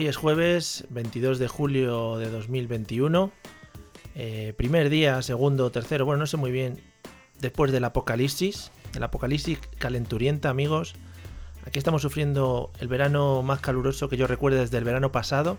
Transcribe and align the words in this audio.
Hoy 0.00 0.06
es 0.06 0.16
jueves 0.16 0.86
22 0.88 1.38
de 1.38 1.46
julio 1.46 2.16
de 2.16 2.30
2021. 2.30 3.30
Eh, 4.14 4.54
primer 4.56 4.88
día, 4.88 5.20
segundo, 5.20 5.70
tercero, 5.70 6.06
bueno, 6.06 6.20
no 6.20 6.26
sé 6.26 6.38
muy 6.38 6.50
bien. 6.50 6.80
Después 7.38 7.70
del 7.70 7.84
apocalipsis, 7.84 8.70
el 8.94 9.02
apocalipsis 9.02 9.58
calenturienta, 9.76 10.48
amigos. 10.48 10.94
Aquí 11.66 11.78
estamos 11.78 12.00
sufriendo 12.00 12.70
el 12.80 12.88
verano 12.88 13.42
más 13.42 13.60
caluroso 13.60 14.08
que 14.08 14.16
yo 14.16 14.26
recuerdo 14.26 14.60
desde 14.60 14.78
el 14.78 14.84
verano 14.84 15.12
pasado. 15.12 15.58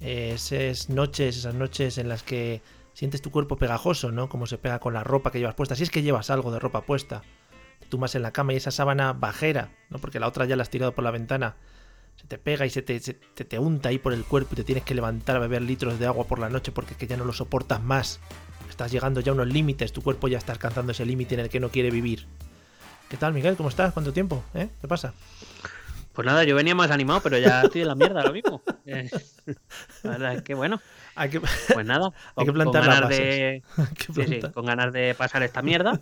Eh, 0.00 0.30
esas 0.36 0.88
noches, 0.88 1.36
esas 1.36 1.54
noches 1.54 1.98
en 1.98 2.08
las 2.08 2.22
que 2.22 2.62
sientes 2.92 3.20
tu 3.20 3.32
cuerpo 3.32 3.56
pegajoso, 3.56 4.12
¿no? 4.12 4.28
Como 4.28 4.46
se 4.46 4.58
pega 4.58 4.78
con 4.78 4.94
la 4.94 5.02
ropa 5.02 5.32
que 5.32 5.40
llevas 5.40 5.56
puesta. 5.56 5.74
Si 5.74 5.82
es 5.82 5.90
que 5.90 6.02
llevas 6.02 6.30
algo 6.30 6.52
de 6.52 6.60
ropa 6.60 6.82
puesta. 6.82 7.22
Te 7.80 7.88
tumbas 7.88 8.14
en 8.14 8.22
la 8.22 8.30
cama 8.30 8.52
y 8.52 8.58
esa 8.58 8.70
sábana 8.70 9.12
bajera, 9.12 9.72
¿no? 9.90 9.98
Porque 9.98 10.20
la 10.20 10.28
otra 10.28 10.44
ya 10.44 10.54
la 10.54 10.62
has 10.62 10.70
tirado 10.70 10.94
por 10.94 11.02
la 11.02 11.10
ventana. 11.10 11.56
Se 12.20 12.26
te 12.26 12.38
pega 12.38 12.66
y 12.66 12.70
se 12.70 12.82
te, 12.82 12.98
se 13.00 13.14
te, 13.14 13.44
te 13.44 13.58
unta 13.58 13.88
ahí 13.90 13.98
por 13.98 14.12
el 14.12 14.24
cuerpo 14.24 14.50
y 14.52 14.56
te 14.56 14.64
tienes 14.64 14.84
que 14.84 14.94
levantar 14.94 15.36
a 15.36 15.38
beber 15.38 15.62
litros 15.62 15.98
de 15.98 16.06
agua 16.06 16.24
por 16.26 16.38
la 16.38 16.48
noche 16.48 16.72
porque 16.72 16.92
es 16.92 16.98
que 16.98 17.06
ya 17.06 17.16
no 17.16 17.24
lo 17.24 17.32
soportas 17.32 17.82
más. 17.82 18.20
Estás 18.68 18.90
llegando 18.90 19.20
ya 19.20 19.30
a 19.32 19.34
unos 19.34 19.46
límites, 19.46 19.92
tu 19.92 20.02
cuerpo 20.02 20.28
ya 20.28 20.38
está 20.38 20.52
alcanzando 20.52 20.92
ese 20.92 21.06
límite 21.06 21.34
en 21.34 21.40
el 21.40 21.48
que 21.48 21.60
no 21.60 21.68
quiere 21.70 21.90
vivir. 21.90 22.26
¿Qué 23.08 23.16
tal, 23.16 23.32
Miguel? 23.32 23.56
¿Cómo 23.56 23.68
estás? 23.68 23.92
¿Cuánto 23.92 24.12
tiempo? 24.12 24.42
¿Eh? 24.54 24.68
¿Qué 24.80 24.88
pasa? 24.88 25.14
Pues 26.12 26.24
nada, 26.26 26.44
yo 26.44 26.56
venía 26.56 26.74
más 26.74 26.90
animado, 26.90 27.20
pero 27.22 27.38
ya 27.38 27.62
estoy 27.62 27.82
en 27.82 27.88
la 27.88 27.94
mierda 27.94 28.20
ahora 28.20 28.32
mismo. 28.32 28.62
Eh, 28.88 29.10
la 30.04 30.10
verdad 30.12 30.34
es 30.34 30.42
que 30.42 30.54
bueno. 30.54 30.80
Hay 31.16 31.28
que, 31.28 31.40
Pues 31.40 31.84
nada, 31.86 32.12
hay 32.36 32.44
que 32.46 32.52
con- 32.52 32.54
plantar 32.54 32.82
con 32.82 32.88
las 32.90 33.00
ganas 33.00 33.10
bases. 33.10 33.18
de, 33.18 33.62
Hay 33.76 33.94
que 33.94 34.04
sí, 34.04 34.12
sí, 34.14 34.22
plantar. 34.26 34.52
con 34.52 34.66
ganas 34.66 34.92
de 34.92 35.14
pasar 35.16 35.42
esta 35.42 35.60
mierda. 35.62 36.00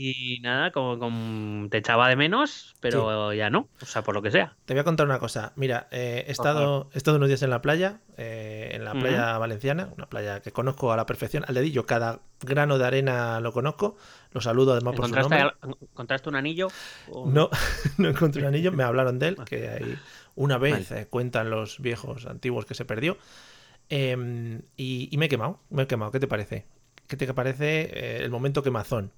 Y 0.00 0.38
nada, 0.42 0.70
como, 0.70 0.96
como 1.00 1.68
te 1.70 1.78
echaba 1.78 2.08
de 2.08 2.14
menos, 2.14 2.76
pero 2.78 3.32
ya 3.32 3.50
no, 3.50 3.68
o 3.82 3.84
sea, 3.84 4.02
por 4.02 4.14
lo 4.14 4.22
que 4.22 4.30
sea. 4.30 4.54
Te 4.64 4.72
voy 4.72 4.80
a 4.80 4.84
contar 4.84 5.06
una 5.06 5.18
cosa. 5.18 5.52
Mira, 5.56 5.88
eh, 5.90 6.24
he, 6.28 6.30
estado, 6.30 6.88
he 6.94 6.98
estado 6.98 7.16
unos 7.16 7.26
días 7.28 7.42
en 7.42 7.50
la 7.50 7.60
playa, 7.62 7.98
eh, 8.16 8.70
en 8.74 8.84
la 8.84 8.92
playa 8.92 9.36
valenciana, 9.38 9.88
una 9.96 10.06
playa 10.06 10.40
que 10.40 10.52
conozco 10.52 10.92
a 10.92 10.96
la 10.96 11.04
perfección, 11.04 11.44
al 11.48 11.56
dedillo. 11.56 11.84
Cada 11.84 12.20
grano 12.40 12.78
de 12.78 12.86
arena 12.86 13.40
lo 13.40 13.52
conozco. 13.52 13.96
Lo 14.30 14.40
saludo 14.40 14.70
además 14.70 14.94
por 14.94 15.06
su 15.08 15.16
¿Encontraste, 15.16 15.52
nombre. 15.62 15.78
¿Encontraste 15.90 16.28
un 16.28 16.36
anillo? 16.36 16.68
O- 17.10 17.28
No, 17.28 17.50
no 17.98 18.08
encontré 18.08 18.42
un 18.42 18.48
anillo, 18.48 18.70
me 18.70 18.84
hablaron 18.84 19.18
de 19.18 19.28
él, 19.28 19.36
que 19.46 19.68
hay 19.68 19.96
una 20.36 20.58
vez 20.58 20.90
Vale. 20.90 21.02
eh, 21.02 21.06
cuentan 21.08 21.50
los 21.50 21.80
viejos 21.80 22.26
antiguos 22.26 22.66
que 22.66 22.74
se 22.74 22.84
perdió. 22.84 23.18
Em, 23.88 24.62
y, 24.76 25.08
y 25.10 25.16
me 25.18 25.26
he 25.26 25.28
quemado, 25.28 25.58
me 25.70 25.82
he 25.82 25.86
quemado. 25.88 26.12
¿Qué 26.12 26.20
te 26.20 26.28
parece? 26.28 26.66
¿Qué 27.08 27.16
te 27.16 27.32
parece 27.34 27.80
eh, 27.92 28.22
el 28.22 28.30
momento 28.30 28.62
quemazón? 28.62 29.10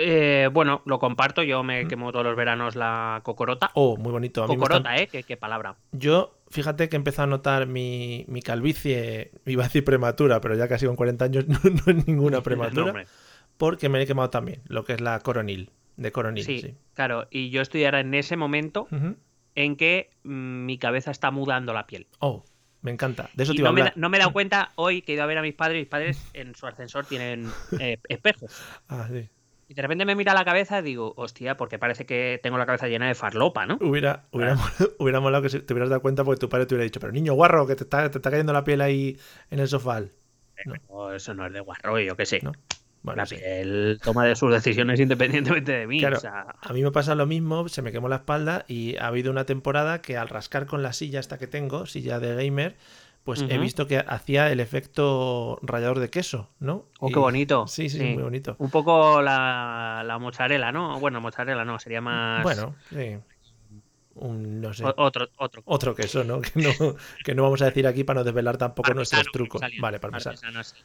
Eh, 0.00 0.48
bueno, 0.52 0.80
lo 0.86 1.00
comparto, 1.00 1.42
yo 1.42 1.64
me 1.64 1.88
quemo 1.88 2.12
todos 2.12 2.24
los 2.24 2.36
veranos 2.36 2.76
la 2.76 3.20
cocorota. 3.24 3.70
Oh, 3.74 3.96
muy 3.96 4.12
bonito. 4.12 4.44
A 4.44 4.46
mí 4.46 4.56
me 4.56 4.62
están- 4.62 4.78
Cocorota, 4.82 4.96
¿eh? 5.02 5.08
¿Qué, 5.08 5.24
qué 5.24 5.36
palabra. 5.36 5.74
Yo, 5.90 6.38
fíjate 6.50 6.88
que 6.88 6.94
he 6.94 6.98
empezado 6.98 7.24
a 7.24 7.30
notar 7.30 7.66
mi, 7.66 8.24
mi 8.28 8.40
calvicie, 8.40 9.32
iba 9.44 9.64
a 9.64 9.66
decir 9.66 9.84
prematura, 9.84 10.40
pero 10.40 10.54
ya 10.54 10.68
casi 10.68 10.86
con 10.86 10.94
40 10.94 11.24
años 11.24 11.46
no, 11.48 11.58
no 11.64 11.82
es 11.98 12.06
ninguna 12.06 12.40
prematura, 12.44 13.04
porque 13.56 13.88
me 13.88 14.00
he 14.00 14.06
quemado 14.06 14.30
también, 14.30 14.62
lo 14.68 14.84
que 14.84 14.92
es 14.92 15.00
la 15.00 15.18
coronil, 15.18 15.72
de 15.96 16.12
coronil, 16.12 16.44
Sí, 16.44 16.60
sí. 16.60 16.74
claro, 16.94 17.26
y 17.28 17.50
yo 17.50 17.60
estoy 17.60 17.84
ahora 17.84 17.98
en 17.98 18.14
ese 18.14 18.36
momento 18.36 18.86
en 19.56 19.74
que 19.76 20.10
mm, 20.22 20.64
mi 20.64 20.78
cabeza 20.78 21.10
está 21.10 21.32
mudando 21.32 21.72
la 21.74 21.88
piel. 21.88 22.06
Oh, 22.20 22.44
me 22.82 22.92
encanta. 22.92 23.30
De 23.34 23.42
eso 23.42 23.52
te 23.52 23.58
iba 23.58 23.70
a 23.70 23.72
no, 23.72 23.74
me, 23.74 23.80
hablar. 23.80 23.94
da- 23.96 24.00
no 24.00 24.08
me 24.10 24.16
he 24.18 24.20
dado 24.20 24.32
cuenta 24.32 24.70
hoy 24.76 25.02
que 25.02 25.10
he 25.10 25.14
ido 25.16 25.24
a 25.24 25.26
ver 25.26 25.38
a 25.38 25.42
mis 25.42 25.54
padres. 25.54 25.80
Mis 25.80 25.88
padres 25.88 26.24
en 26.34 26.54
su 26.54 26.68
ascensor 26.68 27.04
tienen 27.06 27.50
eh, 27.80 27.98
espejos. 28.08 28.52
Ah, 28.88 29.08
sí. 29.10 29.28
Y 29.70 29.74
de 29.74 29.82
repente 29.82 30.06
me 30.06 30.14
mira 30.14 30.32
la 30.32 30.46
cabeza 30.46 30.78
y 30.78 30.82
digo, 30.82 31.12
hostia, 31.18 31.58
porque 31.58 31.78
parece 31.78 32.06
que 32.06 32.40
tengo 32.42 32.56
la 32.56 32.64
cabeza 32.64 32.88
llena 32.88 33.06
de 33.06 33.14
farlopa, 33.14 33.66
¿no? 33.66 33.76
Hubiera, 33.82 34.24
hubiera, 34.32 34.54
molado, 34.54 34.94
hubiera 34.98 35.20
molado 35.20 35.42
que 35.42 35.60
te 35.60 35.72
hubieras 35.74 35.90
dado 35.90 36.00
cuenta 36.00 36.24
porque 36.24 36.40
tu 36.40 36.48
padre 36.48 36.64
te 36.64 36.74
hubiera 36.74 36.84
dicho, 36.84 37.00
pero 37.00 37.12
niño 37.12 37.34
guarro, 37.34 37.66
que 37.66 37.76
te 37.76 37.84
está, 37.84 38.10
te 38.10 38.16
está 38.16 38.30
cayendo 38.30 38.54
la 38.54 38.64
piel 38.64 38.80
ahí 38.80 39.18
en 39.50 39.58
el 39.58 39.68
sofá. 39.68 40.00
No. 40.64 41.12
Eso 41.12 41.34
no 41.34 41.46
es 41.46 41.52
de 41.52 41.60
guarro, 41.60 42.00
yo 42.00 42.16
qué 42.16 42.24
sé. 42.24 42.40
No. 42.42 42.52
Bueno, 43.02 43.18
la 43.18 43.26
sí. 43.26 43.36
piel 43.36 44.00
toma 44.02 44.24
de 44.24 44.36
sus 44.36 44.50
decisiones 44.50 44.98
independientemente 45.00 45.72
de 45.72 45.86
mí. 45.86 45.98
Claro, 46.00 46.16
o 46.16 46.20
sea, 46.20 46.46
a 46.60 46.72
mí 46.72 46.82
me 46.82 46.90
pasa 46.90 47.14
lo 47.14 47.26
mismo, 47.26 47.68
se 47.68 47.82
me 47.82 47.92
quemó 47.92 48.08
la 48.08 48.16
espalda 48.16 48.64
y 48.68 48.96
ha 48.96 49.08
habido 49.08 49.30
una 49.30 49.44
temporada 49.44 50.00
que 50.00 50.16
al 50.16 50.30
rascar 50.30 50.64
con 50.64 50.82
la 50.82 50.94
silla 50.94 51.20
esta 51.20 51.36
que 51.36 51.46
tengo, 51.46 51.84
silla 51.84 52.20
de 52.20 52.34
gamer, 52.34 52.76
pues 53.28 53.44
he 53.46 53.58
visto 53.58 53.86
que 53.86 53.98
hacía 53.98 54.50
el 54.50 54.58
efecto 54.58 55.58
rallador 55.60 55.98
de 55.98 56.08
queso, 56.08 56.48
¿no? 56.60 56.86
Oh, 56.98 57.10
Y- 57.10 57.12
qué 57.12 57.18
bonito. 57.18 57.66
Sí, 57.66 57.90
sí, 57.90 57.98
Sí. 57.98 58.04
muy 58.14 58.22
bonito. 58.22 58.56
un 58.58 58.70
poco 58.70 59.20
la, 59.20 60.02
la 60.06 60.18
mozzarella, 60.18 60.72
¿no? 60.72 60.98
Bueno, 60.98 61.20
mozzarella 61.20 61.62
no, 61.62 61.78
sería 61.78 62.00
más. 62.00 62.42
Bueno, 62.42 62.74
sí. 62.88 63.18
Un, 64.14 64.62
no 64.62 64.72
sé. 64.72 64.82
otro, 64.96 65.28
otro. 65.36 65.62
Otro 65.66 65.94
queso, 65.94 66.24
¿no? 66.24 66.40
Que, 66.40 66.50
¿no? 66.60 66.70
que 67.24 67.34
no 67.34 67.42
vamos 67.42 67.60
a 67.60 67.66
decir 67.66 67.86
aquí 67.86 68.02
para 68.02 68.20
no 68.20 68.24
desvelar 68.24 68.56
tampoco 68.56 68.94
nuestros 68.94 69.26
trucos. 69.30 69.60
Vale, 69.78 70.00
parmesano. 70.00 70.36
parmesano, 70.36 70.64
sí. 70.64 70.76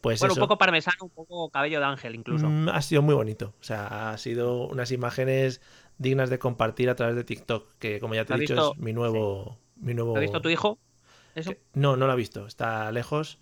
Pues 0.00 0.18
Bueno, 0.18 0.32
eso. 0.32 0.40
un 0.42 0.48
poco 0.48 0.58
parmesano, 0.58 0.96
un 1.04 1.10
poco 1.10 1.48
cabello 1.50 1.78
de 1.78 1.86
ángel 1.86 2.14
incluso. 2.16 2.46
Mm, 2.48 2.70
ha 2.70 2.82
sido 2.82 3.02
muy 3.02 3.14
bonito. 3.14 3.54
O 3.60 3.62
sea, 3.62 4.10
ha 4.10 4.18
sido 4.18 4.66
unas 4.66 4.90
imágenes 4.90 5.60
dignas 5.96 6.28
de 6.28 6.38
compartir 6.40 6.90
a 6.90 6.96
través 6.96 7.14
de 7.14 7.22
TikTok, 7.24 7.68
que 7.78 8.00
como 8.00 8.14
ya 8.16 8.24
te 8.24 8.34
he 8.34 8.36
¿Lo 8.36 8.38
ha 8.38 8.40
dicho 8.40 8.54
visto? 8.54 8.72
es 8.74 8.78
mi 8.80 8.92
nuevo, 8.92 9.58
mi 9.76 9.94
nuevo. 9.94 10.12
¿Lo 10.12 10.18
ha 10.18 10.20
visto 10.20 10.40
tu 10.42 10.50
hijo? 10.50 10.78
Eso. 11.34 11.52
No, 11.74 11.96
no 11.96 12.06
lo 12.06 12.12
ha 12.12 12.16
visto. 12.16 12.46
Está 12.46 12.90
lejos. 12.92 13.38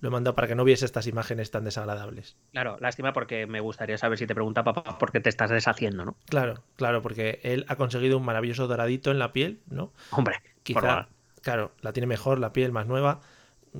Lo 0.00 0.08
he 0.08 0.12
mandado 0.12 0.34
para 0.34 0.46
que 0.46 0.54
no 0.54 0.62
viese 0.64 0.84
estas 0.84 1.06
imágenes 1.06 1.50
tan 1.50 1.64
desagradables. 1.64 2.36
Claro, 2.52 2.76
lástima 2.80 3.14
porque 3.14 3.46
me 3.46 3.60
gustaría 3.60 3.96
saber 3.96 4.18
si 4.18 4.26
te 4.26 4.34
pregunta 4.34 4.62
papá 4.62 4.98
por 4.98 5.10
qué 5.10 5.20
te 5.20 5.30
estás 5.30 5.48
deshaciendo, 5.50 6.04
¿no? 6.04 6.16
Claro, 6.28 6.62
claro, 6.76 7.00
porque 7.00 7.40
él 7.42 7.64
ha 7.68 7.76
conseguido 7.76 8.18
un 8.18 8.24
maravilloso 8.24 8.66
doradito 8.66 9.10
en 9.10 9.18
la 9.18 9.32
piel, 9.32 9.60
¿no? 9.70 9.94
Hombre, 10.10 10.40
por 10.42 10.62
Quizá, 10.64 10.80
favor. 10.82 11.08
claro, 11.40 11.72
la 11.80 11.94
tiene 11.94 12.06
mejor, 12.06 12.38
la 12.40 12.52
piel 12.52 12.72
más 12.72 12.86
nueva. 12.86 13.20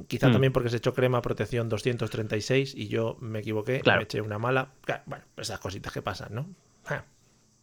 Quizá 0.08 0.28
Mm. 0.28 0.32
también 0.32 0.52
porque 0.54 0.70
se 0.70 0.78
echó 0.78 0.94
crema 0.94 1.20
protección 1.20 1.68
236 1.68 2.74
y 2.74 2.88
yo 2.88 3.18
me 3.20 3.40
equivoqué, 3.40 3.80
Claro. 3.80 3.98
me 4.00 4.04
eché 4.04 4.22
una 4.22 4.38
mala. 4.38 4.70
Claro, 4.86 5.02
bueno, 5.04 5.24
esas 5.36 5.58
cositas 5.60 5.92
que 5.92 6.00
pasan, 6.00 6.34
¿no? 6.34 6.46
Ja. 6.86 7.04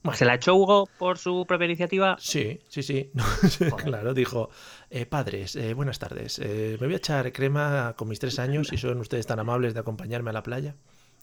Bueno. 0.04 0.18
¿Se 0.18 0.26
la 0.26 0.36
echó 0.36 0.56
Hugo 0.56 0.90
por 0.98 1.18
su 1.18 1.46
propia 1.48 1.66
iniciativa? 1.66 2.18
Sí, 2.20 2.60
sí, 2.68 2.84
sí. 2.84 3.10
claro, 3.78 4.14
dijo, 4.14 4.50
eh, 4.90 5.06
padres, 5.06 5.56
eh, 5.56 5.74
buenas 5.74 5.98
tardes. 5.98 6.40
eh, 6.40 6.78
me 6.82 6.88
voy 6.88 6.96
a 6.96 6.98
echar 6.98 7.32
crema 7.32 7.94
con 7.98 8.10
mis 8.10 8.20
tres 8.20 8.38
años 8.38 8.68
si 8.68 8.78
son 8.78 9.00
ustedes 9.00 9.26
tan 9.26 9.40
amables 9.40 9.74
de 9.74 9.80
acompañarme 9.80 10.32
a 10.32 10.34
la 10.34 10.44
playa. 10.44 10.76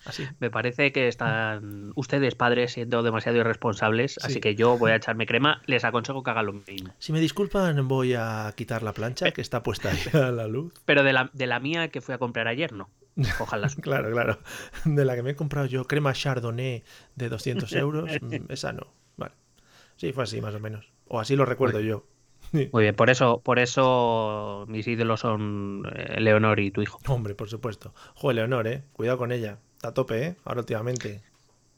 Así. 0.05 0.27
Me 0.39 0.51
parece 0.51 0.93
que 0.93 1.09
están 1.09 1.93
ustedes, 1.95 2.35
padres, 2.35 2.73
siendo 2.73 3.03
demasiado 3.03 3.39
irresponsables, 3.39 4.13
Sí. 4.15 4.21
así 4.23 4.41
que 4.41 4.55
yo 4.55 4.79
voy 4.79 4.93
a 4.93 4.97
echarme 4.97 5.27
crema. 5.27 5.61
Les 5.67 5.85
aconsejo 5.85 6.23
que 6.23 6.31
hagan 6.31 6.47
lo 6.47 6.53
mismo. 6.53 6.95
Si 6.99 7.13
me 7.13 7.21
disculpan, 7.21 7.87
voy 7.89 8.15
a 8.15 8.53
quitar 8.57 8.83
la 8.83 8.93
plancha 8.93 9.31
que 9.33 9.41
está 9.41 9.63
puesta 9.63 9.91
ahí 9.91 9.99
a 10.15 10.31
la 10.31 10.47
luz. 10.47 10.73
Pero 10.85 11.03
de 11.03 11.13
la, 11.13 11.31
de 11.33 11.47
la 11.47 11.61
mía 11.61 11.89
que 11.89 12.01
fui 12.01 12.15
a 12.15 12.19
comprar 12.19 12.49
ayer, 12.49 12.73
no. 12.73 12.89
Ojalá. 13.39 13.69
Claro, 13.83 14.11
claro. 14.11 14.39
De 14.85 15.05
la 15.05 15.15
que 15.17 15.23
me 15.23 15.31
he 15.31 15.37
comprado 15.37 15.67
yo, 15.67 15.85
crema 15.85 16.13
Chardonnay 16.13 16.83
de 17.17 17.29
200 17.29 17.73
euros, 17.75 18.11
mm, 18.21 18.51
esa 18.51 18.73
no. 18.73 18.87
Vale. 19.17 19.35
Sí, 19.97 20.13
fue 20.13 20.25
así 20.25 20.41
más 20.41 20.55
o 20.55 20.61
menos. 20.61 20.91
O 21.09 21.21
así 21.21 21.37
lo 21.37 21.45
recuerdo 21.45 21.81
yo. 21.81 22.07
Sí. 22.53 22.69
Muy 22.73 22.83
bien, 22.83 22.97
por 22.97 23.11
eso, 23.11 23.41
por 23.45 23.59
eso 23.59 24.65
mis 24.69 24.87
ídolos 24.87 25.21
son 25.21 25.85
eh, 25.95 26.21
Leonor 26.21 26.59
y 26.61 26.71
tu 26.71 26.83
hijo. 26.83 26.99
Hombre, 27.07 27.35
por 27.35 27.49
supuesto. 27.49 27.95
Joder, 28.15 28.37
Leonor, 28.37 28.67
eh. 28.67 28.83
Cuidado 28.93 29.19
con 29.19 29.31
ella. 29.31 29.59
Está 29.77 29.89
a 29.89 29.95
tope, 29.95 30.27
eh. 30.27 30.37
Ahora 30.45 30.61
últimamente. 30.61 31.23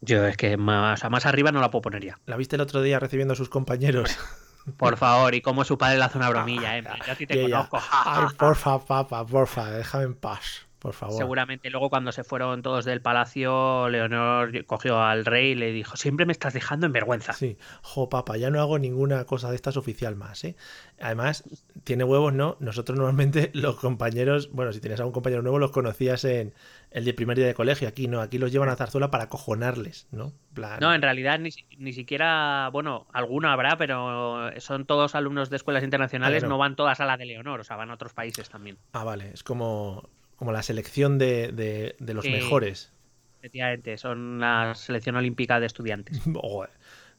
Yo 0.00 0.26
es 0.26 0.36
que 0.36 0.56
más, 0.56 1.08
más 1.10 1.26
arriba 1.26 1.52
no 1.52 1.60
la 1.60 1.70
puedo 1.70 1.82
poner 1.82 2.04
ya. 2.04 2.18
La 2.26 2.36
viste 2.36 2.56
el 2.56 2.62
otro 2.62 2.82
día 2.82 2.98
recibiendo 2.98 3.34
a 3.34 3.36
sus 3.36 3.48
compañeros. 3.48 4.18
Por 4.78 4.96
favor, 4.96 5.34
y 5.34 5.40
cómo 5.42 5.64
su 5.64 5.76
padre 5.76 5.98
le 5.98 6.04
hace 6.04 6.18
una 6.18 6.30
bromilla, 6.30 6.78
¿eh? 6.78 6.84
Yo 7.06 7.12
a 7.12 7.16
ti 7.16 7.26
te 7.26 7.42
conozco. 7.42 7.78
Ay, 7.90 8.26
porfa, 8.38 8.78
papá, 8.78 9.26
porfa, 9.26 9.70
déjame 9.70 10.04
en 10.04 10.14
paz. 10.14 10.66
Por 10.82 10.94
favor. 10.94 11.16
Seguramente 11.16 11.70
luego 11.70 11.88
cuando 11.90 12.10
se 12.10 12.24
fueron 12.24 12.60
todos 12.60 12.84
del 12.84 13.00
palacio, 13.00 13.88
Leonor 13.88 14.66
cogió 14.66 15.00
al 15.00 15.24
rey 15.24 15.52
y 15.52 15.54
le 15.54 15.70
dijo, 15.70 15.96
siempre 15.96 16.26
me 16.26 16.32
estás 16.32 16.54
dejando 16.54 16.86
en 16.86 16.92
vergüenza. 16.92 17.32
Sí, 17.34 17.56
jo, 17.82 18.08
papa, 18.08 18.36
ya 18.36 18.50
no 18.50 18.60
hago 18.60 18.80
ninguna 18.80 19.24
cosa 19.24 19.48
de 19.50 19.54
estas 19.54 19.76
oficial 19.76 20.16
más, 20.16 20.42
¿eh? 20.42 20.56
Además, 21.00 21.44
tiene 21.84 22.02
huevos, 22.02 22.32
¿no? 22.32 22.56
Nosotros 22.58 22.98
normalmente 22.98 23.50
los 23.54 23.76
compañeros, 23.76 24.50
bueno, 24.52 24.72
si 24.72 24.80
tienes 24.80 24.98
a 24.98 25.06
un 25.06 25.12
compañero 25.12 25.40
nuevo, 25.42 25.60
los 25.60 25.70
conocías 25.70 26.24
en 26.24 26.52
el 26.90 27.04
de 27.04 27.14
primer 27.14 27.36
día 27.36 27.46
de 27.46 27.54
colegio. 27.54 27.86
Aquí 27.86 28.08
no, 28.08 28.20
aquí 28.20 28.38
los 28.38 28.50
llevan 28.50 28.68
a 28.68 28.74
Zarzuela 28.74 29.08
para 29.12 29.24
acojonarles, 29.24 30.08
¿no? 30.10 30.32
Plan- 30.52 30.80
No, 30.80 30.92
en 30.92 31.00
realidad 31.00 31.38
ni, 31.38 31.50
ni 31.78 31.92
siquiera, 31.92 32.70
bueno, 32.72 33.06
alguno 33.12 33.48
habrá, 33.50 33.76
pero 33.78 34.50
son 34.60 34.84
todos 34.84 35.14
alumnos 35.14 35.48
de 35.48 35.56
escuelas 35.56 35.84
internacionales, 35.84 36.42
no 36.42 36.58
van 36.58 36.74
todas 36.74 36.98
a 37.00 37.06
la 37.06 37.16
de 37.16 37.26
Leonor, 37.26 37.60
o 37.60 37.64
sea, 37.64 37.76
van 37.76 37.90
a 37.90 37.94
otros 37.94 38.12
países 38.14 38.48
también. 38.50 38.78
Ah, 38.92 39.04
vale, 39.04 39.30
es 39.32 39.42
como, 39.44 40.08
como 40.42 40.50
la 40.50 40.64
selección 40.64 41.18
de, 41.18 41.52
de- 41.52 41.94
de 42.00 42.14
los 42.14 42.24
Sí. 42.24 42.32
mejores. 42.32 42.92
Efectivamente, 43.38 43.96
son 43.96 44.40
la 44.40 44.74
selección 44.74 45.14
olímpica 45.14 45.60
de 45.60 45.66
estudiantes. 45.66 46.20
Joder, 46.34 46.70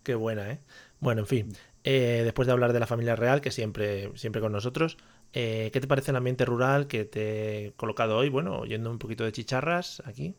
qué 0.04 0.16
buena, 0.16 0.52
¿eh? 0.52 0.60
Bueno, 1.00 1.22
en 1.22 1.28
fin, 1.28 1.54
eh, 1.86 2.20
después 2.26 2.48
de 2.48 2.52
hablar 2.52 2.74
de 2.74 2.82
la 2.82 2.86
familia 2.86 3.16
real, 3.16 3.40
que 3.40 3.50
siempre, 3.52 4.10
siempre 4.16 4.42
con 4.42 4.52
nosotros, 4.52 4.98
eh, 5.32 5.70
¿qué 5.72 5.80
te 5.80 5.88
parece 5.88 6.12
el 6.12 6.18
ambiente 6.18 6.44
rural 6.44 6.88
que 6.88 7.06
te 7.06 7.68
he 7.68 7.72
colocado 7.78 8.18
hoy? 8.18 8.28
Bueno, 8.28 8.58
oyendo 8.60 8.92
un 8.92 9.00
poquito 9.00 9.24
de 9.24 9.32
chicharras 9.32 10.04
aquí. 10.06 10.36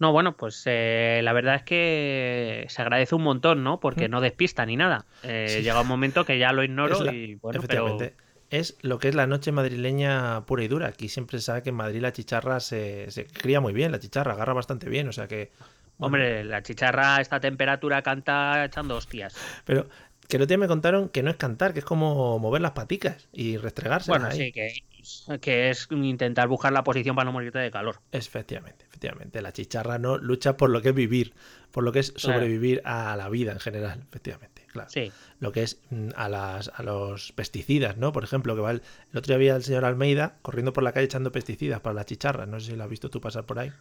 No, 0.00 0.10
bueno, 0.10 0.36
pues 0.36 0.64
eh, 0.66 1.20
la 1.22 1.32
verdad 1.32 1.54
es 1.54 1.62
que 1.62 2.66
se 2.70 2.82
agradece 2.82 3.14
un 3.14 3.22
montón, 3.22 3.62
¿no? 3.62 3.78
Porque 3.78 4.08
no 4.08 4.20
despista 4.20 4.66
ni 4.66 4.74
nada. 4.76 5.06
Eh, 5.22 5.46
Sí. 5.48 5.62
Llega 5.62 5.80
un 5.80 5.86
momento 5.86 6.24
que 6.24 6.38
ya 6.40 6.52
lo 6.52 6.64
ignoro 6.64 7.04
la- 7.04 7.12
y 7.14 7.36
bueno, 7.36 7.60
pero 7.60 7.86
efectivamente. 7.86 8.23
Es 8.58 8.76
lo 8.82 8.98
que 8.98 9.08
es 9.08 9.14
la 9.14 9.26
noche 9.26 9.52
madrileña 9.52 10.44
pura 10.46 10.62
y 10.64 10.68
dura. 10.68 10.88
Aquí 10.88 11.08
siempre 11.08 11.38
se 11.38 11.46
sabe 11.46 11.62
que 11.62 11.70
en 11.70 11.74
Madrid 11.76 12.00
la 12.00 12.12
chicharra 12.12 12.60
se, 12.60 13.10
se 13.10 13.26
cría 13.26 13.60
muy 13.60 13.72
bien, 13.72 13.90
la 13.92 13.98
chicharra 13.98 14.32
agarra 14.34 14.52
bastante 14.54 14.88
bien, 14.88 15.08
o 15.08 15.12
sea 15.12 15.26
que... 15.28 15.50
bueno, 15.98 16.18
Hombre, 16.18 16.44
la 16.44 16.62
chicharra 16.62 17.16
a 17.16 17.20
esta 17.20 17.40
temperatura 17.40 18.02
canta 18.02 18.64
echando 18.64 18.96
hostias. 18.96 19.34
Pero 19.64 19.88
que 20.28 20.36
el 20.36 20.42
otro 20.42 20.48
día 20.48 20.58
me 20.58 20.68
contaron 20.68 21.08
que 21.08 21.22
no 21.22 21.30
es 21.30 21.36
cantar, 21.36 21.72
que 21.72 21.80
es 21.80 21.84
como 21.84 22.38
mover 22.38 22.62
las 22.62 22.72
paticas 22.72 23.28
y 23.32 23.56
restregarse 23.58 24.10
Bueno, 24.10 24.26
ahí. 24.26 24.36
sí, 24.36 24.52
que, 24.52 24.72
que 25.40 25.70
es 25.70 25.88
intentar 25.90 26.48
buscar 26.48 26.72
la 26.72 26.84
posición 26.84 27.14
para 27.16 27.26
no 27.26 27.32
morirte 27.32 27.58
de 27.58 27.70
calor. 27.70 28.00
Efectivamente, 28.12 28.84
efectivamente. 28.86 29.42
La 29.42 29.52
chicharra 29.52 29.98
no 29.98 30.16
lucha 30.18 30.56
por 30.56 30.70
lo 30.70 30.80
que 30.80 30.90
es 30.90 30.94
vivir, 30.94 31.34
por 31.70 31.82
lo 31.84 31.92
que 31.92 31.98
es 32.00 32.12
Claro. 32.20 32.40
sobrevivir 32.40 32.80
a 32.84 33.16
la 33.16 33.28
vida 33.28 33.52
en 33.52 33.60
general, 33.60 34.00
efectivamente, 34.08 34.53
claro. 34.74 34.90
Sí. 34.90 35.10
Lo 35.40 35.52
que 35.52 35.62
es 35.62 35.80
mm, 35.90 36.08
a, 36.16 36.28
las, 36.28 36.70
a 36.74 36.82
los 36.82 37.32
pesticidas, 37.32 37.96
¿no? 37.96 38.12
Por 38.12 38.24
ejemplo, 38.24 38.54
que 38.54 38.60
va 38.60 38.72
el, 38.72 38.82
el 39.12 39.18
otro 39.18 39.28
día 39.28 39.36
había 39.36 39.56
el 39.56 39.62
señor 39.62 39.86
Almeida 39.86 40.36
corriendo 40.42 40.72
por 40.74 40.82
la 40.84 40.92
calle 40.92 41.06
echando 41.06 41.32
pesticidas 41.32 41.80
para 41.80 41.94
la 41.94 42.04
chicharra. 42.04 42.44
No 42.44 42.60
sé 42.60 42.72
si 42.72 42.76
lo 42.76 42.84
has 42.84 42.90
visto 42.90 43.08
tú 43.08 43.20
pasar 43.20 43.44
por 43.46 43.58
ahí. 43.58 43.72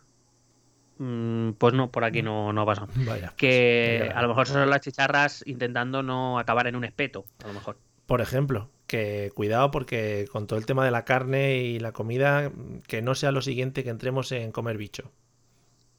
Mm, 0.99 1.53
Pues 1.53 1.73
no, 1.73 1.91
por 1.91 2.03
aquí 2.03 2.21
no, 2.21 2.53
no. 2.53 2.65
Vaya. 2.65 2.85
pues, 2.95 3.33
Que 3.35 4.05
qué 4.07 4.11
a 4.15 4.21
lo 4.21 4.27
mejor 4.29 4.47
son 4.47 4.69
las 4.69 4.81
chicharras 4.81 5.43
intentando 5.45 6.03
no 6.03 6.39
acabar 6.39 6.67
en 6.67 6.75
un 6.75 6.83
espeto, 6.85 7.25
a 7.43 7.47
lo 7.47 7.53
mejor. 7.53 7.77
Por 8.05 8.21
ejemplo, 8.21 8.69
que 8.85 9.31
cuidado 9.33 9.71
porque 9.71 10.27
con 10.31 10.45
todo 10.45 10.59
el 10.59 10.65
tema 10.65 10.85
de 10.85 10.91
la 10.91 11.05
carne 11.05 11.57
y 11.57 11.79
la 11.79 11.91
comida, 11.93 12.49
mm, 12.49 12.81
que 12.87 13.01
no 13.01 13.15
sea 13.15 13.31
lo 13.31 13.41
siguiente 13.41 13.83
que 13.83 13.89
entremos 13.89 14.31
en 14.31 14.51
comer 14.51 14.77
bicho. 14.77 15.11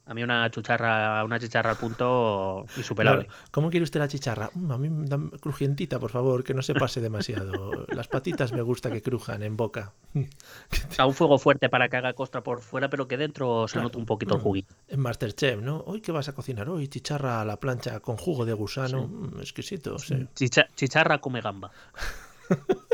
A 0.07 0.13
mí 0.13 0.21
una 0.21 0.47
chucharra, 0.51 1.23
una 1.23 1.39
chicharra 1.39 1.71
al 1.71 1.77
punto 1.77 2.65
insuperable. 2.77 3.25
Claro. 3.25 3.39
¿Cómo 3.51 3.69
quiere 3.71 3.83
usted 3.83 3.99
la 3.99 4.07
chicharra? 4.07 4.51
Mm, 4.53 4.71
a 4.71 4.77
mí 4.77 4.87
dame 5.07 5.31
crujientita, 5.39 5.97
por 5.99 6.11
favor, 6.11 6.43
que 6.43 6.53
no 6.53 6.61
se 6.61 6.75
pase 6.75 7.01
demasiado. 7.01 7.87
Las 7.89 8.07
patitas 8.07 8.53
me 8.53 8.61
gusta 8.61 8.91
que 8.91 9.01
crujan 9.01 9.41
en 9.41 9.57
boca. 9.57 9.93
Sea, 10.89 11.07
un 11.07 11.13
fuego 11.15 11.39
fuerte 11.39 11.69
para 11.69 11.89
que 11.89 11.97
haga 11.97 12.13
costra 12.13 12.41
por 12.43 12.61
fuera, 12.61 12.87
pero 12.89 13.07
que 13.07 13.17
dentro 13.17 13.67
se 13.67 13.73
Claro. 13.73 13.87
note 13.87 13.97
un 13.97 14.05
poquito 14.05 14.35
el 14.35 14.41
Mm. 14.41 14.43
juguito. 14.43 14.75
En 14.89 14.99
Masterchef, 14.99 15.59
¿no? 15.61 15.77
Hoy 15.87 16.01
qué 16.01 16.11
vas 16.11 16.29
a 16.29 16.33
cocinar 16.33 16.69
hoy, 16.69 16.87
chicharra 16.87 17.41
a 17.41 17.45
la 17.45 17.57
plancha 17.59 17.99
con 17.99 18.17
jugo 18.17 18.45
de 18.45 18.53
gusano, 18.53 19.07
Mm, 19.07 19.39
exquisito. 19.39 19.97
sí. 19.97 20.27
Chicha- 20.35 20.67
chicharra 20.75 21.17
come 21.19 21.41
gamba. 21.41 21.71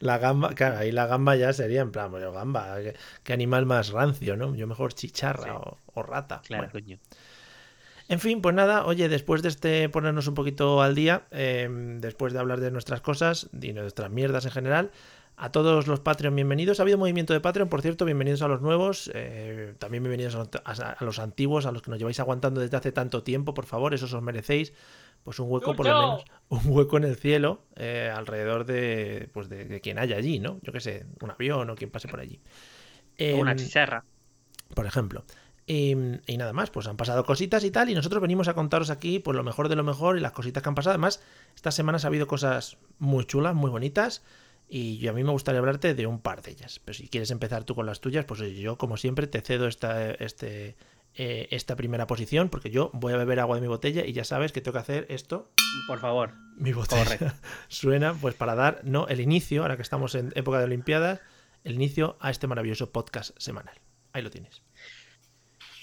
La 0.00 0.18
gamba, 0.18 0.54
claro, 0.54 0.78
ahí 0.78 0.92
la 0.92 1.06
gamba 1.06 1.36
ya 1.36 1.52
sería 1.52 1.80
en 1.82 1.90
plan, 1.92 2.10
bueno, 2.10 2.32
gamba, 2.32 2.76
qué, 3.22 3.32
animal 3.32 3.66
más 3.66 3.90
rancio, 3.90 4.36
¿no? 4.36 4.54
Yo 4.54 4.66
mejor 4.66 4.92
chicharra 4.94 5.44
Sí. 5.44 5.50
o, 5.50 5.78
o 5.94 6.02
rata. 6.02 6.42
Claro, 6.46 6.68
Bueno. 6.70 6.72
coño. 6.72 6.98
En 8.08 8.18
fin, 8.18 8.42
pues 8.42 8.54
nada, 8.56 8.86
oye, 8.86 9.08
después 9.08 9.40
de 9.42 9.48
este 9.48 9.88
ponernos 9.88 10.26
un 10.26 10.34
poquito 10.34 10.82
al 10.82 10.94
día, 10.96 11.22
eh, 11.30 11.68
después 12.00 12.32
de 12.32 12.40
hablar 12.40 12.58
de 12.60 12.70
nuestras 12.72 13.00
cosas 13.00 13.48
y 13.60 13.72
nuestras 13.72 14.10
mierdas 14.10 14.44
en 14.46 14.50
general, 14.50 14.90
a 15.36 15.52
todos 15.52 15.86
los 15.86 16.00
Patreon 16.00 16.34
bienvenidos. 16.34 16.80
Ha 16.80 16.82
habido 16.82 16.98
movimiento 16.98 17.32
de 17.32 17.40
Patreon, 17.40 17.68
por 17.68 17.82
cierto, 17.82 18.04
bienvenidos 18.04 18.42
a 18.42 18.48
los 18.48 18.60
nuevos, 18.60 19.10
eh, 19.14 19.74
también 19.78 20.02
bienvenidos 20.02 20.34
a, 20.34 20.38
los- 20.38 20.80
a- 20.80 20.90
a 20.98 21.04
los 21.04 21.18
antiguos, 21.20 21.66
a 21.66 21.72
los 21.72 21.82
que 21.82 21.90
nos 21.92 21.98
lleváis 22.00 22.18
aguantando 22.20 22.60
desde 22.60 22.76
hace 22.76 22.90
tanto 22.92 23.22
tiempo, 23.22 23.54
por 23.54 23.64
favor, 23.64 23.94
eso 23.94 24.04
os 24.04 24.22
merecéis. 24.22 24.72
Pues 25.24 25.38
un 25.38 25.50
hueco, 25.50 25.74
por 25.76 25.86
lo 25.86 25.94
menos, 25.94 26.24
un 26.48 26.60
hueco 26.64 26.96
en 26.96 27.04
el 27.04 27.16
cielo, 27.16 27.64
eh, 27.76 28.12
alrededor 28.14 28.64
de, 28.64 29.28
pues 29.32 29.48
de, 29.48 29.64
de 29.66 29.80
quien 29.80 29.98
haya 29.98 30.16
allí, 30.16 30.38
¿no? 30.40 30.58
Yo 30.62 30.72
qué 30.72 30.80
sé, 30.80 31.06
un 31.20 31.30
avión 31.30 31.70
o 31.70 31.74
quien 31.76 31.90
pase 31.90 32.08
por 32.08 32.20
allí. 32.20 32.40
Una 33.30 33.52
Em, 33.52 33.56
chicharra. 33.56 34.04
por 34.74 34.86
ejemplo. 34.86 35.24
Y, 35.66 35.92
y 36.26 36.36
nada 36.36 36.52
más, 36.52 36.70
pues 36.70 36.86
han 36.88 36.96
pasado 36.96 37.24
cositas 37.24 37.62
y 37.64 37.70
tal, 37.70 37.90
y 37.90 37.94
nosotros 37.94 38.20
venimos 38.20 38.48
a 38.48 38.54
contaros 38.54 38.90
aquí 38.90 39.20
pues 39.20 39.36
lo 39.36 39.44
mejor 39.44 39.68
de 39.68 39.76
lo 39.76 39.84
mejor 39.84 40.16
y 40.16 40.20
las 40.20 40.32
cositas 40.32 40.62
que 40.62 40.68
han 40.68 40.74
pasado. 40.74 40.94
Además, 40.94 41.22
estas 41.54 41.74
semanas 41.74 42.04
ha 42.04 42.08
habido 42.08 42.26
cosas 42.26 42.76
muy 42.98 43.24
chulas, 43.24 43.54
muy 43.54 43.70
bonitas, 43.70 44.22
y 44.68 44.98
yo- 44.98 45.10
a 45.10 45.14
mí 45.14 45.22
me 45.22 45.30
gustaría 45.30 45.60
hablarte 45.60 45.94
de 45.94 46.06
un 46.06 46.20
par 46.20 46.42
de 46.42 46.52
ellas. 46.52 46.80
Pero 46.84 46.96
si 46.96 47.08
quieres 47.08 47.30
empezar 47.30 47.64
tú 47.64 47.74
con 47.74 47.86
las 47.86 48.00
tuyas, 48.00 48.24
pues 48.24 48.40
yo 48.40 48.78
como 48.78 48.96
siempre 48.96 49.26
te 49.28 49.40
cedo 49.42 49.68
esta, 49.68 50.10
este, 50.12 50.76
eh, 51.14 51.48
esta 51.50 51.76
primera 51.76 52.06
posición, 52.06 52.48
porque 52.48 52.70
yo 52.70 52.90
voy 52.94 53.12
a 53.12 53.16
beber 53.16 53.40
agua 53.40 53.56
de 53.56 53.62
mi 53.62 53.68
botella 53.68 54.06
y 54.06 54.12
ya 54.12 54.24
sabes 54.24 54.52
que 54.52 54.60
tengo 54.60 54.74
que 54.74 54.78
hacer 54.78 55.06
esto. 55.08 55.50
Por 55.86 55.98
favor. 55.98 56.32
Mi 56.56 56.72
botella 56.72 57.34
suena 57.68 58.14
pues 58.14 58.34
para 58.34 58.54
dar 58.54 58.80
no 58.84 59.08
el 59.08 59.20
inicio, 59.20 59.62
ahora 59.62 59.76
que 59.76 59.82
estamos 59.82 60.14
en 60.14 60.32
época 60.34 60.58
de 60.58 60.64
Olimpiadas, 60.64 61.20
el 61.64 61.74
inicio 61.74 62.16
a 62.20 62.30
este 62.30 62.46
maravilloso 62.46 62.90
podcast 62.90 63.36
semanal. 63.38 63.74
Ahí 64.12 64.22
lo 64.22 64.30
tienes. 64.30 64.62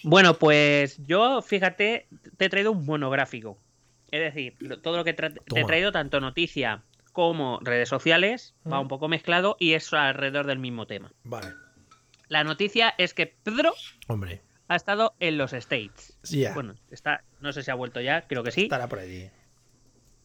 Bueno, 0.04 0.36
pues 0.36 0.98
yo, 1.06 1.42
fíjate, 1.42 2.08
te 2.38 2.46
he 2.46 2.50
traído 2.50 2.72
un 2.72 2.86
monográfico. 2.86 3.58
Es 4.10 4.22
decir, 4.22 4.58
todo 4.82 4.98
lo 4.98 5.04
que 5.04 5.14
te 5.14 5.34
he 5.56 5.66
traído, 5.66 5.92
tanto 5.92 6.22
noticia 6.22 6.84
como 7.12 7.60
redes 7.62 7.90
sociales, 7.90 8.56
va 8.72 8.80
un 8.80 8.88
poco 8.88 9.08
mezclado 9.08 9.58
y 9.60 9.74
es 9.74 9.92
alrededor 9.92 10.46
del 10.46 10.60
mismo 10.60 10.88
tema. 10.88 11.12
Vale. 11.24 11.50
La 12.30 12.44
noticia 12.44 12.94
es 12.98 13.14
que 13.14 13.26
Pedro 13.28 13.74
Hombre, 14.08 14.42
ha 14.68 14.76
estado 14.76 15.16
en 15.20 15.38
los 15.38 15.54
States. 15.54 16.18
ya. 16.24 16.54
Bueno, 16.54 16.76
está, 16.92 17.24
no 17.40 17.52
sé 17.54 17.64
si 17.64 17.72
ha 17.72 17.76
vuelto 17.76 18.02
ya, 18.02 18.22
creo 18.28 18.44
que 18.44 18.52
sí. 18.52 18.64
Estará 18.64 18.88
por 18.88 19.00
allí. 19.00 19.30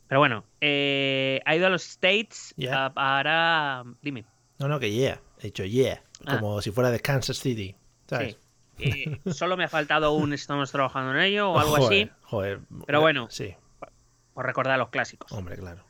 Pero 0.08 0.20
bueno, 0.20 0.44
eh, 0.60 1.40
ha 1.46 1.56
ido 1.56 1.66
a 1.66 1.70
los 1.70 1.84
States 1.86 2.52
Ya. 2.56 2.86
ah, 2.86 2.92
para. 2.92 3.84
Dime. 4.02 4.24
No, 4.58 4.68
no, 4.68 4.78
que 4.78 4.90
yeah. 4.92 5.20
He 5.38 5.44
dicho 5.46 5.64
yeah. 5.64 6.02
Ah. 6.26 6.38
Como 6.38 6.60
si 6.60 6.70
fuera 6.70 6.90
de 6.90 7.00
Kansas 7.00 7.38
City. 7.38 7.74
¿Sabes? 8.06 8.36
Sí. 8.78 8.84
Eh, 8.84 9.20
solo 9.32 9.56
me 9.56 9.64
ha 9.64 9.68
faltado 9.68 10.12
un 10.12 10.32
estamos 10.32 10.70
trabajando 10.70 11.12
en 11.12 11.20
ello 11.20 11.50
o 11.52 11.58
algo 11.58 11.76
joder, 11.76 12.08
así, 12.08 12.10
Joder. 12.22 12.60
Pero 12.86 13.00
bueno. 13.00 13.28
Sí, 13.30 13.54
por 14.34 14.46
recordar 14.46 14.78
los 14.78 14.90
clásicos. 14.90 15.30
hombre, 15.32 15.56
claro. 15.56 15.84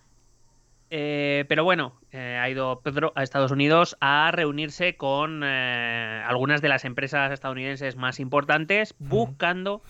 Eh, 0.94 1.46
pero 1.48 1.64
bueno, 1.64 1.98
eh, 2.10 2.38
ha 2.38 2.50
ido 2.50 2.82
Pedro 2.82 3.14
a 3.16 3.22
Estados 3.22 3.50
Unidos 3.50 3.96
a 4.02 4.30
reunirse 4.30 4.94
con 4.94 5.40
eh, 5.42 6.22
algunas 6.26 6.60
de 6.60 6.68
las 6.68 6.84
empresas 6.84 7.32
estadounidenses 7.32 7.96
más 7.96 8.20
importantes, 8.20 8.94
buscando 8.98 9.80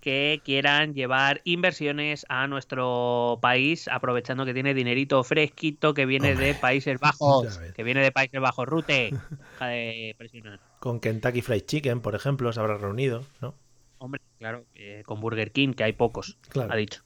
que 0.00 0.40
quieran 0.44 0.94
llevar 0.94 1.40
inversiones 1.42 2.24
a 2.28 2.46
nuestro 2.46 3.40
país, 3.42 3.88
aprovechando 3.88 4.44
que 4.44 4.54
tiene 4.54 4.74
dinerito 4.74 5.24
fresquito 5.24 5.92
que 5.92 6.06
viene 6.06 6.30
Hombre, 6.30 6.46
de 6.46 6.54
Países 6.54 7.00
Bajos, 7.00 7.58
que 7.74 7.82
viene 7.82 8.00
de 8.00 8.12
Países 8.12 8.40
Bajos, 8.40 8.68
Rute. 8.68 9.10
Deja 9.10 9.66
de 9.66 10.14
presionar. 10.16 10.60
Con 10.78 11.00
Kentucky 11.00 11.42
Fried 11.42 11.64
Chicken, 11.66 12.00
por 12.00 12.14
ejemplo, 12.14 12.52
se 12.52 12.60
habrá 12.60 12.78
reunido, 12.78 13.24
¿no? 13.40 13.56
Hombre, 13.98 14.20
claro, 14.38 14.66
eh, 14.76 15.02
con 15.04 15.20
Burger 15.20 15.50
King, 15.50 15.72
que 15.72 15.82
hay 15.82 15.94
pocos, 15.94 16.38
Claro. 16.50 16.72
ha 16.72 16.76
dicho. 16.76 17.02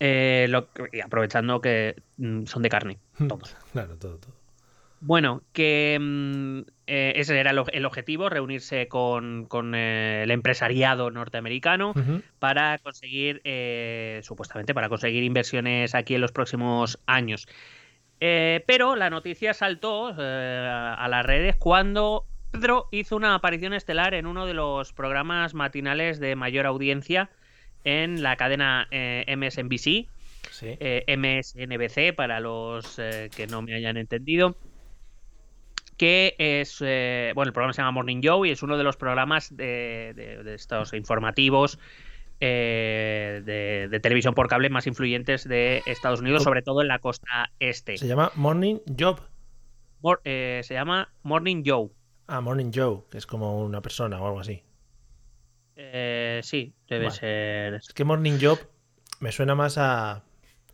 Eh, 0.00 0.46
lo 0.48 0.68
y 0.92 1.00
aprovechando 1.00 1.60
que 1.60 1.94
mm, 2.16 2.46
son 2.46 2.62
de 2.62 2.68
carne, 2.70 2.98
todos. 3.28 3.54
Claro, 3.72 3.96
todo, 3.96 4.16
todo. 4.16 4.40
Bueno, 5.00 5.42
que 5.52 5.98
mm, 6.00 6.60
eh, 6.86 7.12
ese 7.16 7.38
era 7.38 7.50
el, 7.50 7.84
objetivo, 7.86 8.28
reunirse 8.28 8.88
con, 8.88 9.46
con, 9.46 9.74
eh, 9.74 10.22
el 10.24 10.30
empresariado 10.30 11.10
norteamericano 11.10 11.94
para 12.38 12.78
conseguir, 12.78 13.42
supuestamente, 14.22 14.74
para 14.74 14.88
conseguir 14.88 15.22
inversiones 15.22 15.94
aquí 15.94 16.14
en 16.14 16.20
los 16.20 16.32
próximos 16.32 16.98
años. 17.06 17.46
Eh, 18.20 18.62
pero 18.66 18.96
la 18.96 19.08
noticia 19.08 19.54
saltó 19.54 20.08
a 20.08 21.08
las 21.08 21.24
redes 21.24 21.56
cuando 21.56 22.26
Pedro 22.50 22.88
hizo 22.90 23.16
una 23.16 23.34
aparición 23.34 23.72
estelar 23.72 24.12
en 24.12 24.26
uno 24.26 24.44
de 24.44 24.52
los 24.52 24.92
programas 24.92 25.54
matinales 25.54 26.20
de 26.20 26.36
mayor 26.36 26.66
audiencia 26.66 27.30
en 27.84 28.22
la 28.22 28.36
cadena 28.36 28.86
eh, 28.90 29.24
MSNBC, 29.36 30.08
Sí. 30.50 30.76
eh, 30.80 31.04
MSNBC 31.16 32.14
para 32.14 32.40
los 32.40 32.98
eh, 32.98 33.30
que 33.34 33.46
no 33.46 33.62
me 33.62 33.74
hayan 33.74 33.96
entendido, 33.96 34.56
que 35.96 36.34
es, 36.38 36.78
bueno, 37.34 37.48
el 37.48 37.52
programa 37.52 37.72
se 37.74 37.82
llama 37.82 37.92
Morning 37.92 38.20
Joe 38.24 38.48
y 38.48 38.52
es 38.52 38.62
uno 38.62 38.78
de 38.78 38.84
los 38.84 38.96
programas 38.96 39.54
de, 39.54 40.12
de- 40.16 40.42
de 40.42 40.54
estos 40.54 40.94
informativos 40.94 41.78
eh, 42.40 43.42
de, 43.44 43.88
de 43.90 44.00
televisión 44.00 44.32
por 44.34 44.48
cable 44.48 44.70
más 44.70 44.86
influyentes 44.86 45.46
de 45.46 45.82
Estados 45.84 46.20
Unidos, 46.20 46.42
sobre 46.42 46.62
todo 46.62 46.80
en 46.80 46.88
la 46.88 46.98
costa 47.00 47.50
este. 47.60 47.98
Se 47.98 48.06
llama 48.06 48.32
Morning 48.34 48.78
Job. 48.98 49.20
Mor- 50.00 50.22
se 50.24 50.64
llama 50.70 51.12
Morning 51.22 51.62
Joe. 51.66 51.90
Ah, 52.28 52.40
Morning 52.40 52.70
Joe, 52.74 53.02
que 53.10 53.18
es 53.18 53.26
como 53.26 53.60
una 53.62 53.82
persona 53.82 54.18
o 54.22 54.26
algo 54.26 54.40
así. 54.40 54.62
Eh, 55.82 56.40
sí, 56.42 56.74
debe 56.88 57.06
Vale. 57.06 57.18
ser. 57.18 57.74
Es 57.74 57.92
que 57.94 58.04
Morning 58.04 58.38
Job 58.40 58.58
me 59.20 59.32
suena 59.32 59.54
más 59.54 59.78
a. 59.78 60.22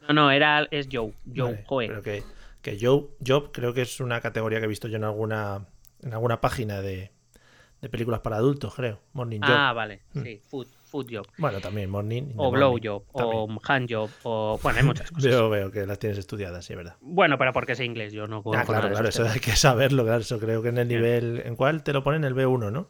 No, 0.08 0.14
no, 0.14 0.30
era, 0.30 0.66
es 0.70 0.88
Joe. 0.90 1.12
Joe, 1.34 1.50
Vale, 1.52 1.64
Joe. 1.68 1.86
Pero 1.88 2.02
que, 2.02 2.22
que 2.62 2.78
Joe, 2.80 3.06
Job 3.24 3.50
creo 3.52 3.72
que 3.72 3.82
es 3.82 4.00
una 4.00 4.20
categoría 4.20 4.58
que 4.58 4.64
he 4.64 4.68
visto 4.68 4.88
yo 4.88 4.96
en 4.96 5.04
alguna, 5.04 5.66
en 6.02 6.12
alguna 6.12 6.40
página 6.40 6.80
de, 6.80 7.10
de 7.80 7.88
películas 7.88 8.20
para 8.20 8.36
adultos, 8.36 8.74
creo. 8.74 9.00
Morning 9.12 9.40
Job. 9.40 9.50
Ah, 9.50 9.72
vale, 9.72 10.02
Mm. 10.14 10.22
sí, 10.22 10.40
Food, 10.48 10.66
food 10.90 11.06
Job. 11.10 11.26
Bueno, 11.38 11.60
también 11.60 11.88
Morning. 11.90 12.32
O 12.36 12.50
Blow 12.50 12.70
morning. 12.72 12.88
Job, 12.88 13.04
También. 13.14 13.42
o 13.42 13.60
Hand 13.68 13.88
Job, 13.92 14.10
o. 14.24 14.58
Bueno, 14.62 14.78
hay 14.80 14.84
muchas 14.84 15.10
cosas. 15.10 15.30
Veo, 15.30 15.50
veo 15.50 15.70
que 15.70 15.86
las 15.86 15.98
tienes 15.98 16.18
estudiadas, 16.18 16.64
sí, 16.64 16.72
es 16.72 16.76
verdad. 16.76 16.96
Bueno, 17.00 17.38
pero 17.38 17.52
porque 17.52 17.72
es 17.72 17.80
inglés, 17.80 18.12
yo 18.12 18.26
no 18.26 18.38
Ah, 18.38 18.42
conozco 18.42 18.66
claro, 18.72 18.88
claro, 18.90 19.08
eso 19.08 19.24
hay 19.24 19.40
que 19.40 19.54
saberlo, 19.56 20.02
claro. 20.04 20.20
Eso 20.20 20.38
creo 20.40 20.62
que 20.62 20.68
en 20.70 20.78
el 20.78 20.88
nivel. 20.88 21.42
¿En 21.44 21.54
cuál 21.56 21.82
te 21.82 21.92
lo 21.92 22.02
ponen? 22.02 22.24
El 22.24 22.34
B1, 22.34 22.70
¿no? 22.70 22.88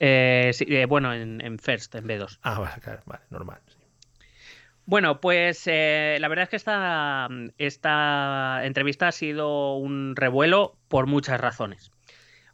Eh, 0.00 0.50
sí, 0.54 0.64
eh, 0.68 0.86
bueno, 0.86 1.12
en, 1.12 1.40
en 1.40 1.58
First, 1.58 1.94
en 1.94 2.06
B2. 2.06 2.38
Ah, 2.42 2.58
vale, 2.58 2.80
claro, 2.80 3.02
vale, 3.06 3.22
normal. 3.30 3.60
sí. 3.66 3.76
Bueno, 4.88 5.20
pues 5.20 5.64
eh, 5.66 6.16
la 6.18 6.28
verdad 6.28 6.44
es 6.44 6.48
que 6.48 6.56
esta, 6.56 7.28
esta 7.58 8.60
entrevista 8.64 9.08
ha 9.08 9.12
sido 9.12 9.74
un 9.76 10.16
revuelo 10.16 10.78
por 10.88 11.06
muchas 11.06 11.38
razones. 11.38 11.90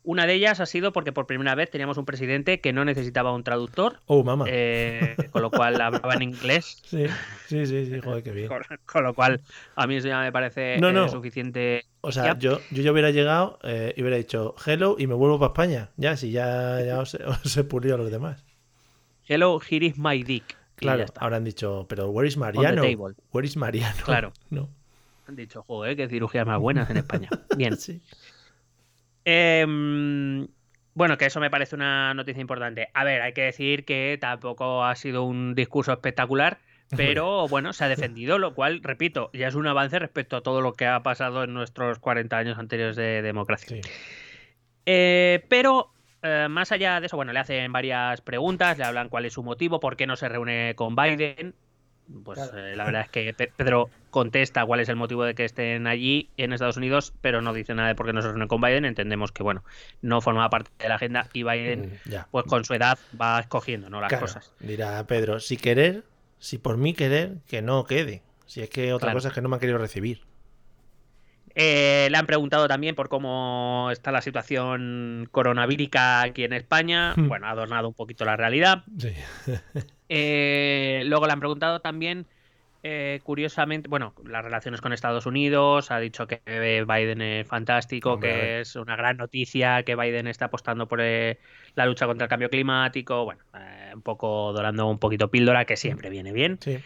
Una 0.06 0.26
de 0.26 0.34
ellas 0.34 0.60
ha 0.60 0.66
sido 0.66 0.92
porque 0.92 1.12
por 1.12 1.26
primera 1.26 1.54
vez 1.54 1.70
teníamos 1.70 1.96
un 1.96 2.04
presidente 2.04 2.60
que 2.60 2.74
no 2.74 2.84
necesitaba 2.84 3.32
un 3.32 3.42
traductor, 3.42 4.00
Oh, 4.06 4.22
mamá. 4.22 4.44
eh, 4.48 5.16
con 5.30 5.40
lo 5.40 5.50
cual 5.50 5.80
hablaba 5.80 6.12
en 6.14 6.22
inglés, 6.22 6.80
Sí, 6.84 7.06
sí, 7.46 7.66
sí, 7.66 7.86
sí, 7.86 8.00
joder, 8.00 8.22
qué 8.22 8.30
bien. 8.32 8.48
con, 8.48 8.62
con 8.84 9.02
lo 9.02 9.14
cual 9.14 9.40
a 9.76 9.86
mí 9.86 9.96
eso 9.96 10.06
ya 10.08 10.20
me 10.20 10.30
parece 10.30 10.76
No, 10.78 10.90
eh, 10.90 10.92
no. 10.92 11.08
suficiente. 11.08 11.86
O 12.02 12.12
sea, 12.12 12.38
yo, 12.38 12.60
yo 12.70 12.82
ya 12.82 12.92
hubiera 12.92 13.10
llegado 13.10 13.58
eh, 13.62 13.94
y 13.96 14.02
hubiera 14.02 14.18
dicho 14.18 14.54
hello 14.66 14.96
y 14.98 15.06
me 15.06 15.14
vuelvo 15.14 15.38
para 15.38 15.52
España. 15.52 15.88
Ya, 15.96 16.16
si 16.18 16.30
ya, 16.32 16.82
ya 16.84 17.00
os, 17.00 17.14
os 17.44 17.56
he 17.56 17.64
pulido 17.64 17.94
a 17.94 17.98
los 17.98 18.10
demás. 18.10 18.44
Hello, 19.26 19.58
here 19.58 19.86
is 19.86 19.96
my 19.98 20.22
dick. 20.22 20.54
Claro, 20.76 21.06
habrán 21.18 21.44
dicho, 21.44 21.86
pero 21.88 22.10
where 22.10 22.28
is 22.28 22.36
Mariano? 22.36 22.82
Where 23.32 23.46
is 23.46 23.56
Mariano? 23.56 24.02
Claro. 24.04 24.32
No. 24.50 24.68
Han 25.26 25.36
dicho, 25.36 25.62
joder, 25.62 25.96
qué 25.96 26.06
cirugías 26.10 26.46
más 26.46 26.60
buenas 26.60 26.90
en 26.90 26.98
España. 26.98 27.30
Bien. 27.56 27.78
Sí. 27.78 28.02
Em, 29.24 30.46
bueno, 30.94 31.18
que 31.18 31.26
eso 31.26 31.40
me 31.40 31.50
parece 31.50 31.74
una 31.76 32.14
noticia 32.14 32.40
importante. 32.40 32.88
A 32.94 33.04
ver, 33.04 33.22
hay 33.22 33.32
que 33.32 33.42
decir 33.42 33.84
que 33.84 34.18
tampoco 34.20 34.84
ha 34.84 34.94
sido 34.96 35.24
un 35.24 35.54
discurso 35.54 35.92
espectacular, 35.92 36.58
pero 36.96 37.48
bueno, 37.48 37.72
se 37.72 37.84
ha 37.84 37.88
defendido, 37.88 38.38
lo 38.38 38.54
cual, 38.54 38.80
repito, 38.82 39.30
ya 39.32 39.48
es 39.48 39.54
un 39.54 39.66
avance 39.66 39.98
respecto 39.98 40.36
a 40.36 40.42
todo 40.42 40.60
lo 40.60 40.74
que 40.74 40.86
ha 40.86 41.02
pasado 41.02 41.42
en 41.44 41.52
nuestros 41.52 41.98
40 41.98 42.36
años 42.36 42.58
anteriores 42.58 42.96
de 42.96 43.22
democracia. 43.22 43.68
Sí. 43.68 43.80
Eh, 44.86 45.44
pero 45.48 45.92
eh, 46.22 46.46
más 46.48 46.72
allá 46.72 47.00
de 47.00 47.06
eso, 47.06 47.16
bueno, 47.16 47.32
le 47.32 47.38
hacen 47.38 47.72
varias 47.72 48.20
preguntas, 48.20 48.78
le 48.78 48.84
hablan 48.84 49.08
cuál 49.08 49.24
es 49.24 49.32
su 49.32 49.42
motivo, 49.42 49.80
por 49.80 49.96
qué 49.96 50.06
no 50.06 50.16
se 50.16 50.28
reúne 50.28 50.74
con 50.74 50.94
Biden. 50.96 51.54
Pues 52.22 52.38
Claro. 52.38 52.58
eh, 52.66 52.76
la 52.76 52.84
verdad 52.84 53.02
es 53.02 53.08
que 53.10 53.32
Pe- 53.32 53.52
Pedro 53.56 53.88
contesta 54.10 54.64
cuál 54.66 54.80
es 54.80 54.88
el 54.88 54.96
motivo 54.96 55.24
de 55.24 55.34
que 55.34 55.44
estén 55.44 55.86
allí 55.86 56.28
en 56.36 56.52
Estados 56.52 56.76
Unidos, 56.76 57.14
pero 57.20 57.40
no 57.40 57.52
dice 57.54 57.74
nada 57.74 57.88
de 57.88 57.94
por 57.94 58.06
qué 58.06 58.12
no 58.12 58.20
se 58.22 58.28
reúne 58.28 58.46
con 58.46 58.60
Biden. 58.60 58.84
Entendemos 58.84 59.32
que, 59.32 59.42
bueno, 59.42 59.64
no 60.02 60.20
forma 60.20 60.48
parte 60.50 60.70
de 60.78 60.88
la 60.88 60.96
agenda 60.96 61.28
y 61.32 61.42
Biden, 61.44 62.00
Mm, 62.04 62.10
Ya. 62.10 62.28
pues 62.30 62.44
con 62.46 62.64
su 62.64 62.74
edad, 62.74 62.98
va 63.20 63.40
escogiendo 63.40 63.88
¿no? 63.90 64.00
las 64.00 64.08
Claro, 64.10 64.26
cosas. 64.26 64.52
Dirá 64.60 65.06
Pedro, 65.06 65.40
si 65.40 65.56
querer, 65.56 66.04
si 66.38 66.58
por 66.58 66.76
mí 66.76 66.92
querer, 66.92 67.38
que 67.48 67.62
no 67.62 67.84
quede. 67.84 68.22
Si 68.46 68.60
es 68.60 68.68
que 68.68 68.92
otra 68.92 69.06
Claro. 69.06 69.16
cosa 69.16 69.28
es 69.28 69.34
que 69.34 69.40
no 69.40 69.48
me 69.48 69.56
han 69.56 69.60
querido 69.60 69.78
recibir. 69.78 70.20
Eh, 71.54 72.08
le 72.10 72.16
han 72.16 72.26
preguntado 72.26 72.66
también 72.66 72.94
por 72.94 73.08
cómo 73.08 73.88
está 73.92 74.10
la 74.10 74.22
situación 74.22 75.28
coronavírica 75.30 76.22
aquí 76.22 76.44
en 76.44 76.52
España. 76.52 77.14
Hmm. 77.24 77.28
Bueno, 77.28 77.46
ha 77.46 77.50
adornado 77.50 77.88
un 77.88 77.94
poquito 77.94 78.24
la 78.24 78.36
realidad. 78.36 78.84
Sí. 78.98 79.12
Eh, 80.10 81.02
luego 81.06 81.26
le 81.26 81.32
han 81.32 81.40
preguntado 81.40 81.80
también, 81.80 82.26
eh, 82.82 83.20
curiosamente, 83.24 83.88
bueno, 83.88 84.14
las 84.26 84.44
relaciones 84.44 84.82
con 84.82 84.92
Estados 84.92 85.24
Unidos. 85.24 85.90
Ha 85.90 85.98
dicho 85.98 86.26
que 86.26 86.40
Biden 86.86 87.22
es 87.22 87.48
fantástico, 87.48 88.12
Hombre, 88.12 88.30
que 88.30 88.60
es 88.60 88.76
una 88.76 88.96
gran 88.96 89.16
noticia, 89.16 89.82
que 89.82 89.96
Biden 89.96 90.26
está 90.26 90.46
apostando 90.46 90.86
por 90.86 91.00
la 91.00 91.86
lucha 91.86 92.06
contra 92.06 92.26
el 92.26 92.28
cambio 92.28 92.50
climático. 92.50 93.24
Bueno, 93.24 93.42
un 93.94 94.02
poco 94.02 94.52
dorando 94.52 94.86
un 94.86 94.98
poquito 94.98 95.30
píldora, 95.30 95.64
que 95.64 95.76
siempre 95.76 96.10
viene 96.10 96.32
bien. 96.32 96.58
Sí. 96.60 96.78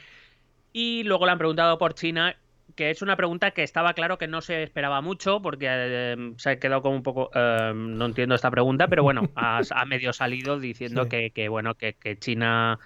Y 0.72 1.02
luego 1.02 1.26
le 1.26 1.32
han 1.32 1.38
preguntado 1.38 1.76
por 1.76 1.94
China, 1.94 2.36
que 2.78 2.90
es 2.90 3.02
una 3.02 3.16
pregunta 3.16 3.50
que 3.50 3.64
estaba 3.64 3.92
claro 3.92 4.18
que 4.18 4.28
no 4.28 4.40
se 4.40 4.62
esperaba 4.62 5.00
mucho, 5.02 5.42
porque 5.42 5.66
eh, 5.68 6.16
se 6.36 6.50
ha 6.50 6.58
quedado 6.60 6.80
como 6.80 6.94
un 6.96 7.02
poco. 7.02 7.28
eh, 7.34 7.72
no 7.74 8.06
entiendo 8.06 8.34
esta 8.36 8.50
pregunta, 8.50 8.86
pero 8.88 9.02
bueno, 9.02 9.22
ha, 9.34 9.84
medio 9.86 10.12
salido 10.12 10.58
diciendo 10.60 11.02
Sí. 11.04 11.08
que, 11.10 11.30
que, 11.32 11.48
bueno, 11.48 11.74
que, 11.74 11.94
que 11.94 12.16
China. 12.16 12.78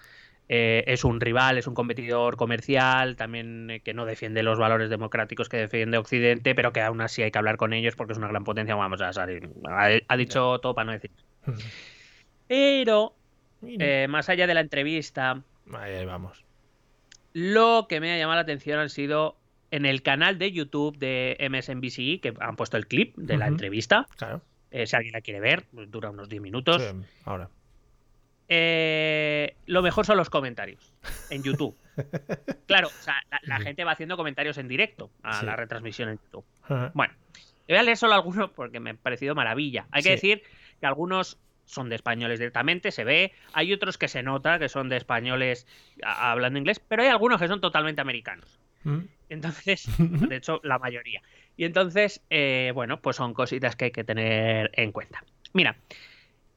eh, 0.48 0.84
es 0.86 1.04
un 1.04 1.20
rival, 1.20 1.58
es 1.58 1.66
un 1.66 1.74
competidor 1.74 2.36
comercial, 2.36 3.16
también 3.16 3.70
eh, 3.70 3.80
que 3.80 3.94
no 3.94 4.04
defiende 4.06 4.42
los 4.42 4.58
valores 4.58 4.90
democráticos 4.90 5.48
que 5.48 5.56
defiende 5.58 5.98
Occidente, 5.98 6.54
pero 6.54 6.72
que 6.72 6.80
aún 6.82 7.00
así 7.00 7.22
hay 7.22 7.30
que 7.30 7.38
hablar 7.38 7.56
con 7.56 7.72
ellos 7.72 7.94
porque 7.96 8.12
es 8.12 8.18
una 8.18 8.28
gran 8.28 8.44
potencia. 8.44 8.74
Vamos 8.74 9.00
a 9.02 9.12
salir. 9.12 9.48
Ha, 9.68 9.90
ha 10.08 10.16
dicho 10.16 10.58
todo 10.60 10.74
para 10.74 10.86
no 10.86 10.92
decir. 10.92 11.10
Pero, 12.48 13.14
eh, 13.62 14.06
más 14.08 14.28
allá 14.28 14.46
de 14.46 14.54
la 14.54 14.60
entrevista, 14.60 15.42
ahí 15.74 16.04
vamos. 16.04 16.44
Lo 17.32 17.86
que 17.88 18.00
me 18.00 18.12
ha 18.12 18.18
llamado 18.18 18.36
la 18.36 18.42
atención 18.42 18.78
han 18.78 18.90
sido 18.90 19.36
en 19.72 19.84
el 19.86 20.02
canal 20.02 20.38
de 20.38 20.52
YouTube 20.52 20.96
de 20.98 21.36
MSNBC, 21.50 22.20
que 22.22 22.34
han 22.38 22.54
puesto 22.54 22.76
el 22.76 22.86
clip 22.86 23.16
de 23.16 23.36
la 23.36 23.48
entrevista. 23.48 24.06
Claro. 24.16 24.42
eh, 24.70 24.86
si 24.86 24.94
alguien 24.94 25.12
la 25.14 25.20
quiere 25.22 25.40
ver, 25.40 25.64
dura 25.72 26.10
unos 26.10 26.28
10 26.28 26.40
minutos. 26.40 26.80
Sí, 26.82 26.96
ahora. 27.24 27.48
Eh, 28.48 29.56
lo 29.66 29.82
mejor 29.82 30.04
son 30.04 30.16
los 30.18 30.28
comentarios 30.28 30.94
en 31.30 31.42
YouTube. 31.42 31.76
claro, 32.66 32.88
o 32.88 33.02
sea, 33.02 33.16
la, 33.42 33.60
gente 33.60 33.84
va 33.84 33.92
haciendo 33.92 34.16
comentarios 34.16 34.58
en 34.58 34.68
directo 34.68 35.10
a 35.22 35.40
Sí. 35.40 35.46
la 35.46 35.56
retransmisión 35.56 36.10
en 36.10 36.18
YouTube. 36.18 36.44
Ajá. 36.64 36.90
Bueno, 36.94 37.14
le 37.66 37.74
voy 37.74 37.78
a 37.78 37.82
leer 37.82 37.96
solo 37.96 38.14
algunos 38.14 38.50
porque 38.50 38.78
me 38.80 38.90
ha 38.90 38.94
parecido 38.94 39.34
maravilla. 39.34 39.86
Hay 39.90 40.02
que 40.02 40.10
decir 40.10 40.42
que 40.80 40.86
algunos 40.86 41.38
son 41.64 41.88
de 41.88 41.94
españoles 41.96 42.38
directamente, 42.38 42.90
se 42.90 43.04
ve. 43.04 43.32
Hay 43.54 43.72
otros 43.72 43.96
que 43.96 44.08
se 44.08 44.22
nota 44.22 44.58
que 44.58 44.68
son 44.68 44.88
de 44.90 44.96
españoles 44.96 45.66
hablando 46.02 46.58
inglés, 46.58 46.80
pero 46.80 47.02
hay 47.02 47.08
algunos 47.08 47.40
que 47.40 47.48
son 47.48 47.60
totalmente 47.60 48.00
americanos. 48.02 48.58
Mm. 48.84 49.00
Entonces, 49.28 49.88
de 49.98 50.36
hecho, 50.36 50.60
la 50.62 50.78
mayoría. 50.78 51.22
Y 51.56 51.64
entonces, 51.64 52.22
eh, 52.30 52.72
bueno, 52.74 53.00
pues 53.00 53.16
son 53.16 53.34
cositas 53.34 53.76
que 53.76 53.86
hay 53.86 53.90
que 53.90 54.04
tener 54.04 54.70
en 54.74 54.92
cuenta. 54.92 55.24
Mira, 55.52 55.76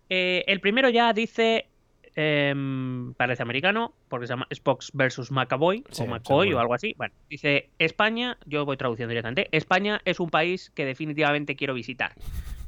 eh, 0.09 0.43
el 0.47 0.59
primero 0.59 0.89
ya 0.89 1.13
dice, 1.13 1.67
em, 2.15 3.13
parece 3.13 3.43
americano, 3.43 3.93
porque 4.07 4.27
se 4.27 4.33
llama 4.33 4.47
Spox 4.53 4.91
versus 4.93 5.31
McAvoy 5.31 5.83
Sí, 5.89 6.03
o 6.03 6.07
McCoy 6.07 6.53
o 6.53 6.59
algo 6.59 6.73
así. 6.73 6.93
Bueno, 6.97 7.13
dice, 7.29 7.69
España, 7.79 8.37
yo 8.45 8.65
voy 8.65 8.77
traduciendo 8.77 9.09
directamente, 9.09 9.47
España 9.51 10.01
es 10.05 10.19
un 10.19 10.29
país 10.29 10.71
que 10.75 10.85
definitivamente 10.85 11.55
quiero 11.55 11.73
visitar. 11.73 12.13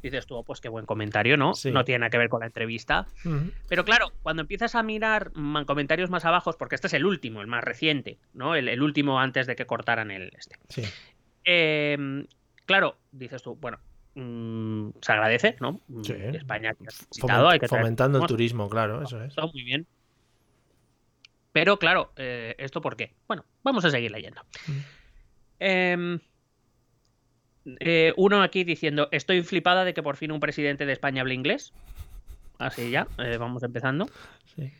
Dices 0.02 0.26
tú, 0.26 0.36
"Oh, 0.36 0.44
pues 0.44 0.60
qué 0.60 0.68
buen 0.68 0.86
comentario, 0.86 1.36
¿no? 1.36 1.54
Sí. 1.54 1.70
No 1.70 1.84
tiene 1.84 2.00
nada 2.00 2.10
que 2.10 2.18
ver 2.18 2.28
con 2.28 2.40
la 2.40 2.46
entrevista. 2.46 3.06
Pero 3.68 3.84
claro, 3.84 4.12
cuando 4.22 4.42
empiezas 4.42 4.74
a 4.74 4.82
mirar 4.82 5.32
comentarios 5.66 6.10
más 6.10 6.24
abajo, 6.24 6.52
porque 6.58 6.74
este 6.76 6.86
es 6.86 6.94
el 6.94 7.04
último, 7.06 7.40
el 7.40 7.46
más 7.46 7.64
reciente, 7.64 8.18
¿no? 8.34 8.54
El, 8.54 8.68
el 8.68 8.82
último 8.82 9.20
antes 9.20 9.46
de 9.46 9.56
que 9.56 9.66
cortaran 9.66 10.10
el 10.10 10.30
este. 10.36 10.56
Sí. 10.68 10.82
Eh, 11.44 12.24
claro, 12.66 12.98
dices 13.12 13.42
tú, 13.42 13.56
bueno, 13.56 13.78
mm, 14.14 14.90
se 15.00 15.12
agradece, 15.12 15.56
¿no? 15.60 15.80
Mm, 15.88 16.02
Sí. 16.04 16.12
España 16.12 16.74
que 16.74 16.84
has 16.86 16.94
Foment- 17.00 17.08
visitado, 17.14 17.48
hay 17.48 17.58
que 17.58 17.66
traer 17.68 17.82
fomentando 17.82 18.18
el 18.20 18.26
turismo, 18.26 18.68
claro, 18.68 19.02
eso 19.02 19.22
es. 19.22 19.34
todo 19.34 19.50
muy 19.52 19.62
bien. 19.64 19.86
Pero 21.52 21.78
claro, 21.78 22.12
eh, 22.16 22.54
¿esto 22.58 22.80
por 22.80 22.96
qué? 22.96 23.14
Bueno, 23.26 23.44
vamos 23.64 23.84
a 23.84 23.90
seguir 23.90 24.10
leyendo. 24.12 24.40
Em, 25.58 26.16
eh, 26.16 26.20
uno 28.16 28.42
aquí 28.42 28.64
diciendo, 28.64 29.08
estoy 29.12 29.42
flipada 29.42 29.84
de 29.84 29.94
que 29.94 30.02
por 30.02 30.16
fin 30.16 30.32
un 30.32 30.40
presidente 30.40 30.86
de 30.86 30.92
España 30.92 31.22
hable 31.22 31.34
inglés. 31.34 31.72
Así 32.58 32.90
ya, 32.90 33.06
eh, 33.18 33.36
vamos 33.38 33.62
empezando. 33.62 34.08
Sí. 34.56 34.72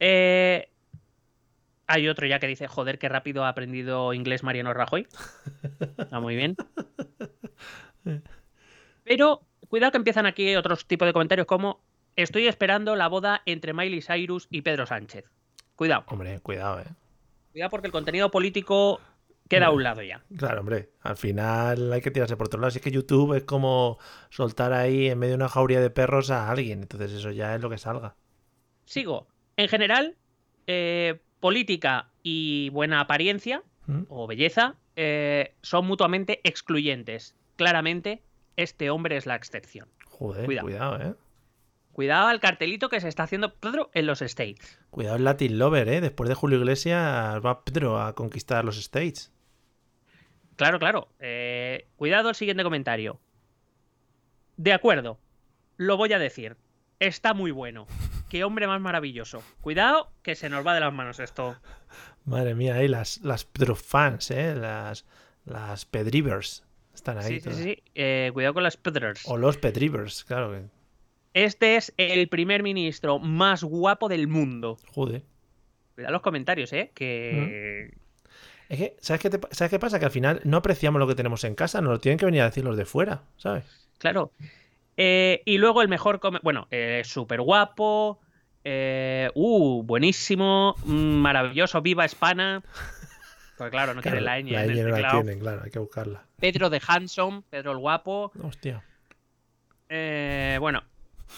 Eh, 0.00 0.68
hay 1.86 2.08
otro 2.08 2.26
ya 2.26 2.40
que 2.40 2.48
dice, 2.48 2.66
joder, 2.66 2.98
qué 2.98 3.08
rápido 3.08 3.44
ha 3.44 3.48
aprendido 3.48 4.12
inglés 4.12 4.42
Mariano 4.42 4.74
Rajoy. 4.74 5.06
Está 5.98 6.18
muy 6.18 6.34
bien. 6.34 6.56
Pero 9.04 9.42
cuidado 9.68 9.92
que 9.92 9.98
empiezan 9.98 10.26
aquí 10.26 10.56
otros 10.56 10.86
tipos 10.86 11.06
de 11.06 11.12
comentarios 11.12 11.46
como, 11.46 11.80
estoy 12.16 12.48
esperando 12.48 12.96
la 12.96 13.08
boda 13.08 13.42
entre 13.46 13.72
Miley 13.72 14.02
Cyrus 14.02 14.48
y 14.50 14.62
Pedro 14.62 14.86
Sánchez. 14.86 15.30
Cuidado, 15.76 16.04
Hombre, 16.08 16.40
cuidado, 16.40 16.80
eh. 16.80 16.86
cuidado 17.52 17.70
porque 17.70 17.86
el 17.86 17.92
contenido 17.92 18.30
político 18.30 19.00
queda 19.48 19.66
a 19.66 19.70
un 19.70 19.82
lado 19.82 20.02
ya. 20.02 20.22
Claro, 20.36 20.60
hombre, 20.60 20.90
al 21.02 21.16
final 21.16 21.92
hay 21.92 22.00
que 22.00 22.10
tirarse 22.10 22.36
por 22.36 22.46
otro 22.46 22.60
lado. 22.60 22.70
Si 22.70 22.78
es 22.78 22.84
que 22.84 22.90
YouTube 22.90 23.34
es 23.34 23.44
como 23.44 23.98
soltar 24.30 24.72
ahí 24.72 25.08
en 25.08 25.18
medio 25.18 25.32
de 25.32 25.36
una 25.36 25.48
jauría 25.48 25.80
de 25.80 25.90
perros 25.90 26.30
a 26.30 26.50
alguien, 26.50 26.82
entonces 26.82 27.12
eso 27.12 27.30
ya 27.30 27.54
es 27.54 27.60
lo 27.60 27.70
que 27.70 27.78
salga. 27.78 28.16
Sigo. 28.84 29.26
En 29.56 29.68
general, 29.68 30.16
eh, 30.66 31.20
política 31.40 32.10
y 32.22 32.68
buena 32.70 33.00
apariencia 33.00 33.62
¿Mm? 33.86 34.02
o 34.08 34.26
belleza 34.26 34.74
eh, 34.96 35.54
son 35.62 35.86
mutuamente 35.86 36.40
excluyentes. 36.44 37.34
Claramente, 37.56 38.22
este 38.56 38.90
hombre 38.90 39.16
es 39.16 39.26
la 39.26 39.36
excepción. 39.36 39.88
Joder, 40.06 40.44
Cuidado. 40.46 40.66
cuidado, 40.66 41.00
eh. 41.02 41.14
Cuidado 41.92 42.28
al 42.28 42.40
cartelito 42.40 42.90
que 42.90 43.00
se 43.00 43.08
está 43.08 43.22
haciendo 43.22 43.54
Pedro 43.54 43.90
en 43.94 44.06
los 44.06 44.20
States. 44.20 44.78
Cuidado 44.90 45.16
el 45.16 45.24
Latin 45.24 45.58
Lover, 45.58 45.88
eh. 45.88 46.00
Después 46.02 46.28
de 46.28 46.34
Julio 46.34 46.58
Iglesias 46.58 47.40
va 47.44 47.64
Pedro 47.64 48.00
a 48.00 48.14
conquistar 48.14 48.64
los 48.64 48.76
States. 48.76 49.32
Claro, 50.56 50.78
claro. 50.78 51.08
Eh, 51.20 51.86
cuidado 51.96 52.30
el 52.30 52.34
siguiente 52.34 52.62
comentario. 52.62 53.20
De 54.56 54.72
acuerdo, 54.72 55.18
lo 55.76 55.96
voy 55.96 56.12
a 56.12 56.18
decir. 56.18 56.56
Está 56.98 57.34
muy 57.34 57.50
bueno. 57.50 57.86
Qué 58.30 58.42
hombre 58.42 58.66
más 58.66 58.80
maravilloso. 58.80 59.42
Cuidado 59.60 60.10
que 60.22 60.34
se 60.34 60.48
nos 60.48 60.66
va 60.66 60.74
de 60.74 60.80
las 60.80 60.92
manos 60.92 61.20
esto. 61.20 61.56
Madre 62.24 62.54
mía, 62.54 62.76
ahí 62.76 62.88
las, 62.88 63.18
las 63.22 63.44
Pedro 63.44 63.76
fans, 63.76 64.30
eh. 64.30 64.54
Las, 64.54 65.04
las 65.44 65.84
Pedrivers. 65.84 66.64
Están 66.94 67.18
ahí. 67.18 67.24
Sí, 67.24 67.34
sí, 67.34 67.40
todas. 67.42 67.58
sí. 67.58 67.82
Eh, 67.94 68.30
cuidado 68.32 68.54
con 68.54 68.62
las 68.62 68.78
Pedrers. 68.78 69.22
O 69.26 69.36
los 69.36 69.58
Pedrivers, 69.58 70.24
claro 70.24 70.52
que. 70.52 70.62
Este 71.34 71.76
es 71.76 71.92
el 71.98 72.28
primer 72.28 72.62
ministro 72.62 73.18
más 73.18 73.62
guapo 73.62 74.08
del 74.08 74.26
mundo. 74.26 74.78
Joder. 74.94 75.22
Cuidado 75.94 76.12
los 76.14 76.22
comentarios, 76.22 76.72
¿eh? 76.72 76.92
Que... 76.94 77.94
Es 78.68 78.78
que, 78.78 78.96
¿sabes 79.00 79.20
qué, 79.22 79.30
te 79.30 79.38
¿sabes 79.52 79.70
qué 79.70 79.78
pasa? 79.78 79.98
Que 79.98 80.06
al 80.06 80.10
final 80.10 80.40
no 80.44 80.56
apreciamos 80.56 80.98
lo 80.98 81.06
que 81.06 81.14
tenemos 81.14 81.44
en 81.44 81.54
casa, 81.54 81.80
nos 81.80 81.92
lo 81.92 82.00
tienen 82.00 82.18
que 82.18 82.26
venir 82.26 82.40
a 82.42 82.46
decir 82.46 82.64
los 82.64 82.76
de 82.76 82.84
fuera, 82.84 83.22
¿sabes? 83.36 83.64
Claro. 83.98 84.32
Eh, 84.96 85.42
y 85.44 85.58
luego 85.58 85.82
el 85.82 85.88
mejor. 85.88 86.20
Bueno, 86.42 86.66
eh, 86.70 87.02
súper 87.04 87.40
guapo. 87.42 88.18
eh, 88.64 89.30
uh, 89.34 89.82
buenísimo. 89.84 90.74
mm, 90.84 90.92
Maravilloso. 90.94 91.80
Viva 91.82 92.04
España. 92.04 92.62
Pues 93.56 93.70
claro, 93.70 93.94
no 93.94 94.02
tiene 94.02 94.20
la 94.20 94.38
ñ 94.40 94.50
la 94.50 94.66
ñ 94.66 94.82
no 94.82 94.88
la 94.98 95.10
tienen, 95.12 95.38
claro, 95.40 95.62
hay 95.64 95.70
que 95.70 95.78
buscarla. 95.78 96.24
Pedro 96.38 96.68
de 96.68 96.80
Hanson. 96.86 97.42
Pedro 97.44 97.72
el 97.72 97.78
guapo. 97.78 98.32
Hostia. 98.42 98.82
Eh, 99.88 100.58
bueno. 100.60 100.82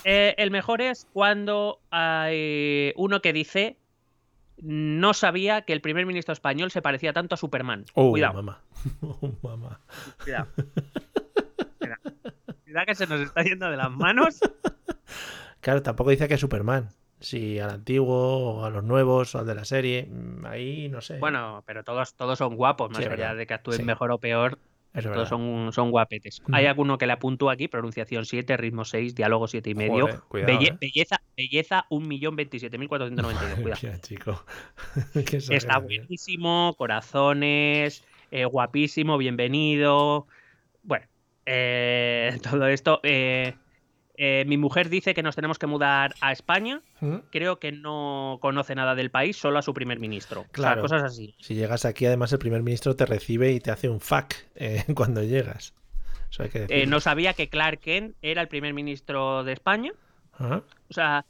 eh, 0.05 0.35
el 0.39 0.51
mejor 0.51 0.81
es 0.81 1.07
cuando 1.13 1.81
hay 1.91 2.93
uno 2.97 3.21
que 3.21 3.33
dice. 3.33 3.77
No 4.61 5.15
sabía 5.15 5.63
que 5.63 5.73
el 5.73 5.81
primer 5.81 6.05
ministro 6.07 6.33
español 6.33 6.71
se 6.71 6.83
parecía 6.83 7.13
tanto 7.13 7.35
a 7.35 7.39
Superman. 7.39 7.85
Oh, 7.95 8.11
Cuidado. 8.11 8.35
mamá. 8.35 8.61
Oh, 9.03 9.33
mamá. 9.43 9.81
Cuidado. 10.23 10.49
Cuidado. 11.79 12.03
Cuidado 12.65 12.87
que 12.87 12.95
se 12.95 13.07
nos 13.07 13.21
está 13.21 13.43
yendo 13.43 13.71
de 13.71 13.77
las 13.77 13.91
manos. 13.91 14.41
Claro, 15.61 15.83
tampoco 15.83 16.11
dice 16.11 16.29
que 16.29 16.35
es 16.35 16.41
Superman. 16.41 16.89
Si 17.21 17.59
al 17.59 17.71
antiguo, 17.71 18.15
o 18.61 18.65
a 18.65 18.71
los 18.71 18.85
nuevos, 18.85 19.35
o 19.35 19.41
al 19.41 19.47
de 19.47 19.55
la 19.57 19.65
serie. 19.65 20.07
mm, 20.09 20.47
Ahí 20.47 20.89
no 20.89 21.01
sé. 21.01 21.19
Bueno, 21.19 21.65
pero 21.67 21.83
todos, 21.83 22.15
todos 22.15 22.39
son 22.39 22.55
guapos, 22.55 22.91
más 22.91 22.99
Sí, 22.99 23.05
allá 23.05 23.11
verdad. 23.17 23.37
de 23.37 23.47
que 23.47 23.55
actúen 23.55 23.79
Sí. 23.79 23.83
mejor 23.83 24.13
o 24.13 24.19
peor, 24.19 24.59
Eso 24.95 25.13
todos 25.13 25.29
son, 25.29 25.71
son 25.73 25.91
guapetes. 25.91 26.43
Mm. 26.47 26.55
Hay 26.55 26.67
alguno 26.67 26.99
que 26.99 27.07
le 27.07 27.13
apuntto 27.13 27.51
aquí, 27.51 27.69
pronunciación 27.69 28.25
7, 28.25 28.57
ritmo 28.57 28.85
6, 28.85 29.15
diálogo 29.15 29.47
7 29.47 29.71
y 29.71 29.75
medio. 29.75 30.07
Joder, 30.07 30.21
cuidado, 30.29 30.53
Belle- 30.59 30.73
eh. 30.73 30.79
Belleza, 30.81 31.21
belleza 31.37 31.87
1.027.492. 31.91 33.55
Cuidado. 33.63 33.79
Mira, 33.83 34.01
chico. 34.01 34.45
Está 35.15 35.21
exageración. 35.21 35.85
buenísimo, 35.85 36.75
corazones, 36.79 38.03
eh, 38.31 38.45
guapísimo, 38.45 39.19
bienvenido. 39.19 40.27
Bueno, 40.83 41.07
eh, 41.47 42.39
todo 42.43 42.67
esto. 42.67 43.01
Eh, 44.21 44.45
mi 44.49 44.57
mujer 44.57 44.89
dice 44.89 45.15
que 45.15 45.23
nos 45.23 45.37
tenemos 45.37 45.61
que 45.61 45.69
mudar 45.69 46.13
a 46.21 46.33
España. 46.33 46.83
¿Mm? 47.01 47.19
Creo 47.31 47.61
que 47.61 47.71
no 47.71 48.39
conoce 48.43 48.75
nada 48.75 48.97
del 48.97 49.13
país, 49.13 49.37
solo 49.37 49.61
a 49.61 49.63
su 49.63 49.73
primer 49.73 50.01
ministro. 50.01 50.45
Claro. 50.51 50.83
O 50.83 50.89
sea, 50.89 50.99
cosas 50.99 51.13
así. 51.13 51.37
Si 51.39 51.55
llegas 51.55 51.85
aquí, 51.85 52.05
además, 52.05 52.33
el 52.33 52.41
primer 52.41 52.65
ministro 52.65 52.97
te 52.97 53.07
recibe 53.07 53.53
y 53.53 53.61
te 53.61 53.71
hace 53.71 53.89
un 53.89 54.01
fuck 54.01 54.35
eh, 54.57 54.85
cuando 54.97 55.23
llegas. 55.23 55.73
Eso 56.31 56.43
hay 56.43 56.49
que 56.49 56.59
decir. 56.61 56.77
Eh, 56.77 56.87
no 56.87 56.99
sabía 56.99 57.33
que 57.33 57.49
Clark 57.49 57.79
Kent 57.79 58.17
era 58.21 58.43
el 58.43 58.49
primer 58.49 58.75
ministro 58.75 59.45
de 59.45 59.53
España. 59.53 59.93
O 60.41 60.63
sea, 60.91 61.25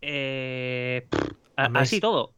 pff, 0.00 1.30
así 1.56 2.00
todo. 2.00 2.34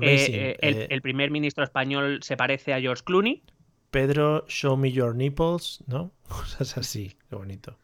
El, 0.00 0.56
el 0.60 1.02
primer 1.02 1.30
ministro 1.30 1.62
español 1.62 2.20
se 2.22 2.36
parece 2.36 2.74
a 2.74 2.80
George 2.80 3.04
Clooney. 3.04 3.42
Pedro, 3.90 4.44
show 4.48 4.76
me 4.76 4.90
your 4.90 5.14
nipples, 5.14 5.82
¿no? 5.86 6.12
Cosas 6.28 6.76
así. 6.76 7.16
Qué 7.28 7.36
bonito. 7.36 7.76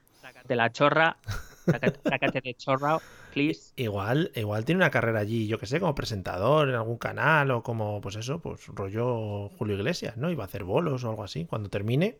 Sácate 0.46 0.56
la 0.56 0.70
chorra. 0.70 1.16
Sácate, 1.64 2.00
sácate 2.08 2.40
de 2.40 2.54
chorra, 2.54 2.98
please. 3.32 3.72
Igual, 3.74 4.30
igual 4.36 4.64
tiene 4.64 4.78
una 4.78 4.90
carrera 4.90 5.18
allí, 5.18 5.48
yo 5.48 5.58
que 5.58 5.66
sé, 5.66 5.80
como 5.80 5.94
presentador 5.96 6.68
en 6.68 6.76
algún 6.76 6.98
canal 6.98 7.50
o 7.50 7.64
como, 7.64 8.00
pues 8.00 8.14
eso, 8.14 8.38
pues 8.38 8.66
rollo 8.68 9.48
Julio 9.58 9.74
Iglesias, 9.74 10.16
¿no? 10.16 10.30
Iba 10.30 10.44
a 10.44 10.46
hacer 10.46 10.62
bolos 10.62 11.02
o 11.02 11.10
algo 11.10 11.24
así. 11.24 11.46
Cuando 11.46 11.68
termine, 11.68 12.18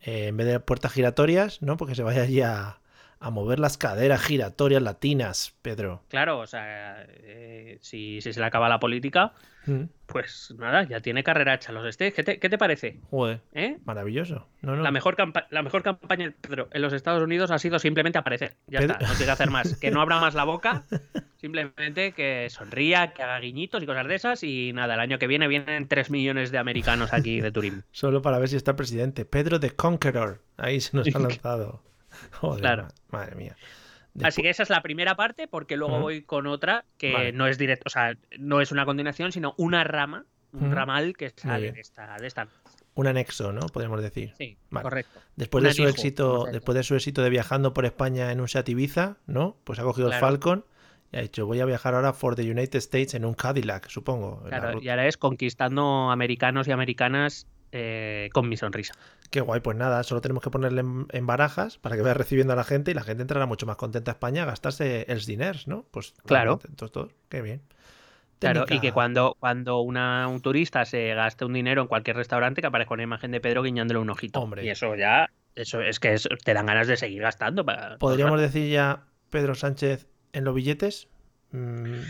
eh, 0.00 0.28
en 0.28 0.36
vez 0.38 0.46
de 0.46 0.58
puertas 0.60 0.92
giratorias, 0.92 1.60
¿no? 1.60 1.76
Porque 1.76 1.94
se 1.94 2.02
vaya 2.02 2.22
allí 2.22 2.40
a, 2.40 2.78
a 3.20 3.30
mover 3.30 3.58
las 3.58 3.76
caderas 3.78 4.22
giratorias 4.22 4.82
latinas, 4.82 5.54
Pedro. 5.62 6.02
Claro, 6.08 6.38
o 6.38 6.46
sea, 6.46 7.04
eh, 7.08 7.78
si, 7.80 8.20
si 8.20 8.32
se 8.32 8.40
le 8.40 8.46
acaba 8.46 8.68
la 8.68 8.78
política, 8.80 9.32
Mm, 9.68 9.88
pues 10.06 10.54
nada, 10.58 10.84
ya 10.84 11.00
tiene 11.00 11.24
carrera 11.24 11.54
hecha 11.54 11.72
los 11.72 11.84
States. 11.86 12.14
¿Qué 12.14 12.22
te, 12.22 12.38
qué 12.38 12.48
te 12.48 12.56
parece? 12.56 13.00
Joder, 13.10 13.40
¿Eh? 13.52 13.78
maravilloso. 13.84 14.46
No, 14.62 14.76
no. 14.76 14.82
La, 14.84 14.92
mejor 14.92 15.16
la 15.50 15.62
mejor 15.64 15.82
campaña 15.82 16.26
de 16.26 16.30
Pedro 16.30 16.68
en 16.70 16.82
los 16.82 16.92
Estados 16.92 17.20
Unidos 17.20 17.50
ha 17.50 17.58
sido 17.58 17.80
simplemente 17.80 18.16
aparecer. 18.16 18.54
Ya 18.68 18.78
Pedro- 18.78 18.92
está, 18.92 19.06
no 19.08 19.12
tiene 19.14 19.24
que 19.26 19.30
hacer 19.32 19.50
más. 19.50 19.76
Que 19.76 19.90
no 19.90 20.00
abra 20.00 20.20
más 20.20 20.34
la 20.36 20.44
boca, 20.44 20.84
simplemente 21.40 22.12
que 22.12 22.46
sonría, 22.48 23.12
que 23.12 23.24
haga 23.24 23.40
guiñitos 23.40 23.82
y 23.82 23.86
cosas 23.86 24.06
de 24.06 24.14
esas. 24.14 24.42
Y 24.44 24.72
nada, 24.72 24.94
el 24.94 25.00
año 25.00 25.18
que 25.18 25.26
viene 25.26 25.48
vienen 25.48 25.88
3 25.88 26.10
millones 26.10 26.52
de 26.52 26.58
americanos 26.58 27.12
aquí 27.12 27.40
de 27.40 27.50
turismo. 27.50 27.82
Solo 27.90 28.22
para 28.22 28.38
ver 28.38 28.48
si 28.48 28.54
está 28.54 28.76
presidente. 28.76 29.24
Pedro 29.24 29.58
the 29.58 29.70
Conqueror. 29.70 30.42
Ahí 30.56 30.80
se 30.80 30.96
nos 30.96 31.12
ha 31.12 31.18
lanzado. 31.18 31.82
Joder, 32.32 32.60
Claro. 32.60 32.88
ma- 33.10 33.18
madre 33.20 33.36
mía. 33.36 33.56
Así 34.22 34.40
que 34.40 34.48
esa 34.48 34.62
es 34.62 34.70
la 34.70 34.80
primera 34.82 35.14
parte, 35.14 35.46
porque 35.46 35.76
luego 35.76 36.00
voy 36.00 36.22
con 36.22 36.46
otra 36.46 36.86
que 36.96 37.12
Vale. 37.12 37.32
no 37.32 37.46
es 37.46 37.58
directo, 37.58 37.84
o 37.86 37.90
sea, 37.90 38.16
no 38.38 38.62
es 38.62 38.72
una 38.72 38.86
continuación, 38.86 39.30
sino 39.30 39.54
una 39.58 39.84
rama, 39.84 40.24
un 40.54 40.72
ramal 40.72 41.14
que 41.18 41.28
sale 41.36 41.70
de 41.72 41.80
esta, 41.80 42.16
de 42.16 42.26
esta. 42.26 42.48
Un 42.94 43.06
anexo, 43.08 43.52
¿no? 43.52 43.66
Podríamos 43.66 44.00
decir. 44.00 44.32
Sí, 44.38 44.56
Vale. 44.70 44.84
correcto. 44.84 45.20
Después 45.36 45.60
Un 45.62 45.68
de 45.68 45.74
su 45.74 45.86
éxito, 45.86 46.46
después 46.50 46.74
de 46.76 46.82
su 46.82 46.94
éxito 46.94 47.22
de 47.22 47.28
viajando 47.28 47.74
por 47.74 47.84
España 47.84 48.32
en 48.32 48.40
un 48.40 48.48
Seat 48.48 48.66
Ibiza, 48.70 49.18
¿no? 49.26 49.58
Pues 49.64 49.78
ha 49.80 49.82
cogido 49.82 50.08
el. 50.10 50.14
Falcon 50.14 50.64
y 51.12 51.18
ha 51.18 51.20
dicho, 51.20 51.44
voy 51.44 51.60
a 51.60 51.66
viajar 51.66 51.94
ahora 51.94 52.14
for 52.14 52.36
the 52.36 52.50
United 52.50 52.78
States 52.78 53.12
en 53.12 53.26
un 53.26 53.34
Cadillac, 53.34 53.86
supongo. 53.90 54.42
Claro, 54.44 54.80
y 54.80 54.88
ahora 54.88 55.06
es 55.06 55.18
conquistando 55.18 56.10
americanos 56.10 56.66
y 56.68 56.72
americanas 56.72 57.46
eh, 57.72 58.28
con 58.32 58.48
mi 58.48 58.56
sonrisa. 58.56 58.94
Qué 59.30 59.40
guay, 59.40 59.60
pues 59.60 59.76
nada, 59.76 60.02
solo 60.04 60.20
tenemos 60.20 60.42
que 60.42 60.50
ponerle 60.50 60.80
en, 60.82 61.06
en 61.10 61.26
barajas 61.26 61.78
para 61.78 61.96
que 61.96 62.02
vaya 62.02 62.14
recibiendo 62.14 62.52
a 62.52 62.56
la 62.56 62.64
gente 62.64 62.92
y 62.92 62.94
la 62.94 63.02
gente 63.02 63.22
entrará 63.22 63.46
mucho 63.46 63.66
más 63.66 63.76
contenta 63.76 64.12
a 64.12 64.14
España 64.14 64.44
a 64.44 64.46
gastarse 64.46 65.02
els 65.08 65.26
diners, 65.26 65.66
¿no? 65.66 65.84
Pues 65.90 66.14
Claro. 66.24 66.58
contentos 66.58 66.92
todos. 66.92 67.12
Qué 67.28 67.42
bien. 67.42 67.60
Claro, 68.38 68.66
y 68.68 68.80
que 68.80 68.92
cuando, 68.92 69.34
cuando 69.40 69.80
una, 69.80 70.28
un 70.28 70.40
turista 70.42 70.84
se 70.84 71.14
gaste 71.14 71.44
un 71.46 71.54
dinero 71.54 71.80
en 71.82 71.88
cualquier 71.88 72.16
restaurante, 72.16 72.60
que 72.60 72.66
aparezca 72.66 72.92
una 72.94 73.02
imagen 73.02 73.30
de 73.30 73.40
Pedro 73.40 73.62
guiñándole 73.62 73.98
un 73.98 74.10
ojito. 74.10 74.40
Hombre. 74.40 74.62
Y 74.64 74.68
eso 74.68 74.94
ya, 74.94 75.30
eso 75.54 75.80
es 75.80 75.98
que 75.98 76.12
es- 76.12 76.28
te 76.44 76.52
dan 76.54 76.66
ganas 76.66 76.86
de 76.86 76.96
seguir 76.98 77.22
gastando. 77.22 77.64
Para, 77.64 77.96
¿Podríamos 77.96 78.38
decir 78.40 78.70
ya 78.70 79.06
Pedro 79.30 79.54
Sánchez 79.54 80.06
en 80.34 80.44
los 80.44 80.54
billetes? 80.54 81.08
Mm, 81.52 82.00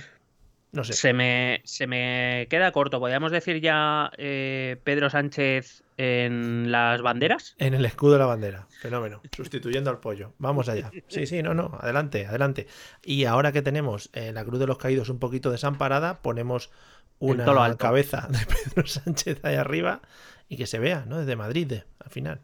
no 0.76 0.84
sé. 0.84 0.92
Se 0.92 1.12
me, 1.12 1.60
se 1.64 1.86
me 1.88 2.46
queda 2.48 2.70
corto. 2.70 3.00
¿Podríamos 3.00 3.32
decir 3.32 3.60
ya 3.60 4.12
eh, 4.18 4.76
Pedro 4.84 5.10
Sánchez 5.10 5.82
en 5.96 6.70
las 6.70 7.02
banderas? 7.02 7.56
En 7.58 7.74
el 7.74 7.84
escudo 7.84 8.12
de 8.12 8.18
la 8.20 8.26
bandera. 8.26 8.66
Fenómeno. 8.80 9.20
Sustituyendo 9.34 9.90
al 9.90 9.98
pollo. 9.98 10.34
Vamos 10.38 10.68
allá. 10.68 10.90
Sí, 11.08 11.26
sí, 11.26 11.42
no, 11.42 11.54
no. 11.54 11.76
Adelante, 11.80 12.26
adelante. 12.26 12.66
Y 13.02 13.24
ahora 13.24 13.50
que 13.52 13.62
tenemos 13.62 14.10
eh, 14.12 14.32
la 14.32 14.44
Cruz 14.44 14.60
de 14.60 14.66
los 14.66 14.78
Caídos 14.78 15.08
un 15.08 15.18
poquito 15.18 15.50
desamparada, 15.50 16.20
ponemos 16.22 16.70
una 17.18 17.76
cabeza 17.76 18.28
de 18.30 18.38
Pedro 18.74 18.86
Sánchez 18.86 19.44
ahí 19.44 19.56
arriba 19.56 20.02
y 20.48 20.56
que 20.56 20.66
se 20.66 20.78
vea, 20.78 21.04
¿no? 21.06 21.18
Desde 21.18 21.34
Madrid, 21.34 21.66
de- 21.66 21.84
al 21.98 22.10
final. 22.10 22.40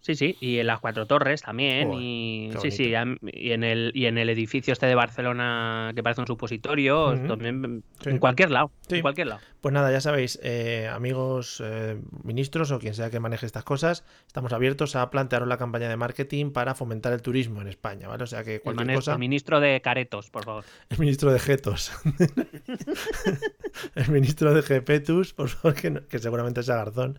Sí, 0.00 0.14
sí, 0.14 0.36
y 0.40 0.58
en 0.58 0.66
las 0.68 0.80
Cuatro 0.80 1.06
Torres 1.06 1.42
también. 1.42 1.88
Joder, 1.88 2.02
y 2.02 2.50
sí, 2.62 2.70
sí, 2.70 2.92
y 3.32 3.50
en, 3.52 3.64
el, 3.64 3.90
y 3.94 4.06
en 4.06 4.16
el 4.16 4.30
edificio 4.30 4.72
este 4.72 4.86
de 4.86 4.94
Barcelona 4.94 5.92
que 5.94 6.02
parece 6.02 6.20
un 6.20 6.26
supositorio, 6.26 7.10
Ujú. 7.14 7.26
también 7.26 7.82
Sí. 8.00 8.10
en 8.10 8.18
cualquier 8.18 8.50
lado. 8.50 8.70
Sí. 8.88 8.96
En 8.96 9.02
cualquier 9.02 9.26
lado. 9.26 9.40
Pues 9.60 9.74
nada, 9.74 9.90
ya 9.90 10.00
sabéis, 10.00 10.38
eh, 10.42 10.88
amigos 10.90 11.60
eh, 11.64 12.00
ministros 12.22 12.70
o 12.70 12.78
quien 12.78 12.94
sea 12.94 13.10
que 13.10 13.18
maneje 13.18 13.44
estas 13.44 13.64
cosas, 13.64 14.04
estamos 14.26 14.52
abiertos 14.52 14.94
a 14.96 15.10
plantearos 15.10 15.48
la 15.48 15.58
campaña 15.58 15.88
de 15.88 15.96
marketing 15.96 16.52
para 16.52 16.74
fomentar 16.76 17.12
el 17.12 17.20
turismo 17.20 17.60
en 17.60 17.66
España, 17.68 18.06
¿vale? 18.06 18.22
O 18.22 18.26
sea 18.28 18.44
que 18.44 18.54
El, 18.56 18.60
cualquier 18.62 18.86
mane- 18.86 18.94
cosa. 18.96 19.12
el 19.14 19.18
ministro 19.18 19.58
de 19.60 19.80
Caretos, 19.80 20.30
por 20.30 20.44
favor. 20.44 20.64
El 20.90 20.98
ministro 21.00 21.32
de 21.32 21.38
Getos. 21.40 21.90
el 23.94 24.08
ministro 24.10 24.54
de 24.54 24.62
Gepetus, 24.62 25.34
por 25.34 25.48
favor, 25.48 25.74
que, 25.78 25.90
no- 25.90 26.06
que 26.08 26.18
seguramente 26.18 26.62
sea 26.62 26.76
Garzón, 26.76 27.18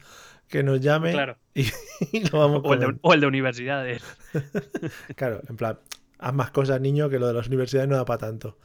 que 0.49 0.63
nos 0.63 0.81
llame 0.81 1.11
Claro. 1.11 1.37
y, 1.53 1.67
y 2.11 2.29
lo 2.29 2.39
vamos 2.39 2.61
O 2.63 2.73
el, 2.73 2.79
de, 2.79 2.97
o 3.01 3.13
el 3.13 3.21
de 3.21 3.27
universidades. 3.27 4.03
Claro, 5.15 5.41
en 5.47 5.55
plan, 5.55 5.79
haz 6.17 6.33
más 6.33 6.51
cosas, 6.51 6.81
niño, 6.81 7.09
que 7.09 7.19
lo 7.19 7.27
de 7.27 7.33
las 7.33 7.47
universidades 7.47 7.89
no 7.89 7.95
da 7.95 8.05
para 8.05 8.17
tanto. 8.19 8.57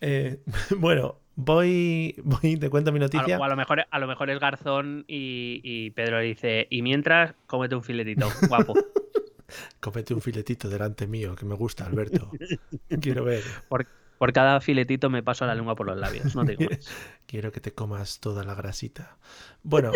Eh, 0.00 0.40
bueno, 0.78 1.20
voy, 1.34 2.14
voy, 2.24 2.56
te 2.56 2.70
cuento 2.70 2.92
mi 2.92 2.98
noticia. 3.00 3.36
a 3.36 3.48
lo 3.48 3.56
mejor, 3.56 3.84
a 3.90 3.98
lo 3.98 4.06
mejor 4.06 4.30
es 4.30 4.38
Garzón 4.38 5.04
y, 5.08 5.60
y 5.62 5.90
Pedro 5.90 6.18
le 6.18 6.24
dice, 6.26 6.66
y 6.70 6.82
mientras, 6.82 7.34
cómete 7.46 7.74
un 7.74 7.82
filetito, 7.82 8.28
guapo. 8.48 8.74
Cómete 9.80 10.14
un 10.14 10.20
filetito 10.20 10.68
delante 10.68 11.06
mío, 11.06 11.36
que 11.36 11.44
me 11.44 11.54
gusta, 11.54 11.84
Alberto. 11.86 12.30
Quiero 13.00 13.24
ver. 13.24 13.42
Por, 13.68 13.86
por 14.18 14.32
cada 14.32 14.60
filetito 14.60 15.10
me 15.10 15.22
paso 15.22 15.46
la 15.46 15.54
lengua 15.54 15.76
por 15.76 15.86
los 15.86 15.98
labios, 15.98 16.34
no 16.34 16.44
te. 16.44 16.56
Quiero 17.26 17.52
que 17.52 17.60
te 17.60 17.72
comas 17.72 18.20
toda 18.20 18.42
la 18.42 18.54
grasita. 18.54 19.18
Bueno, 19.62 19.92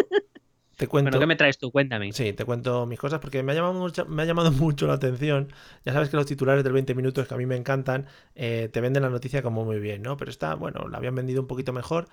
te 0.79 0.87
cuento. 0.87 1.11
Bueno, 1.11 1.21
¿qué 1.21 1.27
me 1.27 1.37
traes 1.37 1.59
tú? 1.59 1.71
Cuéntame. 1.71 2.13
Sí, 2.13 2.33
te 2.33 2.45
cuento 2.45 2.87
mis 2.87 2.99
cosas 2.99 3.21
porque 3.21 3.43
me 3.43 3.53
ha 3.53 3.55
llamado 3.55 3.75
mucho, 3.75 4.07
me 4.07 4.23
ha 4.23 4.25
llamado 4.25 4.51
mucho 4.53 4.87
la 4.87 4.95
atención. 4.95 5.53
Ya 5.85 5.93
sabes 5.93 6.09
que 6.09 6.17
los 6.17 6.27
titulares 6.27 6.65
del 6.65 6.73
20 6.73 6.95
minutos 6.95 7.29
que 7.29 7.35
a 7.35 7.37
mí 7.37 7.45
me 7.47 7.57
encantan 7.57 8.07
eh, 8.35 8.71
te 8.73 8.81
venden 8.81 9.03
la 9.03 9.11
noticia 9.11 9.43
como 9.43 9.65
muy 9.65 9.79
bien, 9.81 10.03
¿no? 10.03 10.17
Pero 10.17 10.31
esta, 10.31 10.55
bueno, 10.55 10.89
la 10.89 10.99
habían 10.99 11.15
vendido 11.15 11.41
un 11.43 11.47
poquito 11.49 11.73
mejor. 11.73 12.09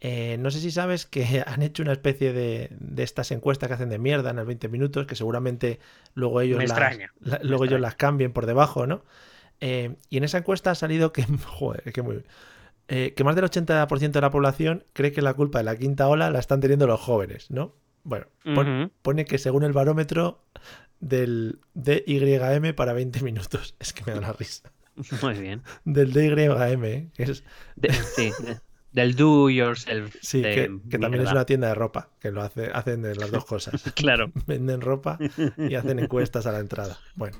Eh, 0.00 0.36
no 0.40 0.50
sé 0.50 0.60
si 0.60 0.70
sabes 0.70 1.06
que 1.06 1.42
han 1.46 1.62
hecho 1.62 1.82
una 1.82 1.92
especie 1.92 2.32
de, 2.32 2.68
de 2.80 3.02
estas 3.02 3.30
encuestas 3.30 3.68
que 3.68 3.74
hacen 3.74 3.88
de 3.88 3.98
mierda 3.98 4.30
en 4.30 4.38
el 4.38 4.46
20 4.46 4.68
minutos, 4.68 5.06
que 5.06 5.14
seguramente 5.14 5.78
luego 6.14 6.40
ellos, 6.40 6.58
Me 6.58 6.66
las, 6.66 6.78
la- 7.20 7.38
me 7.38 7.44
luego 7.44 7.64
ellos 7.64 7.80
las 7.80 7.94
cambien 7.96 8.32
por 8.32 8.46
debajo, 8.46 8.86
¿no? 8.86 9.04
Eh, 9.60 9.96
y 10.10 10.18
en 10.18 10.24
esa 10.24 10.38
encuesta 10.38 10.70
ha 10.70 10.74
salido 10.74 11.12
que, 11.12 11.24
joder, 11.46 11.92
que 11.92 12.02
muy 12.02 12.22
que 12.88 13.24
más 13.24 13.34
del 13.34 13.44
80% 13.44 14.18
de 14.20 14.22
la 14.22 14.30
población 14.30 14.84
cree 14.92 15.12
que 15.12 15.22
la 15.22 15.34
culpa 15.34 15.58
de 15.58 15.64
la 15.64 15.76
quinta 15.76 16.08
ola 16.08 16.30
la 16.30 16.38
están 16.38 16.60
teniendo 16.60 16.86
los 16.86 17.00
jóvenes, 17.00 17.50
¿no? 17.50 17.74
Bueno, 18.06 18.26
pon- 18.54 18.92
pone 19.02 19.24
que 19.24 19.36
según 19.38 19.64
el 19.64 19.72
barómetro 19.72 20.44
del 21.00 21.58
DYM 21.74 22.72
para 22.74 22.92
20 22.92 23.20
minutos. 23.22 23.74
Es 23.80 23.92
que 23.92 24.04
me 24.06 24.12
da 24.14 24.20
la 24.20 24.32
risa. 24.32 24.72
Muy 25.22 25.34
bien. 25.34 25.62
Del 25.84 26.12
DYM, 26.12 26.84
¿eh? 26.84 27.10
que 27.14 27.24
es, 27.24 27.44
De- 27.74 27.92
sí, 27.92 28.30
de- 28.38 28.58
del 28.92 29.14
do 29.16 29.50
yourself. 29.50 30.14
sí, 30.22 30.40
de 30.40 30.54
que, 30.54 30.80
que 30.88 30.98
también 30.98 31.24
es 31.24 31.32
una 31.32 31.44
tienda 31.44 31.68
de 31.68 31.74
ropa, 31.74 32.10
que 32.20 32.30
lo 32.30 32.40
hace, 32.42 32.70
hacen 32.72 33.02
de 33.02 33.14
las 33.16 33.30
dos 33.30 33.44
cosas. 33.44 33.82
Claro. 33.94 34.30
Venden 34.46 34.80
ropa 34.80 35.18
y 35.58 35.74
hacen 35.74 35.98
encuestas 35.98 36.46
a 36.46 36.52
la 36.52 36.60
entrada. 36.60 36.96
Bueno, 37.16 37.36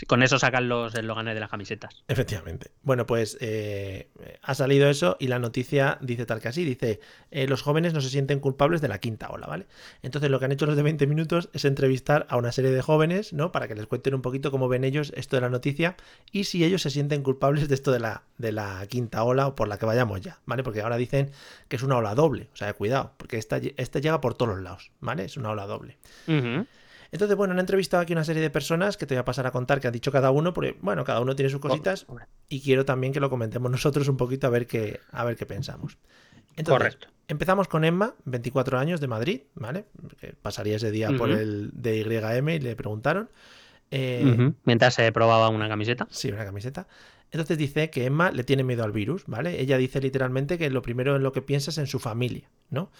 Sí, 0.00 0.06
con 0.06 0.22
eso 0.22 0.38
sacan 0.38 0.66
los 0.66 0.94
eslóganes 0.94 1.34
de 1.34 1.40
las 1.40 1.50
camisetas. 1.50 2.02
efectivamente. 2.08 2.70
Bueno, 2.80 3.04
pues 3.04 3.36
eh, 3.42 4.08
ha 4.40 4.54
salido 4.54 4.88
eso 4.88 5.18
y 5.20 5.26
la 5.26 5.38
noticia 5.38 5.98
dice 6.00 6.24
tal 6.24 6.40
que 6.40 6.48
así. 6.48 6.64
Dice, 6.64 7.00
eh, 7.30 7.46
los 7.46 7.60
jóvenes 7.60 7.92
no 7.92 8.00
se 8.00 8.08
sienten 8.08 8.40
culpables 8.40 8.80
de 8.80 8.88
la 8.88 8.98
quinta 8.98 9.28
ola, 9.28 9.46
¿vale? 9.46 9.66
Entonces 10.00 10.30
lo 10.30 10.38
que 10.38 10.46
han 10.46 10.52
hecho 10.52 10.64
los 10.64 10.74
de 10.74 10.82
20 10.84 11.06
minutos 11.06 11.50
es 11.52 11.66
entrevistar 11.66 12.26
a 12.30 12.38
una 12.38 12.50
serie 12.50 12.70
de 12.70 12.80
jóvenes, 12.80 13.34
¿no? 13.34 13.52
Para 13.52 13.68
que 13.68 13.74
les 13.74 13.86
cuenten 13.86 14.14
un 14.14 14.22
poquito 14.22 14.50
cómo 14.50 14.68
ven 14.68 14.84
ellos 14.84 15.12
esto 15.16 15.36
de 15.36 15.42
la 15.42 15.50
noticia 15.50 15.96
y 16.32 16.44
si 16.44 16.64
ellos 16.64 16.80
se 16.80 16.88
sienten 16.88 17.22
culpables 17.22 17.68
de 17.68 17.74
esto 17.74 17.92
de 17.92 18.00
la, 18.00 18.22
de 18.38 18.52
la 18.52 18.86
quinta 18.88 19.22
ola 19.22 19.48
o 19.48 19.54
por 19.54 19.68
la 19.68 19.76
que 19.76 19.84
vayamos 19.84 20.22
ya, 20.22 20.40
¿vale? 20.46 20.62
Porque 20.62 20.80
ahora 20.80 20.96
dicen 20.96 21.30
que 21.68 21.76
es 21.76 21.82
una 21.82 21.98
ola 21.98 22.14
doble, 22.14 22.48
o 22.54 22.56
sea, 22.56 22.72
cuidado, 22.72 23.12
porque 23.18 23.36
esta, 23.36 23.60
esta 23.76 23.98
llega 23.98 24.22
por 24.22 24.32
todos 24.32 24.54
los 24.54 24.62
lados, 24.62 24.92
¿vale? 25.00 25.26
Es 25.26 25.36
una 25.36 25.50
ola 25.50 25.66
doble. 25.66 25.98
Entonces, 27.12 27.36
bueno, 27.36 27.52
han 27.52 27.60
entrevistado 27.60 28.02
aquí 28.02 28.12
una 28.12 28.24
serie 28.24 28.42
de 28.42 28.50
personas 28.50 28.96
que 28.96 29.06
te 29.06 29.14
voy 29.14 29.20
a 29.20 29.24
pasar 29.24 29.46
a 29.46 29.50
contar 29.50 29.80
que 29.80 29.88
han 29.88 29.92
dicho 29.92 30.12
cada 30.12 30.30
uno, 30.30 30.52
porque, 30.52 30.76
bueno, 30.80 31.04
cada 31.04 31.20
uno 31.20 31.34
tiene 31.34 31.50
sus 31.50 31.60
cositas 31.60 32.04
Hombre, 32.08 32.26
y 32.48 32.60
quiero 32.60 32.84
también 32.84 33.12
que 33.12 33.20
lo 33.20 33.30
comentemos 33.30 33.70
nosotros 33.70 34.08
un 34.08 34.16
poquito 34.16 34.46
a 34.46 34.50
ver 34.50 34.66
qué, 34.66 35.00
a 35.10 35.24
ver 35.24 35.36
qué 35.36 35.46
pensamos. 35.46 35.98
Entonces, 36.56 36.78
Correcto. 36.78 37.08
Empezamos 37.30 37.68
con 37.68 37.84
Emma, 37.84 38.16
24 38.24 38.76
años 38.76 39.00
de 39.00 39.06
Madrid, 39.06 39.42
¿vale? 39.54 39.84
Que 40.18 40.32
pasaría 40.32 40.74
ese 40.74 40.90
día 40.90 41.10
por 41.16 41.30
el 41.30 41.70
DYM 41.74 42.48
y 42.48 42.58
le 42.58 42.74
preguntaron. 42.74 43.30
Eh. 43.92 44.52
Mientras 44.64 44.94
se 44.94 45.12
probaba 45.12 45.48
una 45.48 45.68
camiseta. 45.68 46.08
Sí, 46.10 46.32
una 46.32 46.44
camiseta. 46.44 46.88
Entonces 47.30 47.56
dice 47.56 47.88
que 47.90 48.06
Emma 48.06 48.32
le 48.32 48.42
tiene 48.42 48.64
miedo 48.64 48.82
al 48.82 48.90
virus, 48.90 49.26
¿vale? 49.28 49.60
Ella 49.60 49.78
dice 49.78 50.00
literalmente 50.00 50.58
que 50.58 50.70
lo 50.70 50.82
primero 50.82 51.14
en 51.14 51.22
lo 51.22 51.30
que 51.30 51.40
piensa 51.40 51.70
es 51.70 51.78
en 51.78 51.86
su 51.86 52.00
familia, 52.00 52.50
¿no? 52.68 52.90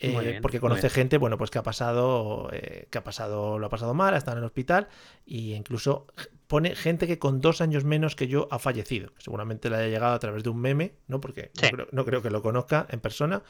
Eh, 0.00 0.18
bien, 0.18 0.42
porque 0.42 0.60
conoce 0.60 0.90
gente, 0.90 1.18
bueno, 1.18 1.38
pues 1.38 1.50
que 1.50 1.58
ha 1.58 1.62
pasado, 1.62 2.50
eh, 2.52 2.88
que 2.90 2.98
ha 2.98 3.04
pasado, 3.04 3.58
lo 3.58 3.66
ha 3.66 3.70
pasado 3.70 3.94
mal, 3.94 4.12
ha 4.14 4.16
estado 4.18 4.36
en 4.36 4.42
el 4.42 4.46
hospital 4.46 4.88
y 5.24 5.54
incluso 5.54 6.06
pone 6.46 6.74
gente 6.74 7.06
que 7.06 7.18
con 7.18 7.40
dos 7.40 7.60
años 7.60 7.84
menos 7.84 8.16
que 8.16 8.26
yo 8.28 8.48
ha 8.50 8.58
fallecido, 8.58 9.12
seguramente 9.18 9.70
le 9.70 9.76
haya 9.76 9.88
llegado 9.88 10.14
a 10.14 10.18
través 10.18 10.42
de 10.42 10.50
un 10.50 10.60
meme, 10.60 10.94
¿no? 11.06 11.20
Porque 11.20 11.50
Sí. 11.54 11.66
no, 11.66 11.70
creo, 11.70 11.86
no 11.92 12.04
creo 12.04 12.22
que 12.22 12.30
lo 12.30 12.42
conozca 12.42 12.86
en 12.90 13.00
persona 13.00 13.42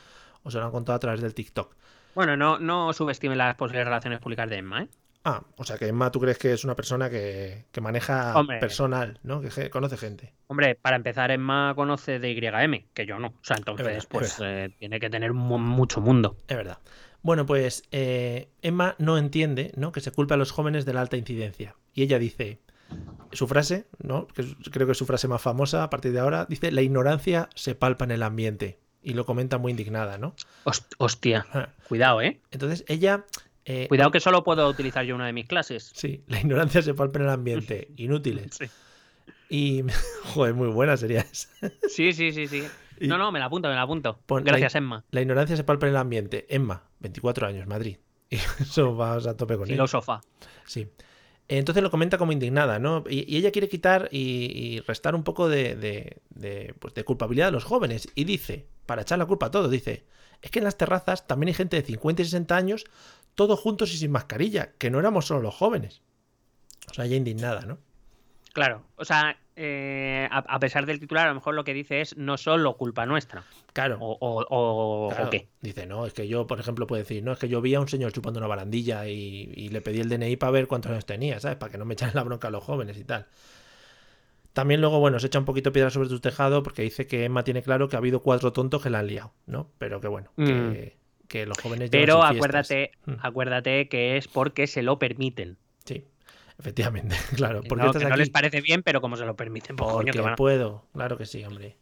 o 0.43 0.51
se 0.51 0.59
lo 0.59 0.65
han 0.67 0.71
contado 0.71 0.97
a 0.97 1.01
través 1.01 1.21
del 1.23 1.35
TikTok. 1.35 1.75
Bueno, 2.15 2.37
no, 2.37 2.59
no 2.61 2.93
subestime 2.93 3.35
las 3.35 3.57
posibles 3.57 3.87
relaciones 3.87 4.21
públicas 4.21 4.49
de 4.49 4.59
Emma, 4.59 4.83
¿eh? 4.83 4.89
Ah, 5.27 5.43
o 5.57 5.65
sea 5.65 5.79
que 5.79 5.87
Emma, 5.89 6.11
tú 6.11 6.21
crees 6.21 6.37
que 6.39 6.53
es 6.53 6.65
una 6.65 6.77
persona 6.77 7.09
que, 7.09 7.65
que 7.73 7.81
maneja 7.81 8.39
Hombre. 8.39 8.59
personal, 8.59 9.19
¿no? 9.23 9.41
Que 9.41 9.71
conoce 9.71 9.97
gente. 9.97 10.35
Hombre, 10.49 10.75
para 10.75 10.97
empezar, 10.97 11.31
Emma 11.31 11.73
conoce 11.75 12.19
de 12.19 12.35
YM, 12.35 12.85
que 12.93 13.07
yo 13.07 13.19
no. 13.19 13.29
O 13.29 13.35
sea, 13.43 13.57
entonces, 13.57 13.87
verdad, 13.87 14.05
pues 14.11 14.37
eh, 14.43 14.71
tiene 14.79 15.01
que 15.01 15.09
tener 15.09 15.33
mu- 15.33 15.59
mucho 15.59 16.01
mundo. 16.03 16.37
Es 16.47 16.57
verdad. 16.57 16.79
Bueno, 17.23 17.47
pues 17.47 17.85
eh, 17.91 18.51
Emma 18.61 18.97
no 18.99 19.17
entiende 19.17 19.73
¿no? 19.77 19.93
que 19.93 20.01
se 20.03 20.11
culpe 20.13 20.35
a 20.35 20.37
los 20.37 20.51
jóvenes 20.51 20.85
de 20.85 20.93
la 20.93 21.01
alta 21.01 21.17
incidencia. 21.17 21.75
Y 21.95 22.03
ella 22.03 22.19
dice, 22.19 22.61
su 23.33 23.49
frase, 23.49 23.87
¿no? 24.03 24.27
que 24.27 24.45
creo 24.71 24.87
que 24.87 24.93
es 24.93 24.99
su 24.99 25.07
frase 25.07 25.27
más 25.27 25.41
famosa 25.41 25.85
a 25.85 25.89
partir 25.89 26.13
de 26.13 26.21
ahora, 26.21 26.45
dice, 26.51 26.71
la 26.71 26.83
ignorancia 26.83 27.49
se 27.55 27.75
palpa 27.75 28.05
en 28.05 28.11
el 28.11 28.23
ambiente. 28.23 28.79
Y 29.03 29.15
lo 29.15 29.25
comenta 29.25 29.57
muy 29.57 29.71
indignada, 29.71 30.19
¿no? 30.19 30.35
Host- 30.65 30.95
Hostia, 30.99 31.47
Ah, 31.55 31.69
cuidado, 31.89 32.21
¿eh? 32.21 32.41
Entonces 32.51 32.85
ella... 32.89 33.25
eh, 33.64 33.87
Cuidado 33.88 34.11
que 34.11 34.20
solo 34.20 34.44
puedo 34.44 34.68
utilizar 34.68 35.05
yo 35.05 35.14
una 35.14 35.27
de 35.27 35.33
mis 35.33 35.46
clases. 35.46 35.90
Sí, 35.94 36.22
la 36.27 36.40
ignorancia 36.40 36.83
se 36.83 36.94
palpa 36.94 37.18
en 37.18 37.24
el 37.24 37.31
ambiente. 37.31 37.88
Inútiles. 37.96 38.57
Sí, 38.59 38.66
Y... 39.48 39.83
Joder, 40.35 40.55
muy 40.55 40.68
buena 40.68 40.96
sería 40.96 41.20
esa. 41.20 41.48
sí, 41.88 42.12
sí, 42.12 42.33
sí. 42.33 42.46
sí. 42.46 42.64
Y- 43.00 43.09
No, 43.09 43.18
no, 43.18 43.33
me 43.33 43.38
la 43.38 43.46
apunto, 43.46 43.68
me 43.68 43.74
la 43.74 43.83
apunto. 43.83 44.18
Pon 44.27 44.44
Gracias, 44.44 44.74
Emma. 44.77 45.05
La 45.11 45.20
ignorancia 45.20 45.57
se 45.57 45.64
palpa 45.64 45.87
en 45.87 45.92
el 45.92 45.96
ambiente. 45.98 46.46
Emma, 46.48 46.85
24 47.00 47.46
años, 47.46 47.66
Madrid. 47.66 47.96
Y 48.31 48.37
eso 48.62 48.96
vas 48.96 49.27
a 49.27 49.37
tope 49.37 49.57
con. 49.57 49.66
Filósofa. 49.66 50.20
Sí. 50.64 50.88
Entonces 51.46 51.83
lo 51.83 51.90
comenta 51.90 52.16
como 52.18 52.33
indignada, 52.33 52.79
¿no? 52.79 53.05
Y, 53.09 53.31
y 53.33 53.37
ella 53.37 53.50
quiere 53.53 53.68
quitar 53.68 54.09
y, 54.11 54.18
y 54.50 54.81
restar 54.81 55.14
un 55.14 55.22
poco 55.24 55.48
de, 55.48 55.77
de- 55.77 56.18
de, 56.31 56.74
pues, 56.79 56.94
de 56.94 57.05
culpabilidad 57.05 57.48
a 57.48 57.50
los 57.50 57.64
jóvenes. 57.64 58.09
Y 58.14 58.24
dice, 58.24 58.66
para 58.87 59.03
echar 59.03 59.18
la 59.18 59.27
culpa 59.27 59.46
a 59.46 59.50
todos, 59.50 59.70
dice, 59.70 60.07
es 60.40 60.50
que 60.50 60.61
en 60.61 60.64
las 60.64 60.79
terrazas 60.79 61.27
también 61.27 61.48
hay 61.48 61.55
gente 61.55 61.77
de 61.77 61.83
50 61.87 62.22
y 62.22 62.24
60 62.24 62.57
años, 62.57 62.85
todos 63.35 63.59
juntos 63.61 63.92
y 63.92 63.99
sin 63.99 64.11
mascarilla, 64.11 64.73
que 64.79 64.90
no 64.90 64.99
éramos 64.99 65.27
solo 65.27 65.40
los 65.42 65.55
jóvenes. 65.55 66.03
O 66.90 66.94
sea, 66.94 67.05
ella 67.07 67.16
indignada, 67.16 67.62
¿no? 67.62 67.79
Claro, 68.53 68.85
o 68.97 69.05
sea, 69.05 69.37
eh, 69.57 70.29
a, 70.31 70.38
a 70.38 70.59
pesar 70.61 70.87
del 70.87 71.01
titular, 71.01 71.27
a 71.27 71.31
lo 71.31 71.35
mejor 71.35 71.55
lo 71.57 71.64
que 71.64 71.75
dice 71.75 72.01
es 72.01 72.16
no 72.16 72.37
solo 72.37 72.77
culpa 72.77 73.05
nuestra. 73.05 73.42
Claro. 73.73 73.99
O, 74.01 74.16
o- 74.20 74.47
o- 74.49 75.09
Claro, 75.11 75.27
o 75.27 75.31
qué. 75.31 75.49
Dice, 75.61 75.87
no, 75.87 76.07
es 76.07 76.12
que 76.12 76.29
yo, 76.29 76.47
por 76.47 76.61
ejemplo, 76.61 76.87
puedo 76.87 77.03
decir, 77.03 77.25
no, 77.25 77.33
es 77.33 77.38
que 77.40 77.49
yo 77.49 77.61
vi 77.61 77.75
a 77.75 77.81
un 77.81 77.88
señor 77.88 78.12
chupando 78.12 78.38
una 78.38 78.47
barandilla 78.47 79.09
y, 79.09 79.51
y 79.57 79.70
le 79.70 79.81
pedí 79.81 79.99
el 80.01 80.09
DNI 80.09 80.37
para 80.37 80.53
ver 80.53 80.68
cuántos 80.68 80.92
años 80.92 81.05
tenía, 81.07 81.40
¿sabes? 81.40 81.57
Para 81.57 81.73
que 81.73 81.79
no 81.79 81.85
me 81.85 81.94
echaran 81.94 82.14
la 82.14 82.23
bronca 82.23 82.47
a 82.49 82.51
los 82.53 82.62
jóvenes 82.62 82.97
y 82.97 83.05
tal. 83.05 83.27
También 84.53 84.81
luego, 84.81 85.01
bueno, 85.01 85.18
se 85.18 85.27
echa 85.27 85.40
un 85.40 85.44
poquito 85.44 85.73
piedra 85.73 85.90
sobre 85.90 86.09
tu 86.09 86.20
tejado 86.20 86.62
porque 86.62 86.83
dice 86.83 87.09
que 87.09 87.25
Emma 87.25 87.42
tiene 87.42 87.62
claro 87.62 87.88
que 87.88 87.97
ha 87.97 87.99
habido 87.99 88.23
cuatro 88.23 88.53
tontos 88.53 88.83
que 88.83 88.90
la 88.90 89.01
han 89.01 89.09
liado, 89.09 89.33
¿no? 89.47 89.68
Pero 89.79 90.01
que 90.01 90.07
bueno, 90.07 90.31
que, 90.37 90.97
que 91.35 91.47
los 91.47 91.59
jóvenes 91.59 91.90
llevan 91.90 92.07
Pero 92.07 92.23
acuérdate, 92.23 92.92
Mm. 93.07 93.14
acuérdate 93.20 93.88
que 93.88 94.16
es 94.16 94.29
porque 94.29 94.68
se 94.68 94.83
lo 94.85 95.01
permiten. 95.01 95.57
Sí, 95.85 96.05
efectivamente, 96.61 97.16
claro. 97.37 97.62
Que 97.62 97.68
Porque 97.68 97.83
no, 97.83 97.90
estás 97.90 98.03
que 98.03 98.09
no 98.09 98.14
aquí? 98.14 98.20
les 98.20 98.31
parece 98.31 98.61
bien, 98.61 98.83
pero 98.85 99.01
como 99.01 99.16
se 99.16 99.25
lo 99.27 99.35
permiten, 99.35 99.75
pues 99.75 99.87
coño, 99.88 99.97
Porque 99.99 100.11
que 100.12 100.20
van 100.20 100.33
a- 100.35 100.37
puedo, 100.37 100.85
claro 100.92 101.18
que 101.18 101.27
sí, 101.27 101.44
hombre. 101.44 101.77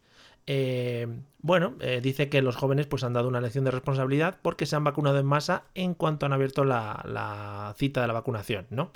Eh, 0.47 1.07
bueno, 1.41 1.77
eh, 1.81 2.01
dice 2.03 2.29
que 2.31 2.41
los 2.43 2.57
jóvenes 2.57 2.87
pues 2.87 3.05
han 3.05 3.13
dado 3.13 3.29
una 3.29 3.41
lección 3.43 3.65
de 3.65 3.71
responsabilidad 3.71 4.39
porque 4.43 4.65
se 4.67 4.75
han 4.75 4.85
vacunado 4.85 5.19
en 5.19 5.27
masa 5.27 5.65
en 5.75 5.95
cuanto 5.95 6.25
han 6.27 6.33
abierto 6.33 6.65
la, 6.65 7.01
la 7.05 7.75
cita 7.77 8.01
de 8.01 8.07
la 8.09 8.13
vacunación, 8.15 8.67
¿no? 8.71 8.91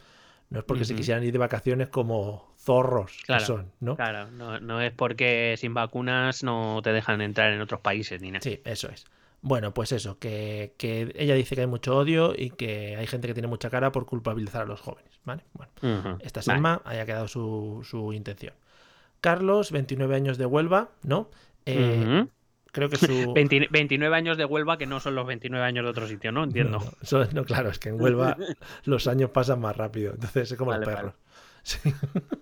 No 0.48 0.60
es 0.60 0.64
porque 0.64 0.84
se 0.84 0.94
quisieran 0.94 1.22
ir 1.24 1.32
de 1.32 1.38
vacaciones 1.38 1.88
como 1.88 2.54
zorros 2.56 3.18
Claro, 3.26 3.40
que 3.42 3.46
son, 3.46 3.72
¿no? 3.80 3.96
Claro, 3.96 4.30
no, 4.30 4.58
no 4.60 4.80
es 4.80 4.92
porque 4.92 5.54
sin 5.58 5.74
vacunas 5.74 6.42
no 6.44 6.80
te 6.82 6.92
dejan 6.92 7.20
entrar 7.20 7.52
en 7.52 7.60
otros 7.60 7.80
países 7.80 8.22
ni 8.22 8.30
nada. 8.30 8.40
Sí, 8.42 8.60
eso 8.64 8.88
es. 8.88 9.04
Bueno, 9.48 9.72
pues 9.72 9.92
eso, 9.92 10.18
que, 10.18 10.74
que 10.76 11.14
ella 11.14 11.36
dice 11.36 11.54
que 11.54 11.60
hay 11.60 11.66
mucho 11.68 11.96
odio 11.96 12.34
y 12.36 12.50
que 12.50 12.96
hay 12.96 13.06
gente 13.06 13.28
que 13.28 13.32
tiene 13.32 13.46
mucha 13.46 13.70
cara 13.70 13.92
por 13.92 14.04
culpabilizar 14.04 14.62
a 14.62 14.64
los 14.64 14.80
jóvenes, 14.80 15.20
¿vale? 15.24 15.44
Bueno, 15.52 16.18
esta 16.20 16.40
Vale. 16.40 16.44
Selma 16.44 16.82
haya 16.84 17.06
quedado 17.06 17.28
su, 17.28 17.86
su 17.88 18.12
intención. 18.12 18.54
Carlos, 19.20 19.70
29 19.70 20.16
años 20.16 20.36
de 20.36 20.46
Huelva, 20.46 20.88
¿no? 21.04 21.30
Eh. 21.64 22.26
Creo 22.72 22.88
que 22.88 22.96
su... 22.96 23.32
20 23.34 23.68
29 23.70 24.16
años 24.16 24.36
de 24.36 24.46
Huelva 24.46 24.78
que 24.78 24.86
no 24.86 24.98
son 24.98 25.14
los 25.14 25.24
29 25.28 25.64
años 25.64 25.84
de 25.84 25.90
otro 25.90 26.08
sitio, 26.08 26.32
¿no? 26.32 26.42
Entiendo. 26.42 26.80
No, 27.32 27.44
claro, 27.44 27.70
es 27.70 27.78
que 27.78 27.90
en 27.90 28.00
Huelva 28.00 28.36
los 28.84 29.06
años 29.06 29.30
pasan 29.30 29.60
más 29.60 29.76
rápido, 29.76 30.14
entonces 30.14 30.50
es 30.50 30.58
como 30.58 30.72
Vale, 30.72 30.86
vale. 30.86 30.96
perros. 30.96 31.14
Sí, 31.62 31.78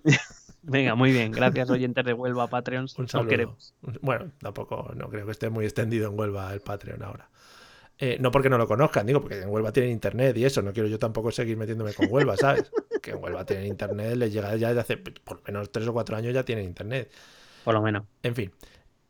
Venga, 0.67 0.95
muy 0.95 1.13
bien. 1.13 1.31
Gracias, 1.33 1.69
oyentes 1.71 2.05
de 2.05 2.13
Huelva, 2.13 2.47
Patreons. 2.49 2.99
un 2.99 3.05
Os 3.05 3.11
saludo. 3.11 3.29
queremos. 3.29 3.75
Bueno, 4.01 4.31
tampoco, 4.39 4.93
no 4.97 5.09
creo 5.09 5.27
que 5.27 5.33
esté 5.33 5.51
muy 5.51 5.65
extendido 5.65 6.11
en 6.11 6.19
Huelva 6.19 6.53
el 6.53 6.61
Patreon 6.61 7.03
ahora. 7.03 7.29
Eh, 7.99 8.17
no 8.21 8.31
porque 8.31 8.51
no 8.51 8.59
lo 8.59 8.67
conozcan, 8.67 9.07
digo, 9.07 9.21
porque 9.21 9.41
en 9.41 9.49
Huelva 9.49 9.73
tienen 9.73 9.93
internet 9.93 10.37
y 10.37 10.45
eso, 10.45 10.63
no 10.63 10.73
quiero 10.73 10.89
yo 10.89 10.99
tampoco 10.99 11.31
seguir 11.31 11.57
metiéndome 11.57 11.93
con 11.95 12.09
Huelva, 12.11 12.37
¿sabes? 12.37 12.71
Que 13.03 13.11
en 13.13 13.23
Huelva 13.23 13.45
tienen 13.45 13.67
internet, 13.67 14.17
les 14.17 14.33
llega 14.33 14.57
ya 14.57 14.69
desde 14.69 14.81
hace 14.81 14.97
por 14.97 15.37
lo 15.37 15.43
menos 15.47 15.71
tres 15.71 15.87
o 15.87 15.93
cuatro 15.93 16.17
años 16.17 16.33
ya 16.33 16.43
tienen 16.43 16.65
internet. 16.65 17.11
Por 17.63 17.75
lo 17.75 17.83
menos. 17.83 18.05
En 18.23 18.35
fin, 18.35 18.51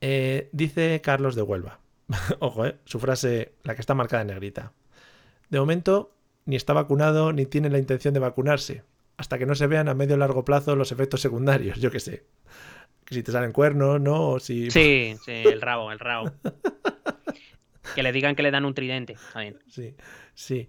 eh, 0.00 0.48
dice 0.52 1.00
Carlos 1.00 1.36
de 1.36 1.42
Huelva. 1.42 1.78
Ojo, 2.40 2.66
eh, 2.66 2.76
su 2.84 2.98
frase, 2.98 3.52
la 3.62 3.74
que 3.76 3.80
está 3.80 3.94
marcada 3.94 4.22
en 4.22 4.28
negrita. 4.28 4.72
De 5.48 5.60
momento, 5.60 6.12
ni 6.44 6.56
está 6.56 6.72
vacunado 6.72 7.32
ni 7.32 7.46
tiene 7.46 7.70
la 7.70 7.78
intención 7.78 8.12
de 8.12 8.20
vacunarse, 8.20 8.82
hasta 9.16 9.38
que 9.38 9.46
no 9.46 9.55
se 9.55 9.66
vean 9.66 9.88
a 9.88 9.94
medio 9.94 10.14
o 10.14 10.18
largo 10.18 10.44
plazo 10.44 10.77
los 10.77 10.92
efectos 10.92 11.20
secundarios, 11.20 11.79
yo 11.81 11.90
qué 11.90 12.00
sé. 12.00 12.24
Que 13.05 13.14
si 13.16 13.22
te 13.22 13.33
salen 13.33 13.53
cuernos, 13.53 14.00
¿no? 14.00 14.31
O 14.31 14.40
si... 14.40 14.70
Sí, 14.70 15.14
sí, 15.24 15.33
el 15.33 15.61
rabo, 15.61 15.92
el 15.92 15.98
rabo. 15.98 16.33
Que 17.94 18.03
le 18.03 18.12
digan 18.12 18.35
que 18.35 18.42
le 18.42 18.50
dan 18.50 18.64
un 18.64 18.72
tridente. 18.74 19.16
Bien. 19.37 19.59
Sí, 19.68 19.94
sí. 20.35 20.68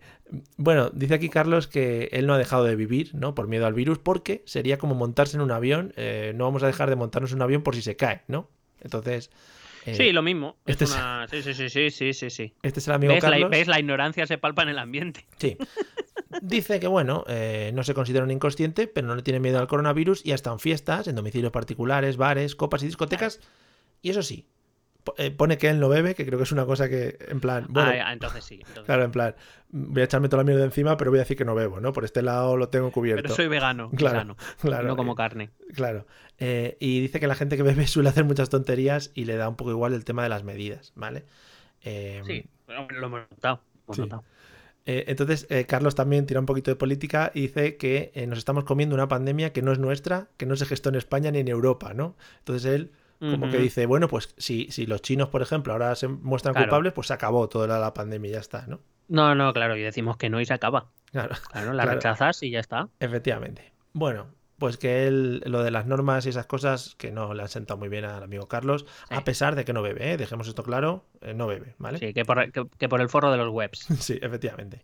Bueno, 0.57 0.89
dice 0.93 1.13
aquí 1.13 1.29
Carlos 1.29 1.67
que 1.67 2.09
él 2.11 2.27
no 2.27 2.33
ha 2.33 2.37
dejado 2.37 2.65
de 2.65 2.75
vivir, 2.75 3.15
¿no? 3.15 3.33
Por 3.33 3.47
miedo 3.47 3.65
al 3.65 3.73
virus, 3.73 3.99
porque 3.99 4.43
sería 4.45 4.77
como 4.77 4.95
montarse 4.95 5.37
en 5.37 5.41
un 5.41 5.51
avión. 5.51 5.93
eh, 5.95 6.33
no 6.35 6.43
vamos 6.43 6.61
a 6.63 6.67
dejar 6.67 6.89
de 6.89 6.97
montarnos 6.97 7.31
en 7.31 7.37
un 7.37 7.41
avión 7.43 7.63
por 7.63 7.73
si 7.75 7.81
se 7.81 7.95
cae, 7.95 8.21
¿no? 8.27 8.49
Entonces... 8.81 9.31
eh, 9.85 9.95
Sí, 9.95 10.11
lo 10.11 10.21
mismo. 10.21 10.57
Es 10.65 10.73
este 10.73 10.83
es- 10.83 10.91
una... 10.93 11.25
Sí, 11.29 11.41
sí, 11.41 11.53
sí, 11.53 11.69
sí, 11.69 11.89
sí, 11.89 12.13
sí, 12.13 12.29
sí. 12.29 12.53
Este 12.61 12.79
es 12.79 12.87
el 12.89 12.93
amigo 12.95 13.13
¿Ves 13.13 13.23
la, 13.23 13.29
Carlos. 13.31 13.49
ves? 13.49 13.67
La 13.67 13.79
ignorancia 13.79 14.27
se 14.27 14.37
palpa 14.37 14.63
en 14.63 14.69
el 14.69 14.77
ambiente. 14.77 15.25
Sí. 15.37 15.57
Dice 16.41 16.79
que, 16.79 16.87
bueno, 16.87 17.23
eh, 17.27 17.71
no 17.73 17.83
se 17.83 17.93
considera 17.93 18.23
un 18.23 18.31
inconsciente, 18.31 18.87
pero 18.87 19.07
no 19.07 19.15
le 19.15 19.21
tiene 19.21 19.39
miedo 19.39 19.59
al 19.59 19.67
coronavirus 19.67 20.25
y 20.25 20.31
hasta 20.31 20.51
en 20.51 20.59
fiestas, 20.59 21.07
en 21.07 21.15
domicilios 21.15 21.51
particulares, 21.51 22.17
bares, 22.17 22.55
copas 22.55 22.83
y 22.83 22.87
discotecas. 22.87 23.39
Y 24.01 24.09
eso 24.09 24.21
sí, 24.23 24.47
eh, 25.17 25.31
pone 25.31 25.57
que 25.57 25.69
él 25.69 25.79
no 25.79 25.87
bebe, 25.89 26.15
que 26.15 26.25
creo 26.25 26.37
que 26.37 26.43
es 26.43 26.51
una 26.51 26.65
cosa 26.65 26.89
que, 26.89 27.17
en 27.29 27.39
plan, 27.39 27.65
bueno, 27.69 27.91
Ah, 27.91 28.07
ah, 28.07 28.13
entonces 28.13 28.43
sí. 28.43 28.55
entonces- 28.55 28.83
claro, 28.85 29.03
en 29.03 29.11
plan, 29.11 29.35
voy 29.69 30.01
a 30.01 30.05
echarme 30.05 30.29
toda 30.29 30.43
la 30.43 30.47
mierda 30.47 30.65
encima, 30.65 30.97
pero 30.97 31.11
voy 31.11 31.19
a 31.19 31.23
decir 31.23 31.37
que 31.37 31.45
no 31.45 31.55
bebo, 31.55 31.79
¿no? 31.79 31.93
Por 31.93 32.05
este 32.05 32.21
lado 32.21 32.57
lo 32.57 32.69
tengo 32.69 32.91
cubierto. 32.91 33.21
Pero 33.23 33.35
soy 33.35 33.47
vegano. 33.47 33.89
Claro, 33.95 34.19
sano, 34.19 34.37
claro, 34.61 34.87
no 34.87 34.95
como 34.95 35.13
eh, 35.13 35.15
carne. 35.15 35.49
Claro. 35.75 36.05
Eh, 36.39 36.75
y 36.79 36.99
dice 36.99 37.19
que 37.19 37.27
la 37.27 37.35
gente 37.35 37.55
que 37.57 37.63
bebe 37.63 37.85
suele 37.87 38.09
hacer 38.09 38.25
muchas 38.25 38.49
tonterías 38.49 39.11
y 39.13 39.25
le 39.25 39.35
da 39.37 39.47
un 39.47 39.55
poco 39.55 39.71
igual 39.71 39.93
el 39.93 40.05
tema 40.05 40.23
de 40.23 40.29
las 40.29 40.43
medidas, 40.43 40.91
¿vale? 40.95 41.23
Eh, 41.83 42.21
Sí, 42.25 42.45
lo 42.67 43.05
hemos 43.05 43.21
notado. 43.29 43.61
lo 43.75 43.83
hemos 43.83 43.95
Sí. 43.95 44.01
notado. 44.01 44.23
Eh, 44.87 45.05
entonces, 45.07 45.47
eh, 45.49 45.65
Carlos 45.65 45.95
también 45.95 46.25
tira 46.27 46.39
un 46.39 46.45
poquito 46.45 46.69
de 46.71 46.75
política 46.75 47.31
y 47.33 47.41
dice 47.41 47.75
que 47.77 48.11
eh, 48.13 48.27
nos 48.27 48.37
estamos 48.37 48.65
comiendo 48.65 48.93
una 48.95 49.07
pandemia 49.07 49.51
que 49.51 49.61
no 49.63 49.71
es 49.71 49.79
nuestra, 49.79 50.27
que 50.37 50.45
no 50.45 50.55
se 50.55 50.65
gestó 50.65 50.89
en 50.89 50.95
España 50.95 51.31
ni 51.31 51.39
en 51.39 51.47
Europa, 51.47 51.93
¿no? 51.93 52.15
Entonces 52.39 52.65
él 52.71 52.91
como 53.17 53.49
que 53.49 53.57
dice, 53.57 53.87
bueno, 53.87 54.07
pues 54.07 54.35
si, 54.37 54.67
si 54.69 54.85
los 54.85 55.01
chinos, 55.01 55.29
por 55.29 55.41
ejemplo, 55.41 55.73
ahora 55.73 55.95
se 55.95 56.07
muestran 56.07 56.53
Claro. 56.53 56.67
culpables, 56.67 56.93
pues 56.93 57.07
se 57.07 57.13
acabó 57.13 57.49
toda 57.49 57.65
la, 57.65 57.79
la 57.79 57.91
pandemia 57.93 58.29
y 58.29 58.33
ya 58.33 58.39
está, 58.39 58.67
¿no? 58.67 58.81
No, 59.07 59.33
no, 59.33 59.51
claro, 59.53 59.75
y 59.75 59.81
decimos 59.81 60.17
que 60.17 60.29
no 60.29 60.39
y 60.41 60.45
se 60.45 60.53
acaba. 60.53 60.91
Claro, 61.11 61.33
Claro, 61.51 61.73
la 61.73 61.83
Claro. 61.83 61.95
rechazas 61.97 62.43
y 62.43 62.51
ya 62.51 62.59
está. 62.59 62.89
efectivamente. 62.99 63.71
Bueno, 63.93 64.27
pues 64.57 64.77
que 64.77 65.07
él, 65.07 65.41
lo 65.45 65.63
de 65.63 65.71
las 65.71 65.85
normas 65.85 66.25
y 66.25 66.29
esas 66.29 66.45
cosas, 66.45 66.95
que 66.97 67.11
no 67.11 67.33
le 67.33 67.41
han 67.43 67.49
sentado 67.49 67.77
muy 67.77 67.89
bien 67.89 68.05
al 68.05 68.23
amigo 68.23 68.47
Carlos, 68.47 68.85
Sí. 69.09 69.15
a 69.15 69.23
pesar 69.23 69.55
de 69.55 69.65
que 69.65 69.73
no 69.73 69.81
bebe, 69.81 70.11
¿eh? 70.13 70.17
Dejemos 70.17 70.47
esto 70.47 70.63
claro, 70.63 71.05
eh, 71.21 71.33
no 71.33 71.47
bebe, 71.47 71.75
¿vale? 71.77 71.99
Sí, 71.99 72.13
que 72.13 72.23
por, 72.25 72.51
que, 72.51 72.65
que 72.77 72.87
por 72.89 73.01
el 73.01 73.09
forro 73.09 73.31
de 73.31 73.37
los 73.37 73.49
webs. 73.49 73.87
Sí, 73.99 74.17
efectivamente. 74.21 74.83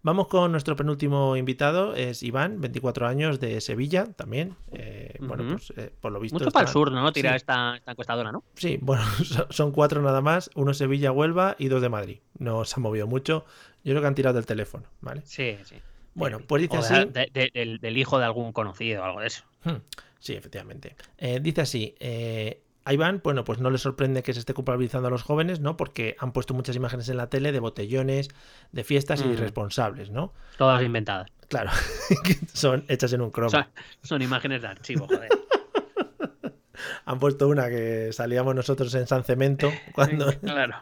Vamos 0.00 0.28
con 0.28 0.52
nuestro 0.52 0.76
penúltimo 0.76 1.36
invitado, 1.36 1.96
es 1.96 2.22
Iván, 2.22 2.60
24 2.60 3.08
años 3.08 3.40
de 3.40 3.60
Sevilla 3.60 4.06
también. 4.14 4.54
Eh, 4.70 5.16
Bueno, 5.18 5.44
pues 5.48 5.72
eh, 5.76 5.90
por 6.00 6.12
lo 6.12 6.20
visto. 6.20 6.38
Mucho 6.38 6.52
para 6.52 6.66
el 6.68 6.72
sur, 6.72 6.92
¿no? 6.92 7.12
Tirar 7.12 7.32
Sí. 7.32 7.36
esta, 7.38 7.76
esta 7.76 7.90
encuestadora, 7.90 8.30
¿no? 8.30 8.44
Sí, 8.54 8.78
bueno, 8.80 9.02
son- 9.50 9.72
cuatro 9.72 10.00
nada 10.00 10.20
más, 10.20 10.50
uno 10.54 10.72
Sevilla, 10.72 11.10
Huelva 11.10 11.56
y 11.58 11.66
dos 11.66 11.82
de 11.82 11.88
Madrid. 11.88 12.18
No 12.38 12.64
se 12.64 12.78
ha 12.78 12.80
movido 12.80 13.08
mucho. 13.08 13.44
Yo 13.82 13.92
creo 13.92 14.00
que 14.02 14.06
han 14.06 14.14
tirado 14.14 14.36
del 14.36 14.46
teléfono, 14.46 14.84
¿vale? 15.00 15.22
Sí, 15.24 15.56
sí. 15.64 15.74
Bueno, 16.18 16.40
pues 16.46 16.62
dice 16.62 16.76
O 16.76 16.80
así. 16.80 16.94
de- 17.10 17.30
de- 17.32 17.50
del, 17.54 17.78
del 17.78 17.96
hijo 17.96 18.18
de 18.18 18.24
algún 18.24 18.52
conocido 18.52 19.02
o 19.02 19.04
algo 19.04 19.20
de 19.20 19.26
eso. 19.28 19.44
Hmm, 19.64 19.76
Sí, 20.20 20.34
efectivamente. 20.34 20.96
Eh, 21.16 21.38
dice 21.40 21.60
así. 21.60 21.94
eh, 22.00 22.62
a 22.84 22.92
Iván, 22.94 23.20
bueno, 23.22 23.44
pues 23.44 23.58
no 23.58 23.68
le 23.70 23.76
sorprende 23.78 24.22
que 24.22 24.32
se 24.32 24.40
esté 24.40 24.54
culpabilizando 24.54 25.08
a 25.08 25.10
los 25.10 25.22
jóvenes, 25.22 25.60
¿no? 25.60 25.76
Porque 25.76 26.16
han 26.18 26.32
puesto 26.32 26.54
muchas 26.54 26.74
imágenes 26.74 27.08
en 27.10 27.18
la 27.18 27.28
tele 27.28 27.52
de 27.52 27.60
botellones, 27.60 28.28
de 28.72 28.82
fiestas 28.84 29.20
irresponsables, 29.20 30.10
¿no? 30.10 30.32
Todas 30.56 30.82
inventadas. 30.82 31.30
Claro, 31.48 31.70
son 32.54 32.84
hechas 32.88 33.12
en 33.12 33.20
un 33.20 33.30
croma. 33.30 33.50
Son, 33.50 33.66
son 34.02 34.22
imágenes 34.22 34.62
de 34.62 34.68
archivo, 34.68 35.06
joder. 35.06 35.28
Han 37.04 37.18
puesto 37.18 37.48
una 37.48 37.68
que 37.68 38.10
salíamos 38.12 38.54
nosotros 38.54 38.94
en 38.94 39.06
San 39.06 39.22
Cemento 39.24 39.70
cuando... 39.94 40.32
Claro. 40.40 40.76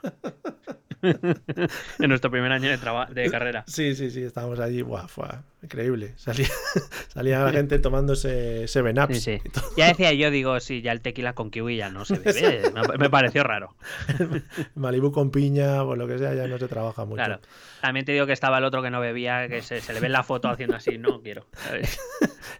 en 1.99 2.09
nuestro 2.09 2.31
primer 2.31 2.53
año 2.53 2.69
de, 2.69 2.79
traba- 2.79 3.07
de 3.07 3.31
carrera. 3.31 3.65
Sí, 3.67 3.95
sí, 3.95 4.11
sí, 4.11 4.23
estábamos 4.23 4.59
allí, 4.61 4.85
fue 5.09 5.27
increíble. 5.63 6.15
Salía, 6.17 6.49
salía 7.09 7.41
la 7.41 7.51
gente 7.53 7.79
tomándose 7.79 8.69
Seven 8.69 8.99
Ups. 9.01 9.21
Sí. 9.23 9.41
Ya 9.77 9.89
decía 9.89 10.13
yo, 10.13 10.31
digo, 10.31 10.61
sí, 10.61 10.83
ya 10.83 10.93
el 10.93 11.01
tequila 11.01 11.35
con 11.35 11.51
kiwi 11.51 11.77
ya 11.77 11.89
no 11.91 12.05
se 12.05 12.19
bebe. 12.19 12.71
Me, 12.73 12.99
me 12.99 13.11
pareció 13.11 13.43
raro. 13.43 13.75
Malibú 14.75 15.13
con 15.13 15.31
piña 15.31 15.83
o 15.83 15.97
lo 15.97 16.07
que 16.07 16.19
sea, 16.19 16.35
ya 16.35 16.47
no 16.47 16.59
se 16.59 16.69
trabaja 16.69 17.05
mucho. 17.05 17.17
Claro. 17.17 17.41
También 17.81 18.07
te 18.07 18.13
digo 18.13 18.27
que 18.27 18.33
estaba 18.33 18.59
el 18.59 18.65
otro 18.65 18.83
que 18.83 18.91
no 18.91 19.01
bebía, 19.01 19.49
que 19.49 19.63
se, 19.63 19.81
se 19.81 19.93
le 19.93 20.01
ve 20.01 20.07
en 20.07 20.13
la 20.13 20.23
foto 20.23 20.49
haciendo 20.49 20.77
así, 20.77 20.99
no 20.99 21.21
quiero. 21.23 21.47
¿sabes? 21.53 21.99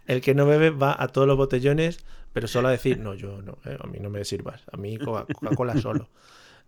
El 0.05 0.21
que 0.21 0.35
no 0.35 0.45
bebe 0.45 0.69
va 0.69 0.95
a 0.97 1.07
todos 1.09 1.27
los 1.27 1.37
botellones, 1.37 1.99
pero 2.33 2.47
solo 2.47 2.67
a 2.67 2.71
decir, 2.71 2.97
no, 2.99 3.13
yo 3.13 3.41
no, 3.41 3.57
eh, 3.65 3.77
a 3.81 3.87
mí 3.87 3.99
no 3.99 4.09
me 4.09 4.23
sirvas, 4.25 4.63
a 4.71 4.77
mí 4.77 4.97
Coca- 4.97 5.25
Coca-Cola 5.33 5.77
solo. 5.81 6.09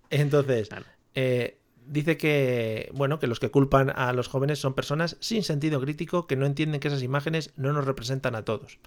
Entonces, 0.09 0.69
eh, 1.15 1.58
dice 1.89 2.17
que, 2.17 2.89
bueno, 2.93 3.19
que 3.19 3.27
los 3.27 3.39
que 3.39 3.51
culpan 3.51 3.89
a 3.89 4.13
los 4.13 4.27
jóvenes 4.27 4.59
son 4.59 4.73
personas 4.73 5.17
sin 5.19 5.43
sentido 5.43 5.81
crítico 5.81 6.27
que 6.27 6.35
no 6.35 6.45
entienden 6.45 6.79
que 6.79 6.87
esas 6.87 7.03
imágenes 7.03 7.53
no 7.57 7.73
nos 7.73 7.85
representan 7.85 8.35
a 8.35 8.45
todos. 8.45 8.79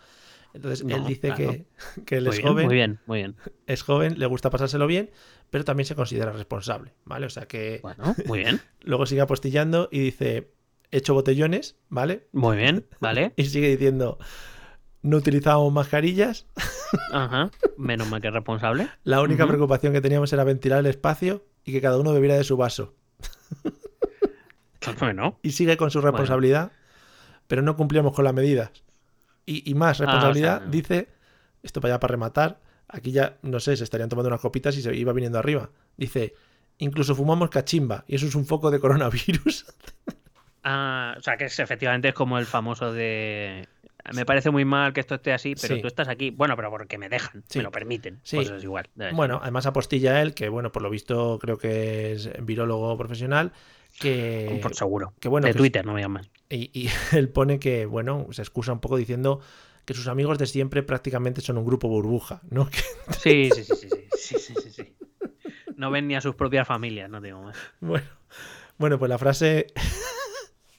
Entonces, 0.54 0.84
él 0.88 1.04
dice 1.06 1.32
claro. 1.32 1.36
que, 1.36 1.66
que 2.04 2.16
él 2.16 2.24
Muy 2.24 2.30
es 2.30 2.36
bien, 2.38 2.48
joven, 2.48 2.66
muy 2.66 2.74
bien, 2.74 3.00
muy 3.06 3.18
bien. 3.18 3.36
es 3.66 3.82
joven, 3.82 4.18
le 4.18 4.26
gusta 4.26 4.50
pasárselo 4.50 4.86
bien, 4.86 5.10
pero 5.50 5.64
también 5.64 5.86
se 5.86 5.94
considera 5.94 6.32
responsable, 6.32 6.92
¿vale? 7.04 7.26
O 7.26 7.30
sea 7.30 7.46
que 7.46 7.80
Bueno, 7.82 8.14
muy 8.26 8.40
bien, 8.40 8.60
luego 8.82 9.06
sigue 9.06 9.22
apostillando 9.22 9.88
y 9.90 10.00
dice, 10.00 10.52
he 10.90 10.98
hecho 10.98 11.14
botellones, 11.14 11.76
¿vale? 11.88 12.28
muy 12.32 12.58
bien, 12.58 12.86
¿vale? 13.00 13.32
Y 13.36 13.46
sigue 13.46 13.68
diciendo, 13.68 14.18
no 15.02 15.16
utilizamos 15.16 15.72
mascarillas, 15.72 16.46
Ajá. 17.12 17.50
Menos 17.76 18.08
mal 18.08 18.20
que 18.20 18.28
es 18.28 18.34
responsable. 18.34 18.88
la 19.04 19.20
única 19.22 19.46
preocupación 19.46 19.92
que 19.92 20.00
teníamos 20.00 20.32
era 20.32 20.44
ventilar 20.44 20.80
el 20.80 20.86
espacio 20.86 21.44
y 21.64 21.72
que 21.72 21.80
cada 21.80 21.98
uno 21.98 22.12
bebiera 22.12 22.36
de 22.36 22.44
su 22.44 22.56
vaso. 22.56 22.94
Bueno, 24.98 25.38
Y 25.42 25.52
sigue 25.52 25.76
con 25.76 25.90
su 25.92 26.00
responsabilidad, 26.00 26.72
pero 27.46 27.62
no 27.62 27.76
cumplíamos 27.76 28.14
con 28.14 28.24
las 28.24 28.34
medidas. 28.34 28.70
Y, 29.46 29.68
y 29.70 29.74
más 29.74 29.98
responsabilidad, 29.98 30.54
Ah, 30.54 30.58
o 30.58 30.60
sea, 30.62 30.70
dice, 30.70 31.08
esto 31.62 31.80
para 31.80 31.94
allá 31.94 32.00
para 32.00 32.10
rematar, 32.12 32.60
aquí 32.88 33.12
ya, 33.12 33.38
no 33.42 33.60
sé, 33.60 33.76
se 33.76 33.84
estarían 33.84 34.08
tomando 34.08 34.28
unas 34.28 34.40
copitas 34.40 34.76
y 34.76 34.82
se 34.82 34.94
iba 34.96 35.12
viniendo 35.12 35.38
arriba. 35.38 35.70
Dice, 35.96 36.34
incluso 36.78 37.14
fumamos 37.14 37.48
cachimba 37.50 38.04
y 38.08 38.16
eso 38.16 38.26
es 38.26 38.34
un 38.34 38.44
foco 38.44 38.70
de 38.70 38.80
coronavirus. 38.80 39.66
Ah, 40.64 41.16
o 41.18 41.20
sea, 41.20 41.36
que 41.36 41.46
es, 41.46 41.58
efectivamente 41.58 42.06
es 42.10 42.14
como 42.14 42.38
el 42.38 42.46
famoso 42.46 42.92
de 42.92 43.66
me 44.14 44.26
parece 44.26 44.50
muy 44.50 44.64
mal 44.64 44.92
que 44.92 45.00
esto 45.00 45.14
esté 45.14 45.32
así, 45.32 45.54
pero 45.60 45.80
tú 45.80 45.86
estás 45.86 46.08
aquí. 46.08 46.30
Bueno, 46.30 46.56
pero 46.56 46.70
porque 46.70 46.98
me 46.98 47.08
dejan, 47.08 47.44
sí. 47.48 47.58
me 47.58 47.64
lo 47.64 47.70
permiten. 47.70 48.20
Sí. 48.22 48.36
Pues 48.36 48.50
es 48.50 48.64
igual. 48.64 48.88
Bueno, 49.12 49.38
además 49.42 49.66
apostilla 49.66 50.20
él, 50.22 50.34
que 50.34 50.48
bueno, 50.48 50.72
por 50.72 50.82
lo 50.82 50.90
visto 50.90 51.38
creo 51.40 51.58
que 51.58 52.12
es 52.12 52.30
virólogo 52.42 52.96
profesional. 52.96 53.52
Que, 53.98 54.58
por 54.62 54.74
seguro. 54.74 55.12
Que, 55.20 55.28
bueno, 55.28 55.46
de 55.46 55.54
Twitter, 55.54 55.84
no 55.84 55.92
me 55.92 56.00
llaman. 56.00 56.26
Y, 56.48 56.70
y 56.72 56.88
él 57.16 57.28
pone 57.28 57.58
que, 57.58 57.86
bueno, 57.86 58.26
se 58.30 58.42
excusa 58.42 58.72
un 58.72 58.80
poco 58.80 58.96
diciendo 58.96 59.40
que 59.84 59.94
sus 59.94 60.08
amigos 60.08 60.38
de 60.38 60.46
siempre 60.46 60.82
prácticamente 60.82 61.40
son 61.40 61.58
un 61.58 61.64
grupo 61.64 61.88
burbuja, 61.88 62.40
¿no? 62.50 62.68
Que... 62.70 62.80
Sí, 63.18 63.50
sí, 63.54 63.64
sí, 63.64 63.74
sí, 63.76 63.88
sí, 64.16 64.38
sí, 64.38 64.54
sí, 64.62 64.70
sí, 64.70 64.96
No 65.76 65.90
ven 65.90 66.08
ni 66.08 66.14
a 66.14 66.20
sus 66.20 66.34
propias 66.34 66.66
familias, 66.66 67.10
no 67.10 67.20
digo 67.20 67.42
más. 67.42 67.56
Bueno, 67.80 68.06
bueno 68.78 68.98
pues 68.98 69.08
la 69.08 69.18
frase 69.18 69.66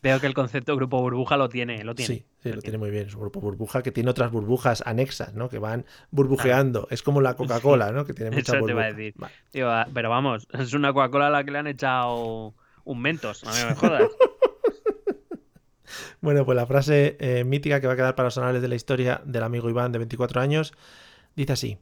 Veo 0.03 0.19
que 0.19 0.27
el 0.27 0.33
concepto 0.33 0.75
grupo 0.75 0.99
burbuja 0.99 1.37
lo 1.37 1.47
tiene, 1.47 1.81
lo 1.85 1.95
tiene. 1.95 2.15
Sí, 2.15 2.25
sí, 2.43 2.51
lo 2.51 2.61
tiene 2.61 2.77
muy 2.77 2.91
bien. 2.91 3.07
Es 3.07 3.15
un 3.15 3.21
grupo 3.21 3.39
burbuja 3.39 3.81
que 3.81 3.91
tiene 3.93 4.09
otras 4.09 4.31
burbujas 4.31 4.83
anexas, 4.85 5.33
¿no? 5.33 5.47
Que 5.47 5.59
van 5.59 5.85
burbujeando. 6.11 6.89
Es 6.91 7.01
como 7.01 7.21
la 7.21 7.35
Coca-Cola, 7.35 7.93
¿no? 7.93 8.03
Que 8.03 8.13
tiene 8.13 8.31
mucha 8.35 8.57
Eso 8.57 8.65
te 8.65 8.71
iba 8.71 8.83
a 8.83 8.91
decir. 8.91 9.13
Vale. 9.15 9.33
Ah, 9.63 9.87
pero 9.93 10.09
vamos, 10.09 10.45
es 10.53 10.73
una 10.73 10.91
Coca-Cola 10.91 11.27
a 11.27 11.29
la 11.29 11.45
que 11.45 11.51
le 11.51 11.59
han 11.59 11.67
echado 11.67 12.53
un 12.83 13.01
Mentos. 13.01 13.45
A 13.45 13.51
mí 13.51 13.57
no 13.61 13.69
me 13.69 13.75
jodas. 13.75 14.09
Bueno, 16.21 16.45
pues 16.45 16.55
la 16.55 16.65
frase 16.65 17.17
eh, 17.19 17.43
mítica 17.43 17.79
que 17.79 17.87
va 17.87 17.93
a 17.93 17.95
quedar 17.95 18.15
para 18.15 18.27
los 18.27 18.37
anales 18.37 18.61
de 18.61 18.67
la 18.67 18.75
historia 18.75 19.21
del 19.25 19.43
amigo 19.43 19.69
Iván 19.69 19.91
de 19.91 19.99
24 19.99 20.41
años 20.41 20.73
dice 21.35 21.53
así. 21.53 21.77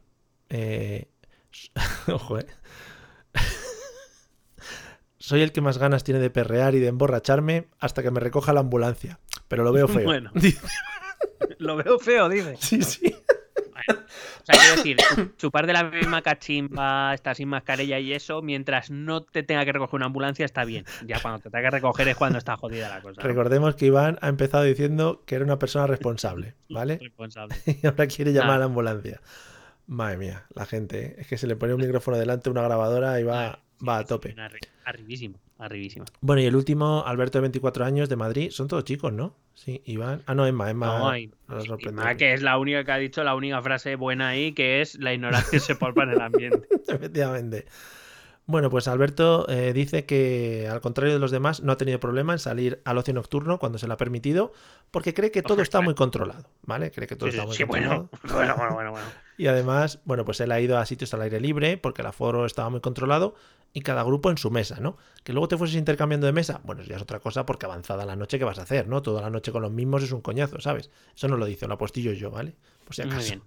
eh, 0.50 1.06
Ojo, 2.08 2.38
eh. 2.38 2.46
Soy 5.22 5.40
el 5.42 5.52
que 5.52 5.60
más 5.60 5.78
ganas 5.78 6.02
tiene 6.02 6.18
de 6.18 6.30
perrear 6.30 6.74
y 6.74 6.80
de 6.80 6.88
emborracharme 6.88 7.68
hasta 7.78 8.02
que 8.02 8.10
me 8.10 8.18
recoja 8.18 8.52
la 8.52 8.58
ambulancia. 8.60 9.20
Pero 9.46 9.62
lo 9.62 9.72
veo 9.72 9.86
feo. 9.86 10.04
Bueno. 10.04 10.32
Lo 11.58 11.76
veo 11.76 11.98
feo, 12.00 12.28
dice. 12.28 12.56
Sí, 12.58 12.82
sí. 12.82 13.14
O 13.88 14.44
sea, 14.44 14.58
quiero 14.58 14.76
decir, 14.76 14.96
chu- 14.96 15.36
chupar 15.36 15.66
de 15.66 15.72
la 15.72 15.84
misma 15.84 16.22
cachimba, 16.22 17.14
estar 17.14 17.36
sin 17.36 17.48
mascarilla 17.48 17.98
y 18.00 18.12
eso, 18.12 18.42
mientras 18.42 18.90
no 18.90 19.22
te 19.22 19.42
tenga 19.44 19.64
que 19.64 19.72
recoger 19.72 19.94
una 19.94 20.06
ambulancia, 20.06 20.44
está 20.44 20.64
bien. 20.64 20.84
Ya 21.06 21.20
cuando 21.20 21.38
te 21.40 21.50
tenga 21.50 21.62
que 21.64 21.70
recoger 21.76 22.08
es 22.08 22.16
cuando 22.16 22.38
está 22.38 22.56
jodida 22.56 22.88
la 22.88 23.00
cosa. 23.00 23.20
¿no? 23.20 23.28
Recordemos 23.28 23.76
que 23.76 23.86
Iván 23.86 24.18
ha 24.22 24.28
empezado 24.28 24.64
diciendo 24.64 25.22
que 25.26 25.36
era 25.36 25.44
una 25.44 25.58
persona 25.58 25.86
responsable, 25.86 26.54
¿vale? 26.68 26.98
Responsable. 27.00 27.54
Y 27.82 27.86
ahora 27.86 28.06
quiere 28.08 28.32
llamar 28.32 28.50
Ah. 28.52 28.54
a 28.56 28.58
la 28.60 28.64
ambulancia. 28.66 29.20
Madre 29.86 30.16
mía, 30.16 30.46
la 30.54 30.64
gente, 30.66 31.04
¿eh? 31.06 31.14
es 31.18 31.26
que 31.28 31.36
se 31.38 31.46
le 31.46 31.54
pone 31.56 31.74
un 31.74 31.80
micrófono 31.80 32.16
delante, 32.16 32.50
una 32.50 32.62
grabadora 32.62 33.18
y 33.20 33.24
va, 33.24 33.60
va 33.86 33.98
a 33.98 34.04
tope. 34.04 34.34
Arri- 34.36 34.60
Arribísimo, 34.84 35.38
arribísimo. 35.58 36.04
Bueno, 36.20 36.42
y 36.42 36.46
el 36.46 36.56
último, 36.56 37.04
Alberto 37.06 37.38
de 37.38 37.42
24 37.42 37.84
años 37.84 38.08
de 38.08 38.16
Madrid, 38.16 38.50
son 38.50 38.66
todos 38.68 38.84
chicos, 38.84 39.12
¿no? 39.12 39.34
Sí, 39.54 39.80
Iván. 39.84 40.22
Ah, 40.26 40.34
no, 40.34 40.46
Emma, 40.46 40.70
Emma. 40.70 40.86
No, 40.86 41.16
y- 41.16 41.30
más 41.92 42.16
que 42.16 42.32
es 42.32 42.42
la 42.42 42.58
única 42.58 42.84
que 42.84 42.92
ha 42.92 42.96
dicho 42.98 43.22
la 43.22 43.34
única 43.34 43.60
frase 43.62 43.94
buena 43.96 44.28
ahí, 44.30 44.52
que 44.52 44.80
es 44.80 44.98
la 44.98 45.12
ignorancia 45.14 45.60
se 45.60 45.76
palpa 45.76 46.02
en 46.04 46.10
el 46.10 46.20
ambiente. 46.20 46.66
Efectivamente. 46.88 47.66
Bueno, 48.46 48.70
pues 48.70 48.88
Alberto 48.88 49.46
eh, 49.48 49.72
dice 49.72 50.04
que, 50.04 50.66
al 50.68 50.80
contrario 50.80 51.14
de 51.14 51.20
los 51.20 51.30
demás, 51.30 51.62
no 51.62 51.70
ha 51.72 51.76
tenido 51.76 52.00
problema 52.00 52.32
en 52.32 52.40
salir 52.40 52.80
al 52.84 52.98
ocio 52.98 53.14
nocturno 53.14 53.58
cuando 53.60 53.78
se 53.78 53.86
le 53.86 53.92
ha 53.92 53.96
permitido, 53.96 54.52
porque 54.90 55.14
cree 55.14 55.30
que 55.30 55.42
todo 55.42 55.62
está 55.62 55.78
claro. 55.78 55.84
muy 55.84 55.94
controlado, 55.94 56.48
¿vale? 56.62 56.90
Cree 56.90 57.06
que 57.06 57.14
todo 57.14 57.30
Sí, 57.30 57.36
está 57.36 57.46
muy 57.46 57.56
sí, 57.56 57.64
controlado. 57.64 58.10
bueno, 58.24 58.56
bueno, 58.56 58.56
bueno, 58.56 58.74
bueno, 58.74 58.90
bueno. 58.92 59.06
Y 59.38 59.46
además, 59.46 60.00
bueno, 60.04 60.24
pues 60.24 60.40
él 60.40 60.52
ha 60.52 60.60
ido 60.60 60.78
a 60.78 60.86
sitios 60.86 61.12
al 61.14 61.22
aire 61.22 61.40
libre 61.40 61.76
porque 61.78 62.02
el 62.02 62.06
aforo 62.08 62.44
estaba 62.46 62.68
muy 62.70 62.80
controlado 62.80 63.34
y 63.72 63.80
cada 63.80 64.02
grupo 64.02 64.30
en 64.30 64.36
su 64.36 64.50
mesa, 64.50 64.78
¿no? 64.80 64.98
Que 65.24 65.32
luego 65.32 65.48
te 65.48 65.56
fueses 65.56 65.76
intercambiando 65.76 66.26
de 66.26 66.32
mesa, 66.34 66.60
bueno, 66.64 66.82
eso 66.82 66.90
ya 66.90 66.96
es 66.96 67.02
otra 67.02 67.20
cosa 67.20 67.46
porque 67.46 67.64
avanzada 67.66 68.04
la 68.04 68.16
noche, 68.16 68.38
¿qué 68.38 68.44
vas 68.44 68.58
a 68.58 68.62
hacer, 68.62 68.86
no? 68.86 69.00
Toda 69.00 69.22
la 69.22 69.30
noche 69.30 69.50
con 69.50 69.62
los 69.62 69.72
mismos 69.72 70.02
es 70.02 70.12
un 70.12 70.20
coñazo, 70.20 70.60
¿sabes? 70.60 70.90
Eso 71.16 71.28
no 71.28 71.36
lo 71.38 71.46
dice, 71.46 71.66
lo 71.66 71.74
apostillo 71.74 72.12
yo, 72.12 72.30
¿vale? 72.30 72.54
Por 72.84 72.94
si 72.94 73.02
Muy 73.02 73.12
acaso. 73.12 73.26
bien. 73.28 73.42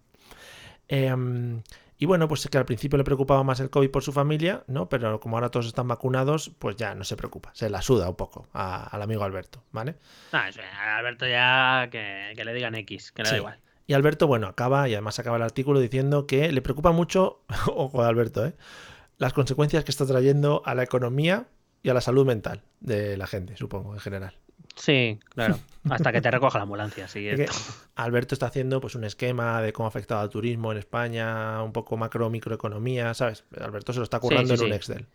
Em, 0.87 1.61
y 1.97 2.05
bueno, 2.05 2.27
pues 2.27 2.47
que 2.49 2.57
al 2.57 2.65
principio 2.65 2.97
le 2.97 3.03
preocupaba 3.03 3.43
más 3.43 3.59
el 3.59 3.69
COVID 3.69 3.89
por 3.89 4.03
su 4.03 4.11
familia, 4.11 4.63
¿no? 4.67 4.89
Pero 4.89 5.19
como 5.19 5.37
ahora 5.37 5.49
todos 5.49 5.67
están 5.67 5.87
vacunados, 5.87 6.51
pues 6.59 6.75
ya 6.75 6.93
no 6.95 7.03
se 7.03 7.15
preocupa, 7.15 7.51
se 7.53 7.69
la 7.69 7.81
suda 7.81 8.09
un 8.09 8.15
poco 8.15 8.47
a- 8.53 8.83
al 8.87 9.01
amigo 9.01 9.23
Alberto, 9.23 9.63
¿vale? 9.71 9.95
Ah, 10.31 10.49
eso, 10.49 10.61
a 10.61 10.97
Alberto 10.97 11.27
ya 11.27 11.87
que, 11.91 12.33
que 12.35 12.43
le 12.45 12.53
digan 12.53 12.75
X, 12.75 13.11
que 13.11 13.23
le 13.23 13.29
da 13.29 13.37
igual. 13.37 13.59
Y 13.87 13.93
Alberto, 13.93 14.27
bueno, 14.27 14.47
acaba, 14.47 14.89
y 14.89 14.93
además 14.93 15.19
acaba 15.19 15.37
el 15.37 15.43
artículo 15.43 15.79
diciendo 15.79 16.25
que 16.25 16.51
le 16.51 16.61
preocupa 16.61 16.91
mucho, 16.91 17.41
ojo 17.67 18.01
de 18.01 18.07
Alberto, 18.07 18.45
¿eh? 18.45 18.53
las 19.17 19.33
consecuencias 19.33 19.83
que 19.83 19.91
está 19.91 20.05
trayendo 20.05 20.61
a 20.65 20.75
la 20.75 20.83
economía 20.83 21.47
y 21.83 21.89
a 21.89 21.93
la 21.93 22.01
salud 22.01 22.25
mental 22.25 22.63
de 22.79 23.15
la 23.17 23.27
gente, 23.27 23.55
supongo, 23.57 23.93
en 23.93 23.99
general. 23.99 24.33
Sí, 24.75 25.19
claro. 25.29 25.59
Hasta 25.89 26.11
que 26.11 26.19
te 26.19 26.29
recoja 26.29 26.57
la 26.57 26.63
ambulancia, 26.63 27.07
sí. 27.07 27.27
Es 27.27 27.37
que 27.37 27.43
esto. 27.43 27.73
Alberto 27.95 28.35
está 28.35 28.47
haciendo 28.47 28.81
pues 28.81 28.95
un 28.95 29.05
esquema 29.05 29.61
de 29.61 29.71
cómo 29.71 29.87
ha 29.87 29.89
afectado 29.89 30.21
al 30.21 30.29
turismo 30.29 30.71
en 30.71 30.79
España, 30.79 31.63
un 31.63 31.71
poco 31.71 31.95
macro, 31.95 32.29
microeconomía, 32.29 33.13
¿sabes? 33.13 33.45
Alberto 33.59 33.93
se 33.93 33.99
lo 33.99 34.03
está 34.03 34.19
currando 34.19 34.57
sí, 34.57 34.63
en 34.63 34.69
un. 34.69 34.73
Excel. 34.73 35.07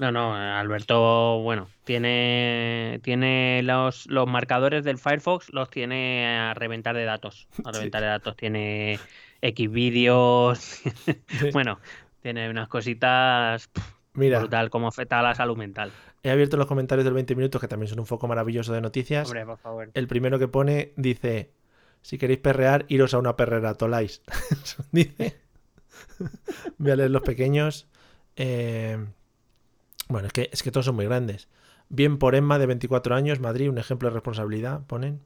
No, 0.00 0.10
no, 0.10 0.34
Alberto, 0.34 1.40
bueno, 1.42 1.68
tiene, 1.84 3.00
tiene 3.02 3.60
los, 3.62 4.06
los 4.06 4.26
marcadores 4.26 4.82
del 4.82 4.96
Firefox, 4.96 5.52
los 5.52 5.68
tiene 5.68 6.26
a 6.26 6.54
reventar 6.54 6.96
de 6.96 7.04
datos. 7.04 7.48
A 7.64 7.68
Sí. 7.72 7.76
reventar 7.76 8.00
de 8.00 8.06
datos. 8.08 8.34
Tiene 8.34 8.98
X 9.42 9.70
vídeos. 9.70 10.80
bueno, 11.52 11.78
tiene 12.22 12.48
unas 12.48 12.68
cositas 12.68 13.68
pff, 13.68 13.84
Mira, 14.14 14.38
brutal, 14.38 14.70
como 14.70 14.88
afecta 14.88 15.18
a 15.20 15.22
la 15.22 15.34
salud 15.34 15.58
mental. 15.58 15.92
he 16.22 16.30
abierto 16.30 16.56
los 16.56 16.66
comentarios 16.66 17.04
del 17.04 17.12
20 17.12 17.34
minutos, 17.34 17.60
que 17.60 17.68
también 17.68 17.88
son 17.88 18.00
un 18.00 18.06
foco 18.06 18.26
maravilloso 18.26 18.72
de 18.72 18.80
noticias. 18.80 19.28
Hombre, 19.28 19.44
por 19.44 19.58
favor. 19.58 19.90
El 19.92 20.08
primero 20.08 20.38
que 20.38 20.48
pone 20.48 20.92
dice: 20.96 21.50
Si 22.00 22.16
queréis 22.16 22.40
perrear, 22.40 22.86
iros 22.88 23.12
a 23.12 23.18
una 23.18 23.36
perrera, 23.36 23.74
toláis. 23.74 24.22
Dice. 24.92 25.36
Voy 26.78 26.90
a 26.90 26.96
leer 26.96 27.10
los 27.10 27.22
pequeños. 27.22 27.86
Eh, 28.36 28.98
Bueno, 30.10 30.26
es 30.26 30.32
que, 30.32 30.50
es 30.52 30.62
que 30.62 30.70
todos 30.70 30.86
son 30.86 30.96
muy 30.96 31.06
grandes. 31.06 31.48
Bien 31.88 32.18
por 32.18 32.34
Emma, 32.34 32.58
de 32.58 32.66
24 32.66 33.14
años, 33.14 33.40
Madrid, 33.40 33.68
un 33.70 33.78
ejemplo 33.78 34.08
de 34.08 34.14
responsabilidad, 34.14 34.80
ponen. 34.86 35.20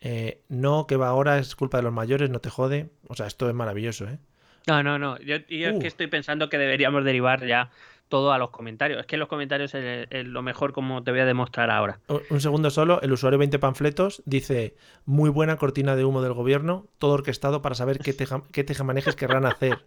Eh, 0.00 0.40
no, 0.48 0.86
que 0.86 0.96
va 0.96 1.08
ahora, 1.08 1.38
es 1.38 1.54
culpa 1.54 1.76
de 1.76 1.82
los 1.82 1.92
mayores, 1.92 2.30
no 2.30 2.40
te 2.40 2.50
jode. 2.50 2.90
O 3.08 3.14
sea, 3.14 3.26
esto 3.26 3.48
es 3.48 3.54
maravilloso, 3.54 4.06
¿eh? 4.06 4.18
No, 4.66 4.82
no, 4.82 4.98
no. 4.98 5.18
Yo, 5.18 5.36
yo 5.48 5.68
es 5.68 5.76
Uh. 5.76 5.78
que 5.78 5.86
estoy 5.88 6.06
pensando 6.06 6.48
que 6.48 6.58
deberíamos 6.58 7.04
derivar 7.04 7.46
ya 7.46 7.70
todo 8.08 8.32
a 8.32 8.38
los 8.38 8.50
comentarios. 8.50 9.00
Es 9.00 9.06
que 9.06 9.16
los 9.16 9.28
comentarios 9.28 9.74
es, 9.74 10.06
es 10.10 10.26
lo 10.26 10.42
mejor 10.42 10.72
como 10.72 11.02
te 11.04 11.10
voy 11.12 11.20
a 11.20 11.26
demostrar 11.26 11.70
ahora. 11.70 12.00
Un 12.08 12.22
un 12.30 12.40
segundo 12.40 12.70
solo, 12.70 13.00
el 13.02 13.12
usuario 13.12 13.38
20 13.38 13.58
panfletos 13.58 14.22
dice, 14.26 14.74
muy 15.04 15.30
buena 15.30 15.56
cortina 15.56 15.94
de 15.96 16.04
humo 16.04 16.20
del 16.22 16.32
gobierno, 16.32 16.86
todo 16.98 17.12
orquestado 17.12 17.62
para 17.62 17.74
saber 17.74 17.98
qué, 17.98 18.12
teja- 18.12 18.42
qué 18.52 18.64
tejamanejes 18.64 19.14
querrán 19.16 19.46
hacer. 19.46 19.78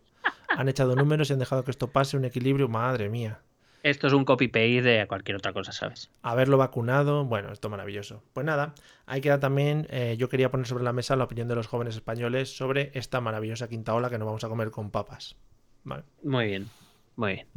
Han 0.49 0.69
echado 0.69 0.95
números 0.95 1.29
y 1.29 1.33
han 1.33 1.39
dejado 1.39 1.63
que 1.63 1.71
esto 1.71 1.87
pase, 1.87 2.15
un 2.17 2.25
equilibrio, 2.25 2.67
madre 2.69 3.09
mía. 3.09 3.39
Esto 3.83 4.07
es 4.07 4.13
un 4.13 4.23
copy-paste 4.23 4.81
de 4.81 5.07
cualquier 5.07 5.35
otra 5.35 5.51
cosa, 5.51 5.73
¿sabes? 5.73 6.09
Haberlo 6.21 6.57
vacunado, 6.57 7.25
bueno, 7.25 7.51
esto 7.51 7.69
maravilloso. 7.69 8.23
Pues 8.31 8.45
nada, 8.45 8.73
ahí 9.05 9.19
queda 9.19 9.41
también, 9.41 9.87
eh, 9.89 10.15
yo 10.17 10.29
quería 10.29 10.49
poner 10.49 10.65
sobre 10.65 10.85
la 10.85 10.93
mesa 10.93 11.17
la 11.17 11.25
opinión 11.25 11.49
de 11.49 11.55
los 11.55 11.67
jóvenes 11.67 11.95
españoles 11.95 12.55
sobre 12.55 12.91
esta 12.93 13.19
maravillosa 13.19 13.67
quinta 13.67 13.93
ola 13.93 14.09
que 14.09 14.17
nos 14.17 14.25
vamos 14.25 14.43
a 14.45 14.47
comer 14.49 14.71
con 14.71 14.89
papas. 14.89 15.35
Vale, 15.83 16.03
Muy 16.23 16.45
bien, 16.45 16.69
muy 17.17 17.33
bien. 17.33 17.47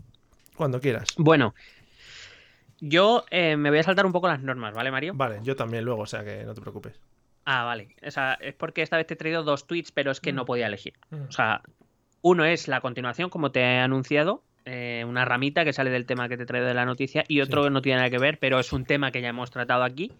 cuando 0.57 0.81
quieras. 0.81 1.07
Bueno, 1.17 1.55
yo 2.81 3.25
eh, 3.31 3.57
me 3.57 3.71
voy 3.71 3.79
a 3.79 3.85
saltar 3.85 4.05
un 4.05 4.13
poco 4.13 4.27
las 4.27 4.43
normas, 4.43 4.75
¿vale, 4.75 4.91
Mario? 4.91 5.13
Vale, 5.15 5.39
yo 5.45 5.55
también 5.55 5.85
luego, 5.85 6.03
o 6.03 6.07
sea 6.07 6.25
que 6.25 6.43
no 6.45 6.55
te 6.55 6.61
preocupes. 6.61 7.01
Ah, 7.45 7.63
vale. 7.63 7.95
O 8.05 8.11
sea, 8.11 8.35
es 8.41 8.55
porque 8.55 8.83
esta 8.83 8.97
vez 8.97 9.07
te 9.07 9.15
he 9.15 9.17
traído 9.17 9.45
dos 9.45 9.69
tweets, 9.69 9.93
pero 9.93 10.11
es 10.11 10.21
que 10.21 10.33
no 10.33 10.45
podía 10.45 10.67
elegir. 10.67 10.95
Mm. 11.11 11.29
O 11.29 11.31
sea, 11.31 11.63
uno 12.21 12.45
es 12.45 12.67
la 12.67 12.81
continuación, 12.81 13.31
como 13.31 13.53
te 13.53 13.61
he 13.61 13.79
anunciado, 13.79 14.43
eh, 14.67 15.05
una 15.09 15.25
ramita 15.25 15.65
que 15.65 15.73
sale 15.73 15.91
del 15.91 16.05
tema 16.07 16.29
que 16.29 16.37
te 16.37 16.43
he 16.43 16.47
traído 16.47 16.67
de 16.69 16.75
la 16.75 16.85
noticia, 16.85 17.25
y 17.29 17.41
otro 17.41 17.63
Sí. 17.63 17.69
que 17.69 17.71
no 17.73 17.81
tiene 17.83 17.99
nada 17.99 18.11
que 18.11 18.19
ver, 18.19 18.39
pero 18.39 18.59
es 18.59 18.73
un 18.73 18.85
tema 18.85 19.11
que 19.13 19.23
ya 19.23 19.29
hemos 19.29 19.51
tratado 19.51 19.85
aquí. 19.85 20.13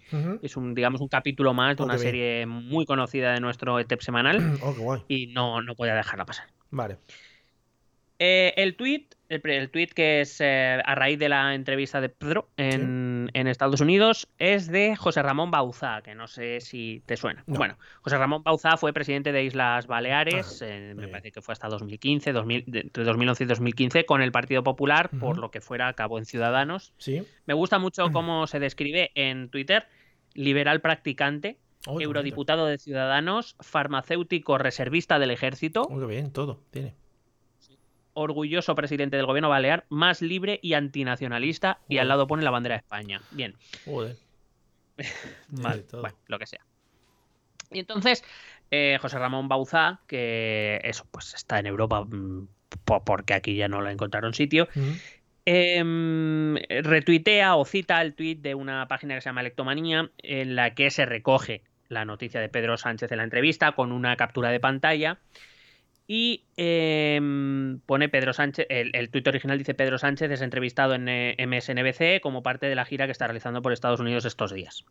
Es 0.43 0.57
un, 0.57 0.75
digamos, 0.75 1.01
un 1.01 1.09
capítulo 1.09 1.53
más 1.53 1.77
de 1.77 1.83
Oh, 1.83 1.87
una 1.87 1.95
bien. 1.97 2.07
serie 2.07 2.47
muy 2.47 2.87
conocida 2.87 3.33
de 3.35 3.41
nuestro 3.41 3.79
ETEP 3.79 4.01
semanal 4.01 4.39
Oh, 4.63 4.75
qué 4.75 4.81
guay. 4.81 5.03
y 5.09 5.27
no, 5.29 5.61
no 5.63 5.75
podía 5.75 5.95
dejarla 5.95 6.25
pasar. 6.25 6.47
Vale. 6.71 6.97
Eh, 8.19 8.55
el 8.57 8.77
tweet, 8.77 9.09
el, 9.29 9.43
el 9.45 9.69
tweet 9.71 9.89
que 9.89 10.23
es 10.23 10.41
eh, 10.41 10.81
a 10.83 10.95
raíz 10.95 11.19
de 11.19 11.29
la 11.29 11.55
entrevista 11.55 12.01
de 12.01 12.09
Pedro 12.09 12.49
en, 12.57 12.81
en 13.35 13.47
Estados 13.47 13.81
Unidos 13.81 14.29
es 14.39 14.69
de 14.69 14.97
José 14.97 15.23
Ramón 15.23 15.51
Bauzá, 15.51 16.03
que 16.03 16.15
no 16.15 16.27
sé 16.27 16.61
si 16.61 17.03
te 17.07 17.17
suena. 17.17 17.45
No. 17.47 17.57
Bueno, 17.59 17.79
José 18.03 18.19
Ramón 18.19 18.43
Bauzá 18.43 18.77
fue 18.77 18.93
presidente 18.93 19.33
de 19.33 19.45
Islas 19.45 19.87
Baleares, 19.87 20.63
Ah, 20.63 20.67
eh, 20.69 20.95
me 20.97 21.09
parece 21.09 21.33
que 21.33 21.43
fue 21.43 21.53
hasta 21.53 21.69
2015, 21.69 22.33
2000 22.33 22.65
de- 22.67 22.81
entre 22.81 23.05
2011 23.05 23.45
y 23.45 23.47
2015, 23.47 24.07
con 24.07 24.23
el 24.23 24.33
Partido 24.33 24.63
Popular, 24.63 25.11
por 25.19 25.39
lo 25.39 25.51
que 25.51 25.61
fuera 25.61 25.89
acabó 25.89 26.19
en 26.19 26.25
Ciudadanos. 26.27 26.93
Sí. 26.99 27.23
Me 27.47 27.55
gusta 27.55 27.79
mucho 27.79 28.11
cómo 28.13 28.47
se 28.47 28.61
describe 28.61 29.11
en 29.15 29.49
Twitter, 29.51 29.87
liberal 30.35 30.81
practicante, 30.81 31.59
Oh, 31.89 32.01
eurodiputado 32.01 32.67
de 32.67 32.79
Ciudadanos, 32.79 33.55
farmacéutico 33.61 34.59
reservista 34.59 35.19
del 35.21 35.31
ejército, 35.31 35.83
Oh, 35.89 36.01
qué 36.01 36.07
bien, 36.07 36.33
todo 36.33 36.61
tiene. 36.73 36.95
Orgulloso 38.17 38.75
presidente 38.75 39.17
del 39.17 39.27
gobierno 39.27 39.49
balear, 39.49 39.85
más 39.89 40.23
libre 40.23 40.59
y 40.63 40.75
antinacionalista, 40.75 41.79
y 41.89 41.99
al 41.99 42.09
lado 42.09 42.27
pone 42.27 42.43
la 42.43 42.51
bandera 42.51 42.75
de 42.75 42.81
España. 42.81 43.21
Bien, 43.31 43.55
Joder. 43.85 44.17
vale, 45.49 45.85
bueno, 45.93 46.17
lo 46.27 46.39
que 46.39 46.47
sea. 46.47 46.61
Y 47.71 47.79
entonces, 47.81 48.25
eh, 48.71 48.99
José 49.01 49.19
Ramón 49.19 49.49
Bauzá, 49.49 50.01
que 50.07 50.81
eso, 50.85 51.07
pues 51.11 51.35
está 51.35 51.59
en 51.59 51.67
Europa, 51.67 52.03
mm, 52.05 52.49
po- 52.85 53.05
porque 53.05 53.35
aquí 53.35 53.55
ya 53.57 53.69
no 53.69 53.83
le 53.83 53.91
encontraron 53.93 54.35
sitio, 54.35 54.69
em, 55.45 56.57
retuitea 56.57 57.57
o 57.57 57.65
cita 57.65 58.01
el 58.03 58.15
tuit 58.15 58.41
de 58.41 58.55
una 58.55 58.89
página 58.89 59.15
que 59.15 59.21
se 59.21 59.29
llama 59.29 59.43
Electomanía, 59.43 60.11
en 60.19 60.57
la 60.57 60.75
que 60.75 60.91
se 60.91 61.07
recoge 61.07 61.63
la 61.89 62.05
noticia 62.05 62.41
de 62.41 62.49
Pedro 62.49 62.77
Sánchez 62.77 63.13
en 63.13 63.19
la 63.19 63.25
entrevista 63.25 63.73
con 63.73 63.93
una 63.93 64.17
captura 64.17 64.51
de 64.51 64.59
pantalla. 64.61 65.19
Y 66.09 66.45
em, 66.57 67.81
pone 67.81 68.09
Pedro 68.09 68.33
Sánchez, 68.33 68.67
el, 68.71 68.95
el 68.95 69.11
tuit 69.11 69.27
original 69.27 69.59
dice 69.59 69.75
Pedro 69.75 69.99
Sánchez 69.99 70.31
es 70.31 70.41
entrevistado 70.41 70.95
en 70.95 71.09
eh, 71.09 71.37
MSNBC 71.47 72.21
como 72.21 72.45
parte 72.45 72.67
de 72.67 72.77
la 72.77 72.85
gira 72.85 73.07
que 73.07 73.13
está 73.13 73.27
realizando 73.27 73.61
por 73.61 73.73
Estados 73.73 73.99
Unidos 73.99 74.25
estos 74.25 74.53
días. 74.53 74.85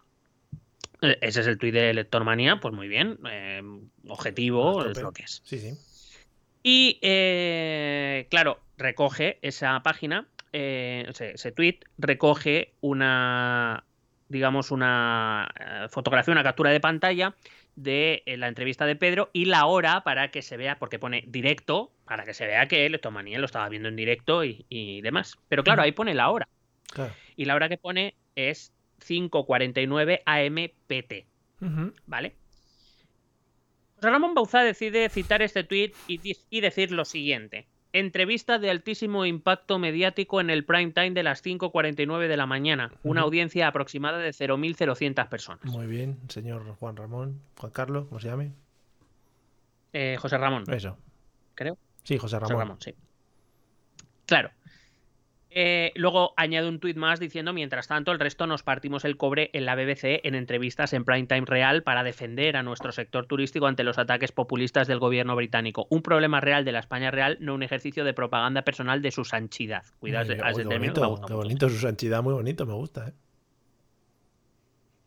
Eh, 1.01 1.17
Ese 1.21 1.41
es 1.41 1.47
el 1.47 1.57
tuit 1.57 1.73
de 1.73 1.93
Lectormanía, 1.93 2.59
pues 2.59 2.73
muy 2.73 2.89
bien, 2.89 3.17
eh, 3.31 3.61
objetivo, 4.07 4.85
es 4.85 5.01
lo 5.01 5.13
que 5.13 5.23
es. 5.23 5.41
Sí, 5.45 5.59
sí. 5.59 5.77
Y 6.63 6.99
eh, 7.01 8.27
claro, 8.29 8.59
recoge 8.77 9.37
esa 9.41 9.81
página, 9.83 10.27
eh, 10.51 11.05
ese, 11.07 11.31
ese 11.31 11.51
tweet, 11.53 11.79
recoge 11.97 12.73
una, 12.81 13.85
digamos, 14.27 14.71
una 14.71 15.47
fotografía, 15.89 16.33
una 16.33 16.43
captura 16.43 16.71
de 16.71 16.79
pantalla 16.81 17.35
de 17.75 18.23
eh, 18.25 18.37
la 18.37 18.47
entrevista 18.47 18.85
de 18.85 18.95
Pedro 18.95 19.29
y 19.33 19.45
la 19.45 19.65
hora 19.65 20.03
para 20.03 20.31
que 20.31 20.41
se 20.41 20.57
vea, 20.57 20.77
porque 20.79 20.99
pone 20.99 21.23
directo, 21.27 21.91
para 22.05 22.23
que 22.23 22.33
se 22.33 22.45
vea 22.45 22.67
que 22.67 22.89
Lectomanía 22.89 23.39
lo 23.39 23.45
estaba 23.45 23.69
viendo 23.69 23.89
en 23.89 23.95
directo 23.95 24.43
y, 24.43 24.65
y 24.69 25.01
demás. 25.01 25.37
Pero 25.49 25.63
claro, 25.63 25.81
ahí 25.81 25.91
pone 25.91 26.13
la 26.13 26.29
hora. 26.29 26.47
Claro. 26.91 27.13
Y 27.35 27.45
la 27.45 27.55
hora 27.55 27.69
que 27.69 27.77
pone 27.77 28.15
es 28.35 28.73
5.49 28.99 30.21
AMPT. 30.25 31.27
Ujú. 31.61 31.93
¿vale? 32.05 32.35
Ramón 34.01 34.33
Bauzá 34.33 34.63
decide 34.63 35.09
citar 35.09 35.41
este 35.41 35.63
tuit 35.63 35.95
y, 36.07 36.19
y 36.49 36.61
decir 36.61 36.91
lo 36.91 37.05
siguiente. 37.05 37.67
Entrevista 37.97 38.59
de 38.59 38.69
altísimo 38.69 39.25
impacto 39.25 39.79
mediático 39.79 40.41
en 40.41 40.49
el 40.49 40.65
prime 40.65 40.91
time 40.91 41.11
de 41.11 41.23
las 41.23 41.41
5.49 41.45 42.27
de 42.27 42.35
la 42.35 42.45
mañana. 42.45 42.91
Una 43.03 43.21
audiencia 43.21 43.69
aproximada 43.69 44.17
de 44.17 44.31
0.000 44.31 45.29
personas. 45.29 45.63
Muy 45.63 45.87
bien, 45.87 46.19
señor 46.27 46.75
Juan 46.75 46.97
Ramón. 46.97 47.39
Juan 47.57 47.71
Carlos, 47.71 48.07
¿cómo 48.09 48.19
se 48.19 48.27
llame? 48.27 48.51
Eh, 49.93 50.17
José 50.19 50.37
Ramón, 50.37 50.65
Eso. 50.67 50.97
creo. 51.53 51.77
Sí, 52.03 52.17
José 52.17 52.35
José 52.35 52.39
Ramón. 52.49 52.59
Ramón, 52.67 52.81
sí. 52.81 52.93
Claro. 54.25 54.51
Eh, 55.57 55.93
luego 55.95 56.33
añade 56.35 56.67
un 56.67 56.81
tuit 56.81 56.97
más 56.97 57.21
diciendo, 57.21 57.53
mientras 57.53 57.87
tanto, 57.87 58.11
el 58.11 58.19
resto 58.19 58.45
nos 58.45 58.61
partimos 58.61 59.05
el 59.05 59.15
cobre 59.15 59.51
en 59.53 59.65
la 59.65 59.75
BBC 59.75 60.19
en 60.25 60.35
entrevistas 60.35 60.91
en 60.91 61.05
prime 61.05 61.27
time 61.27 61.45
real 61.45 61.81
para 61.81 62.03
defender 62.03 62.57
a 62.57 62.63
nuestro 62.63 62.91
sector 62.91 63.25
turístico 63.25 63.65
ante 63.65 63.85
los 63.85 63.97
ataques 63.97 64.33
populistas 64.33 64.85
del 64.85 64.99
gobierno 64.99 65.33
británico. 65.33 65.87
Un 65.89 66.01
problema 66.01 66.41
real 66.41 66.65
de 66.65 66.73
la 66.73 66.79
España 66.79 67.09
real, 67.09 67.37
no 67.39 67.55
un 67.55 67.63
ejercicio 67.63 68.03
de 68.03 68.13
propaganda 68.13 68.63
personal 68.63 69.01
de 69.01 69.11
su 69.11 69.23
sanchidad. 69.23 69.85
Cuidado 69.99 70.27
bien. 70.27 70.43
a 70.43 70.49
ese 70.49 70.65
me 70.65 70.75
bonito, 70.75 71.07
gusta 71.07 71.27
qué 71.27 71.33
bonito, 71.33 71.69
su 71.69 71.77
santidad, 71.77 72.21
muy 72.21 72.33
bonito, 72.33 72.65
me 72.65 72.73
gusta. 72.73 73.07
¿eh? 73.07 73.13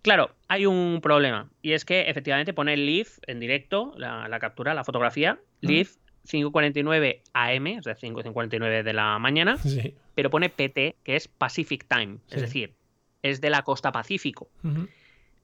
Claro, 0.01 0.30
hay 0.49 0.64
un 0.64 1.01
problema. 1.03 1.51
Y 1.61 1.72
es 1.72 1.84
que 1.84 2.09
efectivamente 2.09 2.55
pone 2.55 2.74
live 2.74 3.11
en 3.26 3.38
directo, 3.38 3.92
la, 3.99 4.26
la 4.28 4.38
captura, 4.38 4.72
la 4.72 4.84
fotografía, 4.84 5.38
live 5.61 5.90
5.49 6.26 7.20
AM, 7.34 7.78
o 7.78 7.82
sea, 7.82 7.96
5.49 7.96 8.82
de 8.82 8.92
la 8.92 9.18
mañana, 9.18 9.57
Sí. 9.62 9.94
Pero 10.18 10.30
pone 10.30 10.48
PT, 10.50 10.96
que 11.04 11.14
es 11.14 11.28
Pacific 11.28 11.86
Time, 11.86 12.18
Sí. 12.26 12.34
es 12.34 12.40
decir, 12.42 12.74
es 13.22 13.40
de 13.40 13.50
la 13.50 13.62
costa 13.62 13.92
Pacífico. 13.92 14.48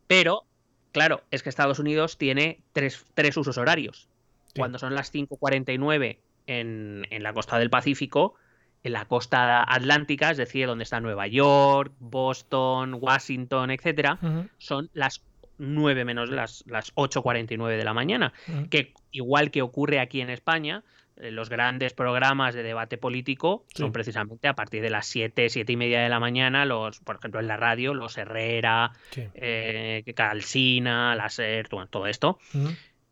Pero, 0.09 0.43
claro, 0.91 1.23
es 1.31 1.45
que 1.45 1.49
Estados 1.49 1.79
Unidos 1.79 2.19
tiene 2.19 2.59
tres, 2.73 3.05
tres 3.15 3.37
usos 3.37 3.57
horarios. 3.57 4.09
Sí. 4.47 4.55
Cuando 4.59 4.81
son 4.81 4.93
las 4.97 5.13
5.49 5.15 6.19
en, 6.49 7.07
en 7.09 7.23
la 7.23 7.33
costa 7.33 7.57
del 7.61 7.71
Pacífico, 7.71 8.35
en 8.83 8.95
la 8.95 9.05
costa 9.05 9.63
atlántica, 9.63 10.33
es 10.33 10.39
decir, 10.39 10.67
donde 10.67 10.83
está 10.83 10.99
Nueva 11.01 11.29
York, 11.29 11.93
Boston, 12.01 12.97
Washington, 13.01 13.71
etcétera, 13.71 14.19
son 14.59 14.91
las 14.93 15.23
9 15.59 16.05
menos 16.05 16.31
las, 16.31 16.65
las 16.67 16.93
8.49 16.97 17.77
de 17.77 17.85
la 17.85 17.95
mañana 17.95 18.33
que 18.71 18.93
igual 19.13 19.53
que 19.53 19.63
ocurre 19.63 20.01
aquí 20.01 20.21
en 20.21 20.31
España, 20.31 20.83
los 21.17 21.49
grandes 21.49 21.93
programas 21.95 22.55
de 22.55 22.63
debate 22.63 22.99
político 22.99 23.65
son 23.75 23.93
precisamente 23.93 24.49
a 24.49 24.55
partir 24.55 24.83
de 24.83 24.91
las 24.91 25.07
7, 25.07 25.49
7 25.49 25.73
y 25.73 25.77
media 25.77 26.01
de 26.01 26.09
la 26.09 26.19
mañana, 26.21 26.65
los, 26.65 27.01
por 27.01 27.17
ejemplo, 27.17 27.41
en 27.41 27.47
la 27.47 27.57
radio, 27.57 27.95
los 27.95 28.19
Herrera, 28.19 28.93
Sí. 29.11 29.23
eh, 29.35 30.03
Calsina, 30.17 31.15
la 31.15 31.29
SER, 31.29 31.69
todo, 31.69 32.07
esto. 32.07 32.39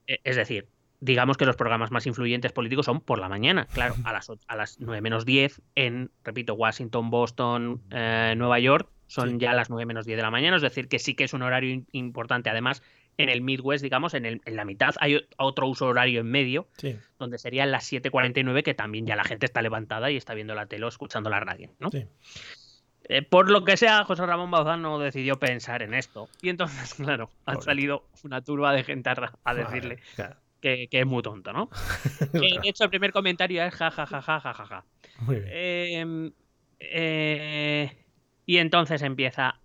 Eh, 0.07 0.18
Es 0.24 0.36
decir, 0.36 0.66
digamos 1.00 1.36
que 1.36 1.46
los 1.46 1.57
programas 1.57 1.90
más 1.90 2.07
influyentes 2.07 2.53
políticos 2.53 2.86
son 2.86 3.00
por 3.00 3.18
la 3.18 3.28
mañana, 3.28 3.66
claro, 3.72 3.94
a 4.05 4.12
las, 4.12 4.30
a 4.46 4.57
las 4.57 4.78
9 4.80 5.00
menos 5.00 5.24
10 5.24 5.61
en, 5.74 6.11
repito, 6.24 6.55
Washington, 6.55 7.11
Boston, 7.11 7.82
eh, 7.90 8.34
Nueva 8.36 8.59
York, 8.59 8.88
son 9.07 9.30
Sí. 9.32 9.36
ya 9.38 9.53
las 9.53 9.68
9 9.68 9.84
menos 9.86 10.07
10 10.07 10.16
de 10.16 10.22
la 10.22 10.30
mañana, 10.30 10.57
es 10.57 10.62
decir, 10.62 10.88
que 10.88 10.98
sí 10.98 11.14
que 11.14 11.24
es 11.24 11.34
un 11.34 11.42
horario 11.42 11.82
importante. 11.92 12.50
Además, 12.50 12.82
en 13.18 13.28
el 13.28 13.42
Midwest, 13.42 13.82
digamos, 13.82 14.14
en, 14.14 14.24
el- 14.26 14.40
en 14.44 14.56
la 14.56 14.64
mitad 14.64 14.94
hay 15.00 15.26
otro 15.38 15.66
uso 15.68 15.86
horario 15.86 16.20
en 16.20 16.30
medio, 16.30 16.68
Sí. 16.78 16.96
donde 17.18 17.38
serían 17.38 17.70
las 17.70 17.84
7.49, 17.92 18.62
que 18.62 18.74
también 18.74 19.06
ya 19.06 19.16
la 19.16 19.24
gente 19.24 19.46
está 19.46 19.60
levantada 19.62 20.10
y 20.10 20.16
está 20.16 20.34
viendo 20.34 20.54
la 20.54 20.66
tele 20.66 20.84
o 20.86 20.88
escuchando 20.88 21.28
la 21.30 21.40
radio, 21.40 21.70
¿no? 21.78 21.90
Sí. 21.90 22.06
Eh, 23.08 23.22
por 23.22 23.50
lo 23.50 23.64
que 23.64 23.76
sea, 23.76 24.04
José 24.04 24.24
Ramón 24.24 24.50
Bauzán 24.50 24.80
no 24.80 24.98
decidió 24.98 25.38
pensar 25.38 25.82
en 25.82 25.92
esto. 25.92 26.28
Y 26.40 26.48
entonces, 26.48 26.94
claro, 27.18 27.30
ha 27.44 27.52
Pobre. 27.54 27.64
salido 27.64 28.06
una 28.24 28.40
turba 28.42 28.72
de 28.72 28.84
gente 28.84 29.10
a, 29.44 29.54
decirle 29.54 29.98
Claro. 30.14 30.36
que, 30.60 30.86
que 30.88 31.00
es 31.00 31.06
muy 31.06 31.22
tonto, 31.22 31.52
¿no? 31.52 31.68
Eh, 32.34 32.58
de 32.62 32.68
hecho, 32.68 32.84
el 32.84 32.90
primer 32.90 33.12
comentario 33.12 33.62
es 33.64 33.74
ja, 33.74 33.90
ja, 33.90 34.06
ja, 34.06 34.22
ja, 34.22 34.40
ja, 34.40 34.54
ja, 34.54 34.64
ja. 34.66 34.84
Muy 35.20 35.36
bien. 35.36 35.48
Eh, 35.52 36.32
eh, 36.80 37.96
y 38.46 38.58
entonces 38.58 39.02
empieza, 39.02 39.60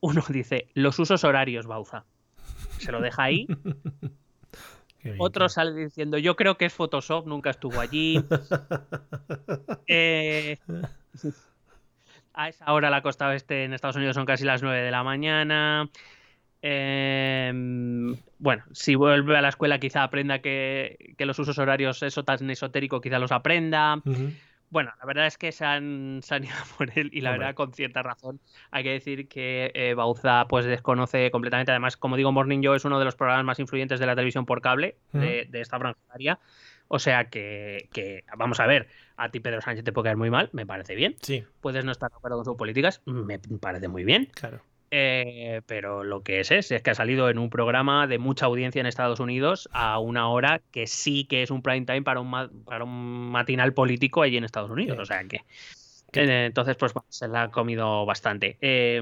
uno 0.00 0.22
dice, 0.28 0.68
los 0.74 0.98
usos 0.98 1.24
horarios, 1.24 1.66
Bauza. 1.66 2.04
Se 2.82 2.92
lo 2.92 3.00
deja 3.00 3.22
ahí. 3.22 3.46
Otro 5.18 5.48
sale 5.48 5.72
diciendo, 5.74 6.18
yo 6.18 6.36
creo 6.36 6.56
que 6.56 6.66
es 6.66 6.72
Photoshop, 6.72 7.26
nunca 7.26 7.50
estuvo 7.50 7.80
allí. 7.80 8.22
Eh, 9.86 10.58
a 12.32 12.48
esa 12.48 12.72
hora 12.72 12.88
la 12.88 13.02
costa 13.02 13.28
oeste 13.28 13.64
en 13.64 13.74
Estados 13.74 13.96
Unidos 13.96 14.14
son 14.14 14.24
casi 14.24 14.44
las 14.44 14.62
9 14.62 14.80
de 14.80 14.90
la 14.90 15.02
mañana. 15.02 15.90
Eh, 16.62 17.52
bueno, 18.38 18.64
si 18.72 18.94
vuelve 18.94 19.36
a 19.36 19.42
la 19.42 19.48
escuela 19.48 19.78
quizá 19.78 20.02
aprenda 20.02 20.38
que, 20.38 21.14
que 21.18 21.26
los 21.26 21.38
usos 21.38 21.58
horarios, 21.58 22.02
eso 22.02 22.24
tan 22.24 22.48
esotérico, 22.48 23.00
quizá 23.00 23.18
los 23.18 23.32
aprenda. 23.32 24.00
Bueno, 24.72 24.90
la 24.98 25.04
verdad 25.04 25.26
es 25.26 25.36
que 25.36 25.52
se 25.52 25.66
han, 25.66 26.20
se 26.22 26.34
han 26.34 26.44
ido 26.44 26.54
por 26.78 26.90
él 26.98 27.10
y 27.12 27.20
la 27.20 27.30
Hombre. 27.30 27.40
verdad 27.44 27.54
con 27.54 27.74
cierta 27.74 28.02
razón. 28.02 28.40
Hay 28.70 28.82
que 28.82 28.90
decir 28.92 29.28
que 29.28 29.70
eh, 29.74 29.92
Bauza 29.92 30.46
pues 30.48 30.64
desconoce 30.64 31.30
completamente. 31.30 31.72
Además, 31.72 31.98
como 31.98 32.16
digo, 32.16 32.32
Morning 32.32 32.62
Joe 32.64 32.78
es 32.78 32.84
uno 32.86 32.98
de 32.98 33.04
los 33.04 33.14
programas 33.14 33.44
más 33.44 33.58
influyentes 33.58 34.00
de 34.00 34.06
la 34.06 34.14
televisión 34.14 34.46
por 34.46 34.62
cable 34.62 34.96
de, 35.12 35.46
de 35.50 35.60
esta 35.60 35.78
franja 35.78 35.98
horaria. 36.08 36.40
O 36.88 36.98
sea 36.98 37.28
que, 37.28 37.90
que, 37.92 38.24
vamos 38.36 38.60
a 38.60 38.66
ver, 38.66 38.88
a 39.16 39.30
ti 39.30 39.40
Pedro 39.40 39.60
Sánchez 39.60 39.84
te 39.84 39.92
puede 39.92 40.06
caer 40.06 40.16
muy 40.16 40.30
mal, 40.30 40.48
me 40.52 40.64
parece 40.64 40.94
bien. 40.94 41.16
Sí, 41.20 41.44
Puedes 41.60 41.84
no 41.84 41.92
estar 41.92 42.10
de 42.10 42.16
acuerdo 42.16 42.38
con 42.38 42.44
sus 42.46 42.56
políticas, 42.56 43.02
me 43.04 43.38
parece 43.38 43.88
muy 43.88 44.04
bien. 44.04 44.30
claro. 44.34 44.62
Eh, 44.94 45.62
pero 45.64 46.04
lo 46.04 46.22
que 46.22 46.40
es, 46.40 46.50
es 46.50 46.70
es 46.70 46.82
que 46.82 46.90
ha 46.90 46.94
salido 46.94 47.30
en 47.30 47.38
un 47.38 47.48
programa 47.48 48.06
de 48.06 48.18
mucha 48.18 48.44
audiencia 48.44 48.78
en 48.78 48.84
Estados 48.86 49.20
Unidos 49.20 49.66
a 49.72 49.98
una 49.98 50.28
hora 50.28 50.60
que 50.70 50.86
sí 50.86 51.24
que 51.24 51.42
es 51.42 51.50
un 51.50 51.62
prime 51.62 51.86
time 51.86 52.02
para 52.02 52.20
un, 52.20 52.28
ma- 52.28 52.50
para 52.66 52.84
un 52.84 53.30
matinal 53.30 53.72
político 53.72 54.20
allí 54.20 54.36
en 54.36 54.44
Estados 54.44 54.70
Unidos. 54.70 54.96
Sí. 54.98 55.02
O 55.02 55.06
sea 55.06 55.24
que. 55.24 55.36
eh, 56.12 56.44
entonces, 56.44 56.76
pues 56.76 56.92
bueno, 56.92 57.06
se 57.08 57.26
la 57.26 57.44
ha 57.44 57.50
comido 57.50 58.04
bastante. 58.04 58.58
Eh, 58.60 59.00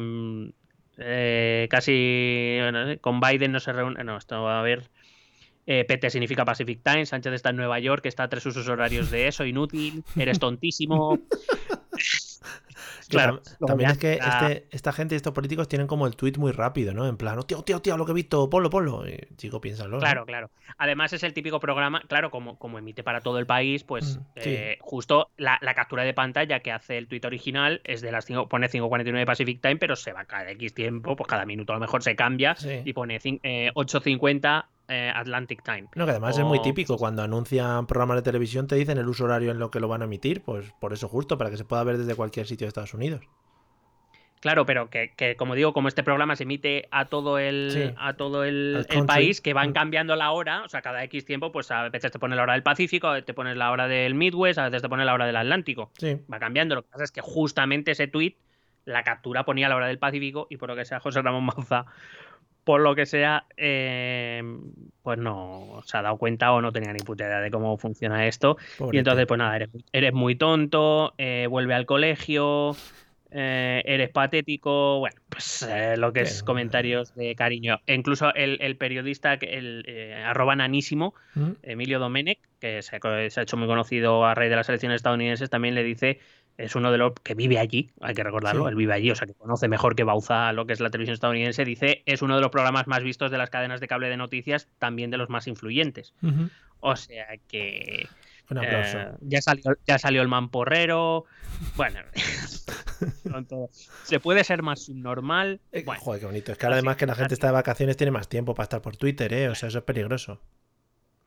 eh, 0.99 1.66
casi. 1.68 2.59
bueno, 2.61 2.97
con 3.01 3.18
Biden 3.20 3.51
no 3.51 3.59
se 3.59 3.72
reúne. 3.72 4.05
No, 4.05 4.16
esto 4.16 4.41
va 4.43 4.59
a 4.59 4.61
haber. 4.61 4.88
Eh, 5.66 5.84
PT 5.84 6.09
significa 6.11 6.45
Pacific 6.45 6.80
Time. 6.84 7.05
Sánchez 7.05 7.32
está 7.32 7.51
en 7.51 7.57
Nueva 7.57 7.80
York, 7.80 8.07
está 8.07 8.22
a 8.24 8.28
tres 8.28 8.47
usos 8.47 8.68
horarios 8.68 9.11
de 9.11 9.26
eso, 9.26 9.45
inútil. 9.45 10.05
Eres 10.16 10.38
tontísimo. 10.38 11.18
Claro. 13.11 13.42
También 13.66 13.90
es 13.90 13.98
que 13.98 14.14
este, 14.14 14.66
esta 14.70 14.92
gente, 14.92 15.16
estos 15.16 15.32
políticos 15.32 15.68
tienen 15.68 15.86
como 15.86 16.06
el 16.06 16.16
tweet 16.16 16.34
muy 16.38 16.52
rápido, 16.52 16.94
¿no? 16.94 17.06
En 17.06 17.16
plan, 17.16 17.38
"Oh, 17.38 17.42
tío, 17.42 17.62
tío, 17.62 17.80
tío, 17.80 17.96
lo 17.96 18.04
que 18.06 18.12
he 18.12 18.14
visto, 18.14 18.48
ponlo, 18.48 18.70
ponlo. 18.70 19.06
Y, 19.08 19.18
chico, 19.36 19.61
piénsalo. 19.61 19.90
¿no? 19.90 19.98
Claro, 19.98 20.24
claro. 20.26 20.50
Además 20.78 21.12
es 21.12 21.22
el 21.22 21.32
típico 21.34 21.61
programa, 21.61 22.02
claro, 22.08 22.30
como, 22.30 22.58
como 22.58 22.78
emite 22.78 23.02
para 23.02 23.20
todo 23.20 23.38
el 23.38 23.46
país, 23.46 23.84
pues 23.84 24.16
Mm, 24.18 24.20
sí. 24.40 24.50
eh, 24.50 24.78
justo 24.80 25.30
la, 25.36 25.58
la 25.61 25.74
captura 25.74 26.04
de 26.04 26.14
pantalla 26.14 26.61
que 26.61 26.72
hace 26.72 26.96
el 26.98 27.08
tuit 27.08 27.24
original 27.24 27.80
es 27.84 28.00
de 28.00 28.12
las 28.12 28.24
5, 28.24 28.48
pone 28.48 28.68
5.49 28.68 29.24
Pacific 29.26 29.61
Time, 29.61 29.76
pero 29.76 29.96
se 29.96 30.12
va 30.12 30.24
cada 30.24 30.50
X 30.52 30.74
tiempo, 30.74 31.16
pues 31.16 31.26
cada 31.28 31.44
minuto 31.44 31.72
a 31.72 31.76
lo 31.76 31.80
mejor 31.80 32.02
se 32.02 32.16
cambia 32.16 32.54
Sí. 32.56 32.82
y 32.84 32.92
pone 32.92 33.18
cin- 33.20 33.40
eh, 33.42 33.70
8.50 33.74 34.66
eh, 34.91 35.11
Atlantic 35.14 35.62
Time. 35.62 35.88
No, 35.95 36.05
que 36.05 36.11
además 36.11 36.36
es 36.36 36.45
muy 36.45 36.61
típico. 36.61 36.97
Cuando 36.99 37.22
anuncian 37.22 37.86
programas 37.86 38.16
de 38.16 38.22
televisión 38.22 38.66
te 38.66 38.74
dicen 38.74 38.99
el 38.99 39.09
uso 39.09 39.24
horario 39.24 39.51
en 39.51 39.59
lo 39.59 39.70
que 39.70 39.80
lo 39.80 39.88
van 39.88 40.03
a 40.03 40.05
emitir. 40.07 40.43
Pues 40.43 40.72
por 40.80 40.93
eso 40.93 41.09
justo, 41.09 41.38
para 41.38 41.51
que 41.51 41.57
se 41.57 41.64
pueda 41.64 41.82
ver 41.84 41.97
desde 41.99 42.14
cualquier 42.14 42.47
sitio 42.47 42.66
de 42.66 42.68
Estados 42.68 42.93
Unidos. 42.95 43.22
Claro, 44.41 44.64
pero 44.64 44.88
que, 44.88 45.12
que, 45.16 45.36
como 45.36 45.55
digo, 45.55 45.74
como 45.74 45.88
este 45.88 46.03
programa 46.03 46.34
se 46.34 46.45
emite 46.45 46.88
a 46.91 47.05
todo 47.05 47.38
el, 47.38 47.70
Sí. 47.72 47.95
a 47.99 48.14
todo 48.14 48.45
el, 48.45 48.86
país, 49.07 49.43
que 49.43 49.53
van 49.53 49.70
Mm. 49.70 49.72
cambiando 49.74 50.16
la 50.16 50.30
hora, 50.30 50.62
o 50.64 50.68
sea, 50.70 50.80
cada 50.80 51.05
X 51.05 51.26
tiempo, 51.26 51.53
pues 51.53 51.70
a 51.70 51.91
veces 51.91 52.11
te 52.11 52.18
pone 52.18 52.36
la 52.36 52.43
hora 52.45 52.55
del 52.55 52.62
Pacífico, 52.62 53.09
a 53.09 53.12
veces 53.12 53.26
te 53.26 53.34
pones 53.34 53.55
la 53.59 53.70
hora 53.70 53.86
del 53.86 54.14
Midwest, 54.14 54.59
a 54.59 54.64
veces 54.64 54.80
te 54.80 54.88
pone 54.88 55.05
la 55.05 55.12
hora 55.12 55.26
del 55.26 55.36
Atlántico. 55.36 55.91
Sí. 55.99 56.16
va 56.32 56.38
cambiando. 56.38 56.74
Lo 56.74 56.82
que 56.82 56.88
pasa 56.88 57.05
es 57.05 57.12
que 57.12 57.20
justamente 57.20 57.91
ese 57.91 58.07
tweet, 58.07 58.36
la 58.86 59.03
captura 59.05 59.45
ponía 59.45 59.68
la 59.68 59.76
hora 59.76 59.88
del 59.88 59.99
Pacífico 59.99 60.47
y 60.49 60.57
por 60.57 60.70
lo 60.70 60.74
que 60.76 60.86
sea 60.86 61.01
José 61.01 61.20
Ramón 61.20 61.45
Mauza, 61.45 61.84
por 62.64 62.80
lo 62.80 62.94
que 62.94 63.06
sea, 63.06 63.44
eh, 63.56 64.42
pues 65.02 65.18
no 65.18 65.80
se 65.84 65.96
ha 65.96 66.02
dado 66.02 66.16
cuenta 66.18 66.52
o 66.52 66.61
no 66.61 66.72
tenía 66.72 66.92
ni 66.92 67.00
puta 67.00 67.24
idea 67.24 67.40
de 67.40 67.50
cómo 67.50 67.76
funciona 67.78 68.26
esto. 68.26 68.56
Y 68.92 68.98
entonces, 68.98 69.26
pues 69.26 69.38
nada, 69.38 69.56
eres, 69.56 69.70
eres 69.92 70.12
muy 70.12 70.34
tonto, 70.36 71.14
eh, 71.18 71.46
vuelve 71.48 71.74
al 71.74 71.86
colegio, 71.86 72.76
eh, 73.32 73.82
eres 73.84 74.11
patético, 74.11 74.98
bueno, 74.98 75.20
pues 75.28 75.68
lo 75.96 76.12
que 76.12 76.20
es 76.22 76.42
comentarios 76.42 77.14
de 77.14 77.34
cariño. 77.36 77.80
E 77.86 77.94
incluso 77.94 78.34
el, 78.34 78.58
el 78.61 78.76
periodista, 78.76 79.34
el 79.34 80.22
arroba 80.26 80.56
nanísimo, 80.56 81.14
¿Mm? 81.34 81.50
Emilio 81.62 81.98
Domenech, 82.00 82.40
que 82.61 82.82
se, 82.82 82.96
ha- 82.96 83.30
se 83.30 83.40
ha 83.40 83.42
hecho 83.42 83.56
muy 83.56 83.68
conocido 83.68 84.24
a 84.24 84.34
raíz 84.34 84.50
de 84.50 84.56
las 84.56 84.68
elecciones 84.68 84.96
estadounidenses, 84.96 85.48
también 85.48 85.74
le 85.74 85.84
dice, 85.84 86.18
es 86.59 86.74
uno 86.74 86.92
de 86.92 86.98
los 86.98 87.12
que 87.22 87.34
vive 87.34 87.59
allí, 87.59 87.90
hay 88.01 88.14
que 88.14 88.22
recordarlo, 88.22 88.64
Sí. 88.64 88.68
él 88.70 88.74
vive 88.76 88.92
allí, 88.92 89.11
o 89.11 89.14
sea 89.14 89.26
que 89.26 89.34
conoce 89.34 89.68
mejor 89.68 89.94
que 89.96 90.05
Bauza 90.05 90.53
lo 90.53 90.66
que 90.66 90.72
es 90.74 90.80
la 90.80 90.90
televisión 90.90 91.14
estadounidense, 91.14 91.64
dice, 91.64 92.03
es 92.07 92.22
uno 92.22 92.34
de 92.36 92.40
los 92.42 92.51
programas 92.51 92.86
más 92.86 93.03
vistos 93.03 93.30
de 93.30 93.38
las 93.38 93.51
cadenas 93.51 93.80
de 93.80 93.88
cable 93.88 94.09
de 94.09 94.16
noticias, 94.16 94.68
también 94.78 95.11
de 95.11 95.16
los 95.16 95.28
más 95.30 95.46
influyentes. 95.46 96.12
O 96.80 96.96
sea 96.96 97.26
que... 97.48 98.07
Un 98.51 98.59
aplauso. 98.59 98.98
eh, 98.98 99.12
ya, 99.20 99.40
salió, 99.42 99.76
ya 99.86 99.98
salió 100.01 100.22
el 100.22 100.28
mamporrero. 100.28 101.24
Bueno, 101.76 102.01
se 104.05 104.20
puede 104.20 104.44
ser 104.44 104.62
más 104.62 104.84
subnormal. 104.86 105.61
Eh, 105.72 105.82
Bueno, 105.84 106.01
Joder, 106.01 106.20
qué 106.20 106.26
bonito. 106.26 106.53
Es 106.53 106.59
que 106.59 106.66
ahora 106.66 106.76
además 106.76 106.96
que 106.96 107.07
la 107.07 107.14
gente 107.14 107.34
está 107.34 107.46
de 107.48 107.53
vacaciones 107.53 107.96
tiene 107.96 108.11
más 108.11 108.28
tiempo 108.28 108.55
para 108.55 108.64
estar 108.64 108.82
por 108.82 108.96
Twitter, 108.96 109.32
¿eh? 109.32 109.48
O 109.48 109.55
sea, 109.55 109.68
eso 109.68 109.78
es 109.78 109.84
peligroso. 109.84 110.40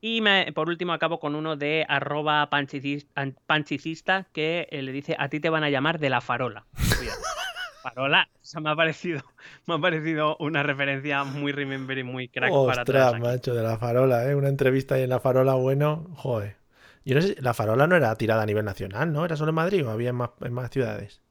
Y 0.05 0.19
me- 0.19 0.51
por 0.51 0.67
último 0.67 0.91
acabo 0.91 1.17
con 1.21 1.33
uno 1.33 1.55
de 1.55 1.85
arroba 1.87 2.49
panchicis- 2.49 3.07
an- 3.15 3.37
panchicista 3.45 4.27
que 4.33 4.67
eh, 4.69 4.81
le 4.81 4.91
dice 4.91 5.15
a 5.17 5.29
ti 5.29 5.39
te 5.39 5.49
van 5.49 5.63
a 5.63 5.69
llamar 5.69 5.97
de 5.97 6.09
la 6.09 6.19
farola. 6.19 6.65
Cuidado. 6.97 7.19
Farola, 7.83 8.27
o 8.35 8.39
sea, 8.41 8.59
me 8.59 8.69
ha 8.69 8.75
parecido, 8.75 9.21
me 9.65 9.75
ha 9.75 9.77
parecido 9.79 10.35
una 10.39 10.61
referencia 10.61 11.23
muy 11.23 11.53
remember 11.53 11.97
y 11.97 12.03
muy 12.03 12.27
crack 12.27 12.49
para 12.51 12.81
Ostras, 12.81 12.85
todos. 12.85 13.13
aquí. 13.15 13.21
macho, 13.23 13.53
de 13.53 13.63
la 13.63 13.77
farola, 13.77 14.29
¿eh? 14.29 14.35
Una 14.35 14.49
entrevista 14.49 14.95
ahí 14.95 15.03
en 15.03 15.09
la 15.09 15.21
farola, 15.21 15.53
bueno, 15.53 16.05
joder. 16.15 16.57
Yo 17.05 17.15
no 17.15 17.21
sé, 17.21 17.35
la 17.39 17.53
farola 17.53 17.87
no 17.87 17.95
era 17.95 18.13
tirada 18.17 18.43
a 18.43 18.45
nivel 18.45 18.65
nacional, 18.65 19.11
¿no? 19.13 19.23
¿Era 19.23 19.37
solo 19.37 19.49
en 19.51 19.55
Madrid 19.55 19.85
o 19.87 19.91
había 19.91 20.09
en 20.09 20.15
más, 20.15 20.31
en 20.41 20.51
más 20.53 20.69
ciudades? 20.69 21.21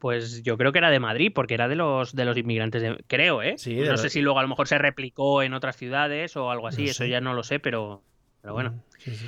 Pues 0.00 0.42
yo 0.42 0.56
creo 0.58 0.72
que 0.72 0.78
era 0.78 0.90
de 0.90 0.98
Madrid, 0.98 1.30
porque 1.32 1.54
era 1.54 1.68
de 1.68 1.76
los 1.76 2.16
de 2.16 2.24
los 2.24 2.36
inmigrantes 2.36 2.82
de, 2.82 3.04
creo, 3.06 3.42
¿eh? 3.42 3.54
Sí, 3.58 3.76
no 3.76 3.96
sé 3.96 4.08
si 4.10 4.20
luego 4.22 4.38
a 4.38 4.42
lo 4.42 4.48
mejor 4.48 4.66
se 4.66 4.78
replicó 4.78 5.42
en 5.42 5.54
otras 5.54 5.76
ciudades 5.76 6.36
o 6.36 6.50
algo 6.50 6.66
así, 6.66 6.84
No 6.84 6.90
eso 6.90 7.04
sé. 7.04 7.10
ya 7.10 7.20
no 7.20 7.34
lo 7.34 7.42
sé, 7.44 7.60
pero, 7.60 8.02
pero 8.40 8.54
bueno. 8.54 8.70
Mm, 8.70 8.80
Sí, 8.98 9.14
sí. 9.14 9.26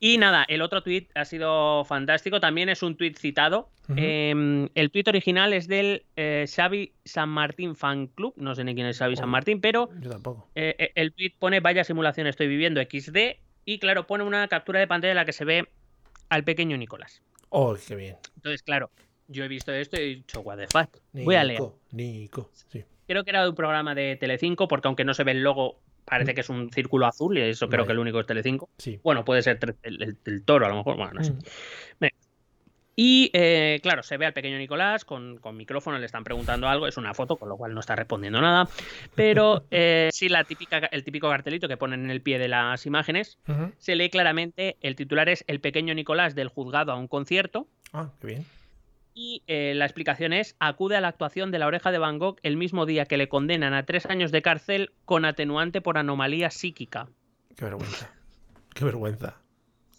Y 0.00 0.18
nada, 0.18 0.44
el 0.48 0.60
otro 0.60 0.82
tweet 0.82 1.06
ha 1.14 1.24
sido 1.24 1.82
fantástico. 1.86 2.38
También 2.38 2.68
es 2.68 2.82
un 2.82 2.94
tweet 2.96 3.14
citado. 3.16 3.70
Eh, 3.96 4.68
el 4.74 4.90
tweet 4.90 5.04
original 5.06 5.54
es 5.54 5.66
del 5.66 6.04
eh, 6.16 6.44
Xavi 6.46 6.92
San 7.06 7.30
Martín 7.30 7.74
Fan 7.74 8.08
Club. 8.08 8.34
No 8.36 8.54
sé 8.54 8.64
ni 8.64 8.74
quién 8.74 8.86
es 8.86 8.98
Xavi 8.98 9.16
San. 9.16 9.30
Martín, 9.30 9.62
pero 9.62 9.88
Yo 10.00 10.10
tampoco. 10.10 10.50
eh, 10.56 10.74
eh, 10.78 10.92
el 10.96 11.12
tweet 11.14 11.32
pone 11.38 11.60
vaya 11.60 11.84
simulación 11.84 12.26
estoy 12.26 12.48
viviendo 12.48 12.82
XD. 12.82 13.16
Y 13.64 13.78
claro, 13.78 14.06
pone 14.06 14.24
una 14.24 14.46
captura 14.48 14.78
de 14.80 14.86
pantalla 14.86 15.12
en 15.12 15.16
la 15.16 15.24
que 15.24 15.32
se 15.32 15.46
ve 15.46 15.68
al 16.28 16.44
pequeño 16.44 16.76
Nicolás. 16.76 17.22
¡Oh, 17.48 17.74
qué 17.88 17.94
bien! 17.94 18.16
Entonces, 18.36 18.62
claro, 18.62 18.90
yo 19.28 19.44
he 19.44 19.48
visto 19.48 19.72
esto 19.72 19.96
y 19.96 20.00
he 20.00 20.04
dicho, 20.16 20.40
what 20.40 20.56
the 20.58 20.66
fuck. 20.66 20.96
Voy 21.12 21.34
a 21.34 21.44
leer. 21.44 21.60
Nico, 21.60 21.78
Nico, 21.92 22.50
sí. 22.68 22.84
Creo 23.06 23.24
que 23.24 23.30
era 23.30 23.42
de 23.42 23.50
un 23.50 23.54
programa 23.54 23.94
de 23.94 24.16
Telecinco, 24.16 24.66
porque 24.68 24.88
aunque 24.88 25.04
no 25.04 25.12
se 25.14 25.24
ve 25.24 25.32
el 25.32 25.42
logo, 25.42 25.78
parece 26.04 26.34
que 26.34 26.40
es 26.40 26.48
un 26.48 26.70
círculo 26.70 27.06
azul, 27.06 27.36
y 27.36 27.42
eso 27.42 27.68
creo 27.68 27.84
que 27.86 27.92
el 27.92 27.98
único 27.98 28.20
es 28.20 28.26
Telecinco. 28.26 28.68
Sí. 28.78 28.98
Bueno, 29.02 29.24
puede 29.24 29.42
ser 29.42 29.58
el, 29.82 30.02
el- 30.02 30.16
el 30.24 30.42
toro, 30.44 30.66
a 30.66 30.68
lo 30.68 30.76
mejor. 30.76 30.96
Bueno, 30.96 31.12
no 31.14 31.24
sé. 31.24 31.32
Mm. 31.32 31.38
Y 32.96 33.28
eh, 33.32 33.80
claro, 33.82 34.04
se 34.04 34.16
ve 34.18 34.24
al 34.26 34.32
pequeño 34.32 34.56
Nicolás 34.56 35.04
con, 35.04 35.38
con 35.38 35.56
micrófono, 35.56 35.98
le 35.98 36.06
están 36.06 36.22
preguntando 36.22 36.68
algo, 36.68 36.86
es 36.86 36.96
una 36.96 37.12
foto, 37.12 37.34
con 37.36 37.48
lo 37.48 37.56
cual 37.56 37.74
no 37.74 37.80
está 37.80 37.96
respondiendo 37.96 38.40
nada. 38.40 38.68
Pero 39.16 39.64
eh, 39.72 40.10
sí, 40.12 40.28
la 40.28 40.44
típica, 40.44 40.78
el 40.78 41.02
típico 41.02 41.28
cartelito 41.28 41.66
que 41.66 41.76
ponen 41.76 42.04
en 42.04 42.10
el 42.12 42.20
pie 42.22 42.38
de 42.38 42.46
las 42.46 42.86
imágenes, 42.86 43.36
se 43.78 43.96
lee 43.96 44.10
claramente, 44.10 44.76
el 44.80 44.94
titular 44.94 45.28
es 45.28 45.42
El 45.48 45.60
pequeño 45.60 45.92
Nicolás 45.92 46.36
del 46.36 46.46
juzgado 46.48 46.92
a 46.92 46.96
un 46.96 47.08
concierto. 47.08 47.66
Ah, 47.92 48.12
qué 48.20 48.28
bien. 48.28 48.44
Y 49.14 49.42
eh, 49.46 49.74
la 49.76 49.84
explicación 49.84 50.32
es, 50.32 50.56
acude 50.58 50.96
a 50.96 51.00
la 51.00 51.08
actuación 51.08 51.52
de 51.52 51.60
la 51.60 51.66
oreja 51.68 51.92
de 51.92 51.98
Van 51.98 52.18
Gogh 52.18 52.36
el 52.42 52.56
mismo 52.56 52.84
día 52.84 53.06
que 53.06 53.16
le 53.16 53.28
condenan 53.28 53.72
a 53.72 53.84
tres 53.84 54.06
años 54.06 54.32
de 54.32 54.42
cárcel 54.42 54.92
con 55.04 55.24
atenuante 55.24 55.80
por 55.80 55.98
anomalía 55.98 56.50
psíquica. 56.50 57.06
Qué 57.56 57.64
vergüenza. 57.64 58.12
Qué 58.74 58.84
vergüenza. 58.84 59.40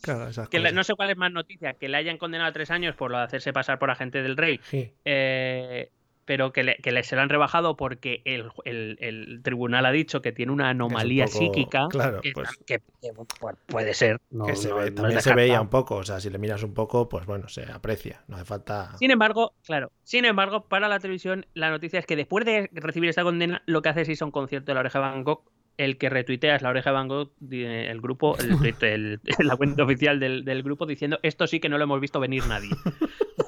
Claro, 0.01 0.29
Que 0.51 0.59
no 0.59 0.83
sé 0.83 0.93
cuál 0.93 1.09
es 1.09 1.17
más 1.17 1.31
noticia, 1.31 1.73
que 1.73 1.89
le 1.89 1.97
hayan 1.97 2.17
condenado 2.17 2.49
a 2.49 2.53
tres 2.53 2.69
años 2.69 2.95
por 2.95 3.09
lo 3.09 3.17
de 3.17 3.23
hacerse 3.23 3.53
pasar 3.53 3.79
por 3.79 3.89
agente 3.89 4.21
del 4.21 4.37
rey, 4.37 4.59
Sí. 4.63 4.91
eh, 5.03 5.89
pero 6.25 6.51
que 6.51 6.63
le, 6.63 6.75
que 6.77 6.91
le 6.91 7.03
se 7.03 7.15
lo 7.15 7.21
han 7.21 7.29
rebajado 7.29 7.77
porque 7.77 8.21
el, 8.25 8.49
el- 8.65 8.97
el 8.99 9.41
tribunal 9.43 9.85
ha 9.85 9.91
dicho 9.91 10.21
que 10.21 10.31
tiene 10.31 10.51
una 10.51 10.69
anomalía 10.69 11.25
poco- 11.25 11.37
psíquica. 11.37 11.87
claro, 11.89 12.21
que, 12.21 12.31
pues- 12.33 12.49
que- 12.65 12.79
que, 13.01 13.11
pues, 13.39 13.55
puede 13.67 13.93
ser. 13.93 14.19
no- 14.31 14.45
que 14.45 14.55
se 14.55 14.69
no- 14.69 14.75
ve- 14.77 14.81
no 14.81 14.87
es 14.89 14.95
también 14.95 15.21
se 15.21 15.35
veía 15.35 15.61
un 15.61 15.69
poco. 15.69 15.95
O 15.95 16.03
sea, 16.03 16.19
si 16.19 16.29
le 16.29 16.37
miras 16.37 16.63
un 16.63 16.73
poco, 16.73 17.07
pues 17.09 17.25
bueno, 17.25 17.47
se 17.47 17.63
aprecia. 17.71 18.23
No 18.27 18.35
hace 18.35 18.45
falta. 18.45 18.97
Sin 18.97 19.11
embargo, 19.11 19.53
claro, 19.65 19.91
sin 20.03 20.25
embargo, 20.25 20.65
para 20.67 20.87
la 20.89 20.99
televisión, 20.99 21.45
la 21.53 21.69
noticia 21.69 21.99
es 21.99 22.05
que 22.05 22.15
después 22.15 22.43
de 22.45 22.69
recibir 22.73 23.09
esta 23.09 23.23
condena, 23.23 23.61
lo 23.65 23.81
que 23.81 23.89
hace 23.89 24.01
es 24.01 24.09
irse 24.09 24.23
a 24.23 24.27
un 24.27 24.31
concierto 24.31 24.71
de 24.71 24.73
la 24.73 24.79
oreja 24.81 24.99
de 24.99 25.05
Van 25.05 25.23
Gogh. 25.23 25.43
El 25.77 25.97
que 25.97 26.09
retuitea 26.09 26.55
es 26.55 26.61
la 26.61 26.69
oreja 26.69 26.91
de 26.91 26.93
Van 26.93 27.09
Gogh, 27.09 27.31
el 27.51 27.99
grupo, 27.99 28.37
el, 28.37 28.73
el- 28.81 29.19
la 29.39 29.57
cuenta 29.57 29.83
oficial 29.83 30.21
del, 30.21 30.45
del 30.45 30.63
grupo, 30.63 30.85
diciendo 30.85 31.19
esto 31.21 31.47
sí 31.47 31.59
que 31.59 31.67
no 31.67 31.77
lo 31.77 31.83
hemos 31.83 31.99
visto 31.99 32.19
venir 32.21 32.47
nadie. 32.47 32.69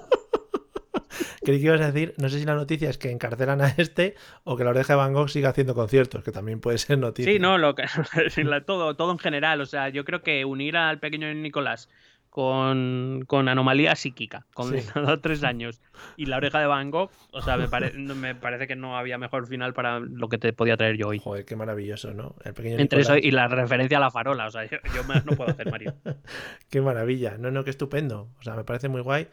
Creí 1.43 1.59
que 1.59 1.65
ibas 1.65 1.81
a 1.81 1.91
decir, 1.91 2.13
no 2.17 2.29
sé 2.29 2.39
si 2.39 2.45
la 2.45 2.55
noticia 2.55 2.89
es 2.89 2.97
que 2.97 3.11
encarcelan 3.11 3.61
a 3.61 3.69
este 3.77 4.15
o 4.43 4.55
que 4.57 4.63
la 4.63 4.71
oreja 4.71 4.93
de 4.93 4.97
Van 4.97 5.13
Gogh 5.13 5.29
siga 5.29 5.49
haciendo 5.49 5.75
conciertos, 5.75 6.23
que 6.23 6.31
también 6.31 6.59
puede 6.59 6.77
ser 6.77 6.97
noticia. 6.97 7.31
Sí, 7.31 7.39
no, 7.39 7.57
lo 7.57 7.75
que, 7.75 7.83
todo, 8.65 8.95
todo 8.95 9.11
en 9.11 9.19
general. 9.19 9.61
O 9.61 9.65
sea, 9.65 9.89
yo 9.89 10.05
creo 10.05 10.21
que 10.21 10.45
unir 10.45 10.77
al 10.77 10.99
pequeño 10.99 11.33
Nicolás 11.33 11.89
con, 12.29 13.23
con 13.25 13.49
anomalía 13.49 13.95
psíquica, 13.95 14.45
condenado 14.53 15.07
a 15.13 15.21
tres 15.21 15.43
años, 15.43 15.81
y 16.17 16.27
la 16.27 16.37
oreja 16.37 16.59
de 16.59 16.67
Van 16.67 16.91
Gogh, 16.91 17.09
o 17.31 17.41
sea, 17.41 17.57
me, 17.57 17.67
pare- 17.67 17.93
me 17.93 18.35
parece 18.35 18.67
que 18.67 18.75
no 18.75 18.95
había 18.95 19.17
mejor 19.17 19.47
final 19.47 19.73
para 19.73 19.99
lo 19.99 20.29
que 20.29 20.37
te 20.37 20.53
podía 20.53 20.77
traer 20.77 20.97
yo 20.97 21.07
hoy. 21.07 21.17
Joder, 21.17 21.45
qué 21.45 21.55
maravilloso, 21.55 22.13
¿no? 22.13 22.35
El 22.43 22.53
pequeño 22.53 22.77
Entre 22.77 23.01
eso 23.01 23.13
Nicolás. 23.15 23.27
y 23.27 23.31
la 23.31 23.47
referencia 23.47 23.97
a 23.97 24.01
la 24.01 24.11
farola, 24.11 24.45
o 24.47 24.51
sea, 24.51 24.65
yo, 24.65 24.77
yo 24.93 25.03
más 25.05 25.25
no 25.25 25.31
puedo 25.31 25.49
hacer, 25.49 25.71
Mario. 25.71 25.95
Qué 26.69 26.79
maravilla. 26.81 27.37
No, 27.39 27.49
no, 27.49 27.63
qué 27.63 27.71
estupendo. 27.71 28.29
O 28.39 28.43
sea, 28.43 28.53
me 28.55 28.63
parece 28.65 28.87
muy 28.89 29.01
guay. 29.01 29.27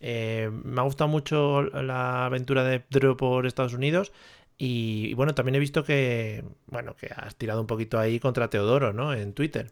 Eh, 0.00 0.50
me 0.52 0.80
ha 0.80 0.84
gustado 0.84 1.08
mucho 1.08 1.62
la 1.62 2.26
aventura 2.26 2.64
de 2.64 2.80
Pedro 2.80 3.16
por 3.16 3.46
Estados 3.46 3.74
Unidos. 3.74 4.12
Y, 4.56 5.08
y 5.10 5.14
bueno, 5.14 5.34
también 5.34 5.54
he 5.54 5.60
visto 5.60 5.84
que, 5.84 6.44
bueno, 6.66 6.96
que 6.96 7.10
has 7.14 7.36
tirado 7.36 7.60
un 7.60 7.66
poquito 7.66 7.98
ahí 7.98 8.18
contra 8.18 8.50
Teodoro, 8.50 8.92
¿no? 8.92 9.14
En 9.14 9.32
Twitter. 9.32 9.70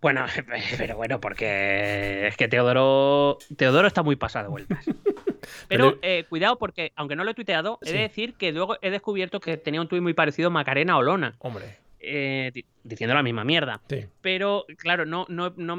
Bueno, 0.00 0.26
pero 0.78 0.96
bueno, 0.96 1.20
porque 1.20 2.28
es 2.28 2.36
que 2.36 2.48
Teodoro, 2.48 3.38
Teodoro 3.56 3.88
está 3.88 4.02
muy 4.02 4.16
pasado 4.16 4.44
de 4.44 4.50
vueltas. 4.50 4.84
Pero 5.68 5.98
eh, 6.02 6.24
cuidado 6.28 6.58
porque, 6.58 6.92
aunque 6.96 7.16
no 7.16 7.24
lo 7.24 7.30
he 7.30 7.34
tuiteado, 7.34 7.78
he 7.82 7.92
de 7.92 8.00
decir 8.00 8.34
que 8.34 8.52
luego 8.52 8.76
he 8.82 8.90
descubierto 8.90 9.40
que 9.40 9.56
tenía 9.56 9.80
un 9.80 9.88
tuit 9.88 10.02
muy 10.02 10.12
parecido 10.12 10.48
a 10.48 10.50
Macarena 10.50 10.98
Olona, 10.98 11.36
Hombre, 11.38 11.78
eh, 12.00 12.50
di- 12.54 12.64
diciendo 12.84 13.14
la 13.14 13.22
misma 13.22 13.44
mierda. 13.44 13.80
sí. 13.88 14.06
Pero, 14.22 14.64
claro, 14.76 15.04
no, 15.06 15.26
no, 15.28 15.52
no, 15.56 15.76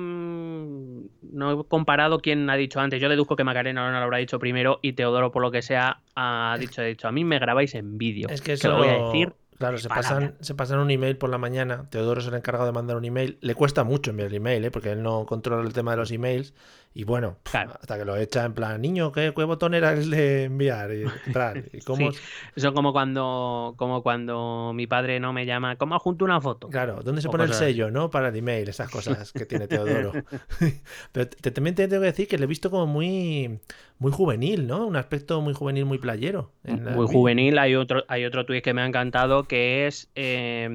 no 1.22 1.62
he 1.62 1.66
comparado 1.68 2.20
quién 2.20 2.50
ha 2.50 2.56
dicho 2.56 2.80
antes. 2.80 3.02
Yo 3.02 3.10
deduzco 3.10 3.36
que 3.36 3.44
Macarena 3.44 3.84
Olona 3.84 4.00
lo 4.00 4.06
habrá 4.06 4.18
dicho 4.18 4.40
primero 4.40 4.80
y 4.82 4.94
Teodoro, 4.94 5.32
por 5.32 5.42
lo 5.42 5.52
que 5.52 5.62
sea, 5.62 6.02
ha 6.16 6.58
dicho, 6.60 6.82
ha 6.82 6.86
dicho, 6.86 7.08
a 7.08 7.12
mí 7.12 7.24
me 7.24 7.40
grabáis 7.40 7.76
en 7.76 7.98
vídeo. 7.98 8.28
Es 8.30 8.42
que 8.42 8.48
que 8.50 8.54
eso 8.54 8.70
lo 8.70 8.78
voy 8.78 8.88
a 8.88 9.04
decir. 9.06 9.34
Claro, 9.60 9.78
se 9.78 9.90
pasan, 9.90 10.36
se 10.40 10.56
pasan 10.56 10.80
un 10.80 10.90
email 10.90 11.18
por 11.18 11.30
la 11.30 11.38
mañana. 11.38 11.90
Teodoro 11.90 12.22
es 12.22 12.28
el 12.28 12.34
encargado 12.34 12.66
de 12.66 12.72
mandar 12.72 12.96
un 12.96 13.04
email. 13.04 13.38
Le 13.42 13.56
cuesta 13.56 13.84
mucho 13.84 14.12
enviar 14.12 14.30
el 14.30 14.36
email, 14.36 14.64
¿eh? 14.64 14.72
porque 14.72 14.92
él 14.92 15.04
no 15.04 15.26
controla 15.26 15.68
el 15.68 15.74
tema 15.74 15.92
de 15.92 15.98
los 15.98 16.12
emails. 16.12 16.54
Y 16.92 17.04
bueno, 17.04 17.38
pf, 17.44 17.52
Claro. 17.52 17.74
hasta 17.80 17.98
que 18.00 18.04
lo 18.04 18.18
echa 18.18 18.44
en 18.46 18.54
plan, 18.54 18.82
niño, 18.82 19.12
¿qué, 19.12 19.32
qué 19.36 19.44
botón 19.44 19.76
era 19.76 19.94
el 19.94 20.10
de 20.10 20.46
enviar? 20.46 20.92
Y, 20.92 21.04
cómo, 21.86 22.12
Sí. 22.12 22.18
Eso 22.56 22.74
como 22.74 22.92
cuando, 22.92 23.76
como 23.78 24.02
cuando 24.02 24.72
mi 24.74 24.88
padre 24.88 25.20
no 25.20 25.32
me 25.32 25.46
llama, 25.46 25.76
¿cómo 25.76 25.94
adjunto 25.96 26.26
una 26.26 26.42
foto? 26.42 26.68
Claro, 26.68 27.02
¿dónde 27.04 27.22
se 27.22 27.28
O 27.28 27.32
pone 27.32 27.44
el 27.44 27.50
cosas 27.52 27.66
sello, 27.68 27.92
no? 27.92 28.10
Para 28.10 28.30
el 28.30 28.36
email, 28.36 28.68
esas 28.68 28.90
cosas 28.90 29.32
que 29.32 29.46
tiene 29.46 29.68
Teodoro. 29.70 30.14
Pero 31.12 31.28
te- 31.30 31.52
también 31.52 31.76
te 31.76 31.88
tengo 31.88 32.02
que 32.02 32.08
decir 32.08 32.28
que 32.28 32.38
le 32.40 32.46
he 32.46 32.48
visto 32.48 32.72
como 32.72 32.88
muy, 32.88 33.60
muy 34.00 34.12
juvenil, 34.12 34.66
¿no? 34.68 34.86
Un 34.88 34.96
aspecto 34.96 35.42
muy 35.42 35.54
juvenil, 35.54 35.86
muy 35.86 36.00
playero. 36.00 36.52
en 36.64 36.86
la- 36.86 36.92
Muy 36.96 37.06
juvenil, 37.08 37.60
hay 37.60 37.76
otro, 37.76 38.04
hay 38.08 38.26
otro 38.26 38.46
tuit 38.48 38.64
que 38.64 38.74
me 38.74 38.82
ha 38.82 38.86
encantado 38.88 39.44
que 39.44 39.86
es, 39.86 40.10
eh, 40.16 40.68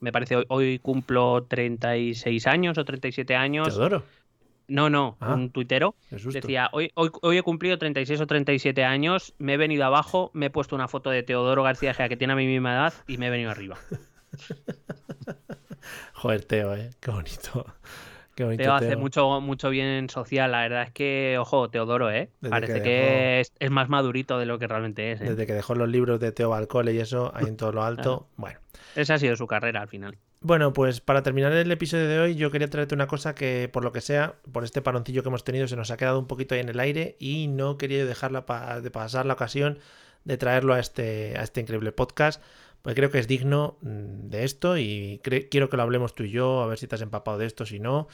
me 0.00 0.12
parece, 0.12 0.36
hoy, 0.36 0.44
hoy 0.48 0.78
cumplo 0.78 1.44
36 1.44 2.46
años 2.46 2.78
o 2.78 2.84
37 2.86 3.36
años. 3.36 3.68
Teodoro, 3.68 4.02
No, 4.68 4.90
no, 4.90 5.16
Ah. 5.20 5.34
un 5.34 5.50
tuitero. 5.50 5.94
Decía, 6.10 6.68
hoy, 6.72 6.90
hoy, 6.94 7.10
hoy 7.22 7.38
he 7.38 7.42
cumplido 7.42 7.78
36 7.78 8.20
o 8.20 8.26
37 8.26 8.84
años, 8.84 9.34
me 9.38 9.54
he 9.54 9.56
venido 9.56 9.84
abajo, 9.84 10.30
me 10.34 10.46
he 10.46 10.50
puesto 10.50 10.74
una 10.76 10.88
foto 10.88 11.08
de 11.10 11.22
Teodoro 11.22 11.62
García 11.62 11.94
Gea 11.94 12.08
que 12.10 12.16
tiene 12.18 12.34
a 12.34 12.36
mi 12.36 12.46
misma 12.46 12.74
edad 12.74 12.92
y 13.06 13.16
me 13.16 13.28
he 13.28 13.30
venido 13.30 13.50
arriba. 13.50 13.78
Joder, 16.14 16.44
Teo, 16.44 16.74
¿eh? 16.74 16.90
Qué 17.00 17.10
bonito. 17.10 17.64
Teo 18.56 18.74
hace 18.74 18.88
Teo. 18.88 18.98
mucho, 18.98 19.40
mucho 19.40 19.70
bien 19.70 20.08
social. 20.08 20.52
La 20.52 20.60
verdad 20.62 20.82
es 20.84 20.92
que, 20.92 21.36
ojo, 21.38 21.70
Teodoro, 21.70 22.10
¿eh? 22.10 22.30
Desde 22.40 22.50
Parece 22.50 22.74
que 22.74 22.82
que, 22.82 22.90
dejó- 22.90 23.40
es, 23.40 23.52
es 23.58 23.70
más 23.70 23.88
madurito 23.88 24.38
de 24.38 24.46
lo 24.46 24.58
que 24.58 24.66
realmente 24.66 25.12
es. 25.12 25.20
¿eh? 25.20 25.24
Desde 25.30 25.46
que 25.46 25.54
dejó 25.54 25.74
los 25.74 25.88
libros 25.88 26.20
de 26.20 26.32
Teo 26.32 26.50
Balcole 26.50 26.92
y 26.92 26.98
eso, 26.98 27.32
ahí 27.34 27.46
en 27.46 27.56
todo 27.56 27.72
lo 27.72 27.82
alto. 27.82 28.28
Bueno. 28.36 28.58
Esa 28.96 29.14
ha 29.14 29.18
sido 29.18 29.36
su 29.36 29.46
carrera 29.46 29.82
al 29.82 29.88
final. 29.88 30.16
Bueno, 30.40 30.72
pues 30.72 31.00
para 31.00 31.22
terminar 31.24 31.52
el 31.52 31.70
episodio 31.72 32.06
de 32.08 32.18
hoy, 32.20 32.34
yo 32.36 32.50
quería 32.52 32.70
traerte 32.70 32.94
una 32.94 33.08
cosa 33.08 33.34
que, 33.34 33.68
por 33.72 33.82
lo 33.82 33.90
que 33.92 34.00
sea, 34.00 34.34
por 34.52 34.62
este 34.62 34.80
paroncillo 34.82 35.22
que 35.24 35.28
hemos 35.30 35.42
tenido, 35.42 35.66
se 35.66 35.74
nos 35.76 35.90
ha 35.90 35.96
quedado 35.96 36.18
un 36.20 36.26
poquito 36.28 36.54
ahí 36.54 36.60
en 36.60 36.68
el 36.68 36.78
aire 36.78 37.16
y 37.18 37.48
no 37.48 37.76
quería 37.76 38.04
dejarla 38.06 38.46
pa- 38.46 38.80
de 38.80 38.90
pasar 38.90 39.26
la 39.26 39.32
ocasión 39.34 39.78
de 40.24 40.36
traerlo 40.36 40.74
a 40.74 40.78
este, 40.80 41.34
a 41.36 41.42
este 41.42 41.60
increíble 41.60 41.90
podcast, 41.90 42.40
porque 42.82 42.94
creo 42.96 43.10
que 43.10 43.18
es 43.18 43.28
digno 43.28 43.76
mm, 43.82 44.28
de 44.28 44.44
esto 44.44 44.76
y 44.78 45.20
quiero 45.50 45.68
que 45.68 45.76
lo 45.76 45.82
hablemos 45.82 46.14
tú 46.14 46.24
y 46.24 46.30
yo, 46.30 46.62
a 46.62 46.66
ver 46.66 46.78
si 46.78 46.86
te 46.86 46.94
has 46.94 47.02
empapado 47.02 47.38
de 47.38 47.46
esto, 47.46 47.66
si 47.66 47.78
no. 47.80 48.08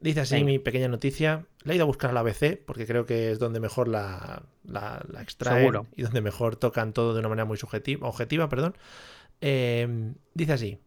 Dice 0.00 0.20
así 0.20 0.34
Venga. 0.34 0.46
mi 0.46 0.58
pequeña 0.58 0.88
noticia. 0.88 1.46
La 1.62 1.72
he 1.72 1.76
ido 1.76 1.84
a 1.84 1.86
buscar 1.86 2.10
a 2.10 2.12
la 2.12 2.20
ABC 2.20 2.58
porque 2.66 2.86
creo 2.86 3.06
que 3.06 3.30
es 3.30 3.38
donde 3.38 3.58
mejor 3.60 3.88
la, 3.88 4.42
la, 4.64 5.02
la 5.10 5.22
extraen 5.22 5.60
Seguro. 5.60 5.86
y 5.96 6.02
donde 6.02 6.20
mejor 6.20 6.56
tocan 6.56 6.92
todo 6.92 7.14
de 7.14 7.20
una 7.20 7.28
manera 7.30 7.46
muy 7.46 7.56
subjetiva, 7.56 8.06
objetiva. 8.08 8.48
Perdón. 8.50 8.76
Eh, 9.40 10.12
dice 10.34 10.52
así. 10.52 10.78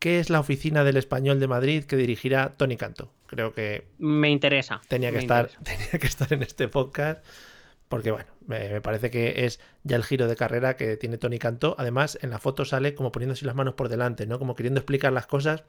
¿Qué 0.00 0.20
es 0.20 0.30
la 0.30 0.38
oficina 0.40 0.84
del 0.84 0.96
español 0.96 1.40
de 1.40 1.48
Madrid 1.48 1.84
que 1.84 1.96
dirigirá 1.96 2.54
Tony 2.56 2.76
Canto? 2.76 3.12
Creo 3.26 3.52
que 3.52 3.88
Me 3.98 4.28
interesa. 4.30 4.80
tenía 4.88 5.10
que 5.10 5.16
me 5.16 5.22
estar, 5.22 5.50
interesa. 5.58 5.64
tenía 5.82 6.00
que 6.00 6.06
estar 6.06 6.32
en 6.32 6.42
este 6.42 6.68
podcast. 6.68 7.24
Porque 7.88 8.10
bueno, 8.10 8.30
me, 8.46 8.68
me 8.68 8.80
parece 8.80 9.10
que 9.10 9.46
es 9.46 9.60
ya 9.82 9.96
el 9.96 10.04
giro 10.04 10.26
de 10.28 10.36
carrera 10.36 10.76
que 10.76 10.96
tiene 10.96 11.18
Tony 11.18 11.38
Cantó. 11.38 11.74
Además, 11.78 12.18
en 12.22 12.30
la 12.30 12.38
foto 12.38 12.64
sale 12.64 12.94
como 12.94 13.12
poniéndose 13.12 13.46
las 13.46 13.54
manos 13.54 13.74
por 13.74 13.88
delante, 13.88 14.26
¿no? 14.26 14.38
Como 14.38 14.54
queriendo 14.54 14.80
explicar 14.80 15.12
las 15.12 15.26
cosas. 15.26 15.64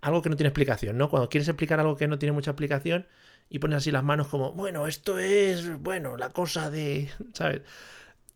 Algo 0.00 0.22
que 0.22 0.30
no 0.30 0.36
tiene 0.36 0.48
explicación, 0.48 0.96
¿no? 0.96 1.10
Cuando 1.10 1.28
quieres 1.28 1.48
explicar 1.48 1.80
algo 1.80 1.96
que 1.96 2.06
no 2.06 2.18
tiene 2.18 2.32
mucha 2.32 2.52
explicación 2.52 3.06
y 3.50 3.58
pones 3.58 3.78
así 3.78 3.90
las 3.90 4.04
manos 4.04 4.28
como, 4.28 4.52
bueno, 4.52 4.86
esto 4.86 5.18
es, 5.18 5.78
bueno, 5.78 6.16
la 6.16 6.30
cosa 6.30 6.70
de, 6.70 7.10
¿sabes? 7.32 7.62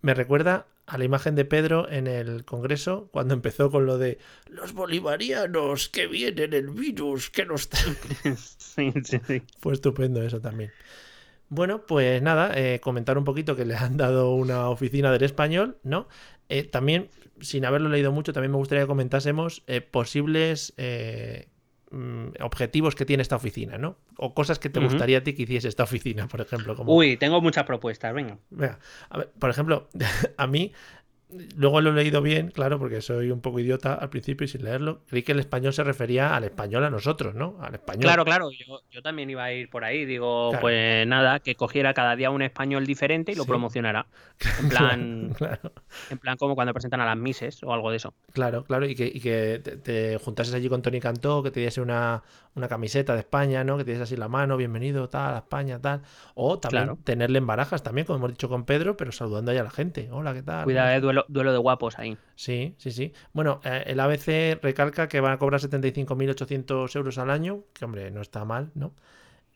Me 0.00 0.14
recuerda 0.14 0.66
a 0.86 0.98
la 0.98 1.04
imagen 1.04 1.34
de 1.34 1.44
Pedro 1.44 1.88
en 1.88 2.06
el 2.06 2.44
Congreso 2.44 3.08
cuando 3.12 3.34
empezó 3.34 3.70
con 3.70 3.86
lo 3.86 3.98
de 3.98 4.18
los 4.48 4.72
bolivarianos 4.72 5.88
que 5.88 6.06
vienen 6.06 6.52
el 6.52 6.70
virus 6.70 7.30
que 7.30 7.46
nos 7.46 7.68
trae". 7.68 7.96
Sí, 8.36 8.90
sí, 9.04 9.20
sí. 9.26 9.42
Fue 9.60 9.74
estupendo 9.74 10.22
eso 10.22 10.40
también. 10.40 10.72
Bueno, 11.54 11.84
pues 11.86 12.22
nada, 12.22 12.50
eh, 12.54 12.80
comentar 12.80 13.18
un 13.18 13.24
poquito 13.24 13.54
que 13.54 13.66
le 13.66 13.76
han 13.76 13.98
dado 13.98 14.30
una 14.30 14.70
oficina 14.70 15.12
del 15.12 15.22
español, 15.22 15.76
¿no? 15.82 16.08
Eh, 16.48 16.62
también, 16.62 17.10
sin 17.42 17.66
haberlo 17.66 17.90
leído 17.90 18.10
mucho, 18.10 18.32
también 18.32 18.52
me 18.52 18.56
gustaría 18.56 18.84
que 18.84 18.88
comentásemos 18.88 19.62
eh, 19.66 19.82
posibles 19.82 20.72
mm, 21.90 22.40
objetivos 22.40 22.94
que 22.94 23.04
tiene 23.04 23.20
esta 23.20 23.36
oficina, 23.36 23.76
¿no? 23.76 23.98
O 24.16 24.32
cosas 24.32 24.58
que 24.58 24.70
te 24.70 24.80
gustaría 24.80 25.18
a 25.18 25.22
ti 25.24 25.34
que 25.34 25.42
hiciese 25.42 25.68
esta 25.68 25.82
oficina, 25.82 26.26
por 26.26 26.40
ejemplo. 26.40 26.74
Como... 26.74 26.96
Uy, 26.96 27.18
tengo 27.18 27.42
muchas 27.42 27.64
propuestas, 27.64 28.14
venga. 28.14 28.38
Venga, 28.48 28.78
a 29.10 29.18
ver, 29.18 29.30
por 29.38 29.50
ejemplo, 29.50 29.90
a 30.38 30.46
mí, 30.46 30.72
luego 31.56 31.80
lo 31.80 31.90
he 31.90 31.94
leído 31.94 32.20
bien, 32.22 32.50
claro, 32.50 32.78
porque 32.78 33.00
soy 33.00 33.30
un 33.30 33.40
poco 33.40 33.58
idiota 33.60 33.94
al 33.94 34.10
principio 34.10 34.44
y 34.44 34.48
sin 34.48 34.64
leerlo. 34.64 35.00
Creí 35.08 35.22
que 35.22 35.32
el 35.32 35.40
español 35.40 35.72
se 35.72 35.82
refería 35.84 36.34
al 36.36 36.44
español 36.44 36.84
a 36.84 36.90
nosotros, 36.90 37.34
¿no? 37.34 37.56
Al 37.60 37.74
español. 37.74 38.02
Claro, 38.02 38.24
claro, 38.24 38.50
yo, 38.50 38.80
yo 38.90 39.02
también 39.02 39.30
iba 39.30 39.44
a 39.44 39.52
ir 39.52 39.68
por 39.70 39.84
ahí. 39.84 40.04
Digo, 40.04 40.50
Claro. 40.50 40.60
pues 40.62 41.06
nada, 41.06 41.40
que 41.40 41.54
cogiera 41.54 41.94
cada 41.94 42.16
día 42.16 42.30
un 42.30 42.42
español 42.42 42.86
diferente 42.86 43.32
y 43.32 43.34
lo 43.34 43.44
Sí. 43.44 43.48
promocionara. 43.48 44.06
En 44.60 44.68
plan, 44.68 45.34
Claro, 45.36 45.72
en 46.10 46.18
plan 46.18 46.36
como 46.36 46.54
cuando 46.54 46.72
presentan 46.72 47.00
a 47.00 47.06
las 47.06 47.16
Mises 47.16 47.62
o 47.62 47.72
algo 47.72 47.90
de 47.90 47.96
eso. 47.96 48.14
claro, 48.32 48.64
claro. 48.64 48.86
Y 48.86 48.94
que, 48.94 49.06
y 49.06 49.20
que 49.20 49.60
te, 49.62 49.76
te 49.76 50.18
juntases 50.18 50.54
allí 50.54 50.68
con 50.68 50.82
Tony 50.82 51.00
Cantó, 51.00 51.42
que 51.42 51.50
te 51.50 51.60
diese 51.60 51.80
una, 51.80 52.22
una 52.54 52.68
camiseta 52.68 53.14
de 53.14 53.20
España, 53.20 53.64
¿no? 53.64 53.76
Que 53.78 53.84
te 53.84 53.92
diese 53.92 54.02
así 54.04 54.16
la 54.16 54.28
mano, 54.28 54.56
bienvenido, 54.56 55.08
tal, 55.08 55.34
a 55.34 55.38
España, 55.38 55.78
tal. 55.80 56.02
O 56.34 56.58
también 56.58 56.84
Claro. 56.84 56.98
tenerle 57.04 57.38
en 57.38 57.46
barajas 57.46 57.82
también, 57.82 58.06
como 58.06 58.18
hemos 58.18 58.30
dicho 58.30 58.48
con 58.48 58.64
Pedro, 58.64 58.96
pero 58.96 59.12
saludando 59.12 59.50
ahí 59.50 59.58
a 59.58 59.62
la 59.64 59.70
gente. 59.70 60.08
Hola, 60.10 60.34
¿qué 60.34 60.42
tal? 60.42 60.64
Cuidado, 60.64 61.10
eh, 61.10 61.21
duelo, 61.28 61.52
de 61.52 61.58
guapos 61.58 61.98
ahí. 61.98 62.16
Sí, 62.34 62.74
sí, 62.78 62.90
sí. 62.90 63.12
Bueno, 63.32 63.60
eh, 63.64 63.84
el 63.86 64.00
ABC 64.00 64.60
recalca 64.62 65.08
que 65.08 65.20
van 65.20 65.32
a 65.32 65.38
cobrar 65.38 65.60
75.800 65.60 66.96
euros 66.96 67.18
al 67.18 67.30
año, 67.30 67.64
que 67.72 67.84
hombre, 67.84 68.10
no 68.10 68.20
está 68.20 68.44
mal, 68.44 68.70
¿no? 68.74 68.94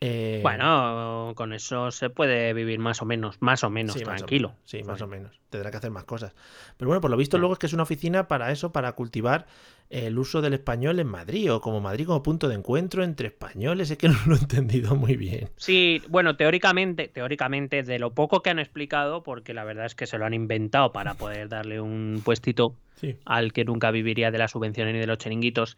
Eh, 0.00 0.40
Bueno, 0.42 1.32
con 1.36 1.52
eso 1.54 1.90
se 1.90 2.10
puede 2.10 2.52
vivir 2.52 2.78
más 2.78 3.00
o 3.00 3.06
menos, 3.06 3.36
más 3.40 3.64
o 3.64 3.70
menos, 3.70 3.94
sí, 3.94 4.04
más 4.04 4.14
o 4.14 4.26
tranquilo. 4.26 4.48
menos, 4.50 4.62
sí, 4.64 4.82
más 4.84 5.00
o 5.00 5.06
menos. 5.06 5.40
Tendrá 5.48 5.70
que 5.70 5.78
hacer 5.78 5.90
más 5.90 6.04
cosas. 6.04 6.34
Pero 6.76 6.88
bueno, 6.88 7.00
por 7.00 7.10
lo 7.10 7.16
visto 7.16 7.38
luego 7.38 7.54
es 7.54 7.58
que 7.58 7.66
es 7.66 7.72
una 7.72 7.84
oficina 7.84 8.28
para 8.28 8.52
eso, 8.52 8.72
para 8.72 8.92
cultivar 8.92 9.46
el 9.88 10.18
uso 10.18 10.42
del 10.42 10.52
español 10.52 10.98
en 11.00 11.06
Madrid, 11.06 11.50
o 11.52 11.60
como 11.60 11.80
Madrid 11.80 12.06
como 12.06 12.22
punto 12.22 12.48
de 12.48 12.56
encuentro 12.56 13.04
entre 13.04 13.28
españoles. 13.28 13.90
Es 13.90 13.96
que 13.96 14.08
no 14.08 14.16
lo 14.26 14.34
he 14.34 14.38
entendido 14.38 14.96
muy 14.96 15.16
bien. 15.16 15.48
Sí, 15.56 16.02
bueno, 16.08 16.36
teóricamente, 16.36 17.08
teóricamente, 17.08 17.82
de 17.82 17.98
lo 17.98 18.10
poco 18.10 18.42
que 18.42 18.50
han 18.50 18.58
explicado, 18.58 19.22
porque 19.22 19.54
la 19.54 19.64
verdad 19.64 19.86
es 19.86 19.94
que 19.94 20.06
se 20.06 20.18
lo 20.18 20.26
han 20.26 20.34
inventado 20.34 20.92
para 20.92 21.14
poder 21.14 21.48
darle 21.48 21.80
un 21.80 22.20
puestito 22.24 22.74
Sí. 22.96 23.14
al 23.26 23.52
que 23.52 23.64
nunca 23.64 23.90
viviría 23.90 24.30
de 24.30 24.38
las 24.38 24.50
subvenciones 24.52 24.94
ni 24.94 25.00
de 25.00 25.06
los 25.06 25.18
chiringuitos, 25.18 25.76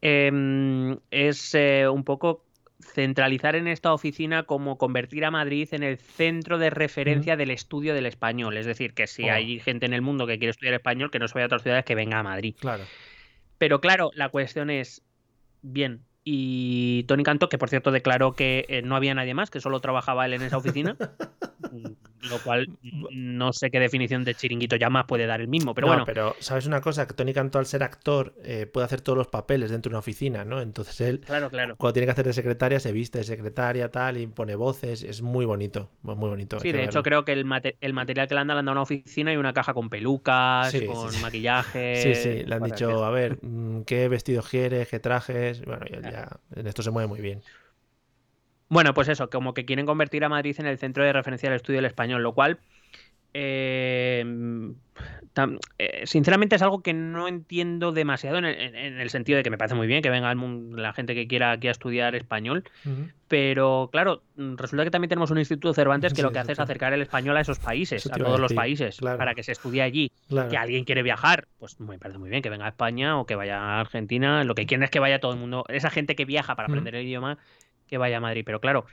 em, 0.00 0.98
es 1.10 1.54
eh, 1.54 1.88
un 1.88 2.04
poco 2.04 2.44
centralizar 2.84 3.56
en 3.56 3.66
esta 3.68 3.92
oficina 3.92 4.44
como 4.44 4.78
convertir 4.78 5.24
a 5.24 5.30
Madrid 5.30 5.68
en 5.72 5.82
el 5.82 5.98
centro 5.98 6.58
de 6.58 6.70
referencia 6.70 7.36
del 7.36 7.50
estudio 7.50 7.94
del 7.94 8.06
español. 8.06 8.56
Es 8.56 8.66
decir, 8.66 8.94
que 8.94 9.06
si 9.06 9.24
Oh. 9.24 9.32
hay 9.32 9.58
gente 9.60 9.86
en 9.86 9.92
el 9.94 10.02
mundo 10.02 10.26
que 10.26 10.38
quiere 10.38 10.50
estudiar 10.50 10.74
español, 10.74 11.10
que 11.10 11.18
no 11.18 11.26
se 11.28 11.34
vaya 11.34 11.44
a 11.44 11.46
otras 11.46 11.62
ciudades, 11.62 11.84
que 11.84 11.94
venga 11.94 12.18
a 12.18 12.22
Madrid. 12.22 12.54
Claro. 12.60 12.84
Pero 13.58 13.80
claro, 13.80 14.10
la 14.14 14.28
cuestión 14.28 14.70
es, 14.70 15.02
bien, 15.62 16.02
y 16.24 17.04
Tony 17.04 17.22
Canto, 17.22 17.48
que 17.48 17.58
por 17.58 17.68
cierto 17.68 17.90
declaró 17.90 18.32
que 18.32 18.64
eh, 18.68 18.82
no 18.82 18.96
había 18.96 19.14
nadie 19.14 19.34
más, 19.34 19.50
que 19.50 19.60
solo 19.60 19.80
trabajaba 19.80 20.24
él 20.26 20.32
en 20.34 20.42
esa 20.42 20.56
oficina, 20.56 20.96
lo 22.28 22.40
cual 22.40 22.66
no 22.82 23.52
sé 23.52 23.70
qué 23.70 23.80
definición 23.80 24.24
de 24.24 24.34
chiringuito 24.34 24.76
ya 24.76 24.90
más 24.90 25.04
puede 25.06 25.26
dar 25.26 25.40
el 25.40 25.48
mismo, 25.48 25.74
pero 25.74 25.86
No, 25.86 25.88
bueno, 25.88 26.04
pero 26.04 26.36
sabes 26.40 26.66
una 26.66 26.80
cosa, 26.80 27.06
que 27.06 27.14
Tony 27.14 27.32
Cantó 27.34 27.58
al 27.58 27.66
ser 27.66 27.82
actor 27.82 28.34
eh, 28.44 28.66
puede 28.66 28.84
hacer 28.86 29.00
todos 29.00 29.18
los 29.18 29.26
papeles 29.28 29.70
dentro 29.70 29.90
de 29.90 29.94
una 29.94 29.98
oficina, 29.98 30.44
¿no? 30.44 30.60
Entonces 30.60 31.00
él 31.00 31.24
claro, 31.24 31.50
claro. 31.50 31.78
cuando 31.78 31.94
tiene 31.94 32.06
que 32.06 32.12
hacer 32.12 32.26
de 32.26 32.32
secretaria 32.32 32.80
se 32.80 32.92
viste 32.92 33.18
de 33.18 33.24
secretaria 33.24 33.90
tal 33.90 34.16
y 34.18 34.26
pone 34.28 34.54
voces, 34.56 35.02
es 35.02 35.22
muy 35.22 35.44
bonito, 35.46 35.90
muy 36.02 36.14
bonito. 36.16 36.58
Sí, 36.58 36.72
de 36.72 36.84
hecho 36.84 37.02
creo 37.02 37.24
que 37.24 37.32
el, 37.32 37.44
mate- 37.44 37.76
el 37.80 37.92
material 37.92 38.28
que 38.28 38.34
le 38.34 38.40
han 38.40 38.46
dado 38.46 38.56
le 38.56 38.60
han 38.60 38.66
dado 38.66 38.72
a 38.72 38.74
una 38.80 38.82
oficina 38.82 39.32
y 39.32 39.36
una 39.36 39.52
caja 39.52 39.74
con 39.74 39.90
pelucas, 39.90 40.80
Sí, 40.80 40.80
con 40.82 41.16
sí. 41.16 41.18
maquillaje. 41.18 41.78
Sí, 41.92 42.14
sí, 42.14 42.44
le 42.44 42.54
han 42.56 42.62
dicho, 42.64 43.04
a 43.04 43.10
ver, 43.10 43.38
mm, 43.42 43.82
¿qué 43.84 44.08
vestidos 44.08 44.48
quieres? 44.48 44.88
¿Qué 44.88 45.00
trajes? 45.00 45.64
Bueno, 45.64 45.86
ya 46.02 46.40
en 46.54 46.66
esto 46.66 46.82
se 46.82 46.90
mueve 46.90 47.08
muy 47.08 47.20
bien. 47.20 47.44
Bueno, 48.68 48.94
pues 48.94 49.08
eso, 49.08 49.28
como 49.30 49.54
que 49.54 49.64
quieren 49.64 49.86
convertir 49.86 50.24
a 50.24 50.28
Madrid 50.28 50.56
en 50.58 50.66
el 50.66 50.78
centro 50.78 51.04
de 51.04 51.12
referencia 51.12 51.48
del 51.48 51.56
estudio 51.56 51.78
del 51.78 51.84
español, 51.86 52.22
lo 52.22 52.32
cual, 52.32 52.58
eh, 53.36 54.24
tam- 55.34 55.58
eh, 55.78 56.02
sinceramente, 56.06 56.56
es 56.56 56.62
algo 56.62 56.82
que 56.82 56.92
no 56.92 57.26
entiendo 57.28 57.92
demasiado 57.92 58.38
en 58.38 58.44
el, 58.44 58.74
en- 58.74 59.00
el 59.00 59.10
sentido 59.10 59.36
de 59.36 59.42
que 59.42 59.50
me 59.50 59.58
parece 59.58 59.74
muy 59.74 59.86
bien 59.86 60.02
que 60.02 60.10
venga 60.10 60.30
el 60.30 60.36
mun- 60.36 60.76
la 60.80 60.92
gente 60.92 61.14
que 61.14 61.26
quiera 61.26 61.50
aquí 61.52 61.68
a 61.68 61.72
estudiar 61.72 62.14
español, 62.14 62.64
pero 63.28 63.88
claro, 63.90 64.22
resulta 64.36 64.84
que 64.84 64.90
también 64.90 65.08
tenemos 65.08 65.30
un 65.32 65.38
instituto 65.38 65.74
Cervantes 65.74 66.12
que 66.12 66.18
Sí, 66.18 66.22
lo 66.22 66.30
que 66.32 66.38
hace 66.38 66.52
es 66.52 66.60
acercar 66.60 66.92
el 66.92 67.02
español 67.02 67.36
a 67.36 67.40
esos 67.40 67.58
países, 67.58 68.06
a 68.06 68.16
todos 68.16 68.38
los 68.38 68.52
países, 68.52 68.98
claro. 68.98 69.18
para 69.18 69.34
que 69.34 69.42
se 69.42 69.52
estudie 69.52 69.82
allí. 69.82 70.12
Claro. 70.28 70.48
Que 70.48 70.56
alguien 70.56 70.84
quiere 70.84 71.02
viajar, 71.02 71.48
pues 71.58 71.80
me 71.80 71.98
parece 71.98 72.18
muy 72.18 72.30
bien 72.30 72.40
que 72.42 72.50
venga 72.50 72.66
a 72.66 72.68
España 72.68 73.18
o 73.18 73.26
que 73.26 73.34
vaya 73.34 73.58
a 73.60 73.80
Argentina. 73.80 74.44
Lo 74.44 74.54
que 74.54 74.66
quieren 74.66 74.84
es 74.84 74.90
que 74.90 75.00
vaya 75.00 75.18
todo 75.18 75.32
el 75.32 75.38
mundo, 75.40 75.64
esa 75.68 75.90
gente 75.90 76.14
que 76.14 76.24
viaja 76.24 76.54
para 76.54 76.68
aprender 76.68 76.94
el 76.94 77.04
idioma, 77.04 77.38
que 77.86 77.98
vaya 77.98 78.18
a 78.18 78.20
Madrid. 78.20 78.42
Pero 78.44 78.60
claro, 78.60 78.86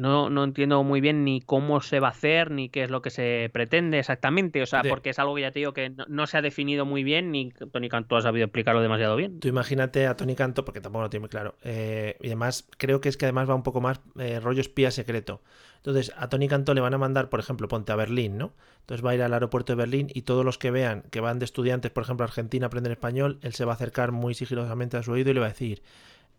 no, 0.00 0.30
no 0.30 0.44
entiendo 0.44 0.82
muy 0.82 1.00
bien 1.00 1.24
ni 1.24 1.42
cómo 1.42 1.82
se 1.82 2.00
va 2.00 2.08
a 2.08 2.10
hacer, 2.12 2.50
ni 2.50 2.70
qué 2.70 2.84
es 2.84 2.90
lo 2.90 3.02
que 3.02 3.10
se 3.10 3.50
pretende 3.52 3.98
exactamente. 3.98 4.62
O 4.62 4.66
sea, 4.66 4.82
porque 4.82 5.10
es 5.10 5.18
algo 5.18 5.34
que 5.34 5.42
ya 5.42 5.50
te 5.50 5.58
digo 5.58 5.74
que 5.74 5.90
no, 5.90 6.06
no 6.08 6.26
se 6.26 6.38
ha 6.38 6.42
definido 6.42 6.86
muy 6.86 7.04
bien, 7.04 7.30
ni 7.30 7.52
Tony 7.72 7.90
Cantó 7.90 8.16
ha 8.16 8.22
sabido 8.22 8.46
explicarlo 8.46 8.80
demasiado 8.80 9.14
bien. 9.16 9.40
Tú 9.40 9.48
imagínate 9.48 10.06
a 10.06 10.16
Tony 10.16 10.34
Canto, 10.34 10.64
porque 10.64 10.80
tampoco 10.80 11.02
lo 11.02 11.10
tiene 11.10 11.20
muy 11.20 11.28
claro. 11.28 11.54
eh, 11.62 12.16
y 12.20 12.28
además, 12.28 12.66
creo 12.78 13.02
que 13.02 13.10
es 13.10 13.18
que 13.18 13.26
además 13.26 13.48
va 13.48 13.54
un 13.54 13.62
poco 13.62 13.82
más 13.82 14.00
eh, 14.18 14.40
rollo 14.40 14.62
espía 14.62 14.90
secreto. 14.90 15.42
Entonces, 15.76 16.12
a 16.16 16.28
Tony 16.28 16.48
Canto 16.48 16.72
le 16.72 16.80
van 16.80 16.94
a 16.94 16.98
mandar, 16.98 17.28
por 17.28 17.40
ejemplo, 17.40 17.68
ponte 17.68 17.92
a 17.92 17.96
Berlín, 17.96 18.38
¿no? 18.38 18.52
Entonces 18.80 19.04
va 19.04 19.10
a 19.10 19.14
ir 19.14 19.22
al 19.22 19.32
aeropuerto 19.32 19.72
de 19.72 19.76
Berlín 19.76 20.08
y 20.12 20.22
todos 20.22 20.44
los 20.44 20.58
que 20.58 20.70
vean 20.70 21.04
que 21.10 21.20
van 21.20 21.38
de 21.38 21.44
estudiantes, 21.44 21.90
por 21.90 22.04
ejemplo, 22.04 22.24
a 22.24 22.28
Argentina 22.28 22.66
a 22.66 22.68
aprender 22.68 22.92
español, 22.92 23.38
él 23.42 23.54
se 23.54 23.64
va 23.64 23.72
a 23.72 23.74
acercar 23.74 24.12
muy 24.12 24.34
sigilosamente 24.34 24.96
a 24.96 25.02
su 25.02 25.12
oído 25.12 25.30
y 25.30 25.34
le 25.34 25.40
va 25.40 25.46
a 25.46 25.50
decir. 25.50 25.82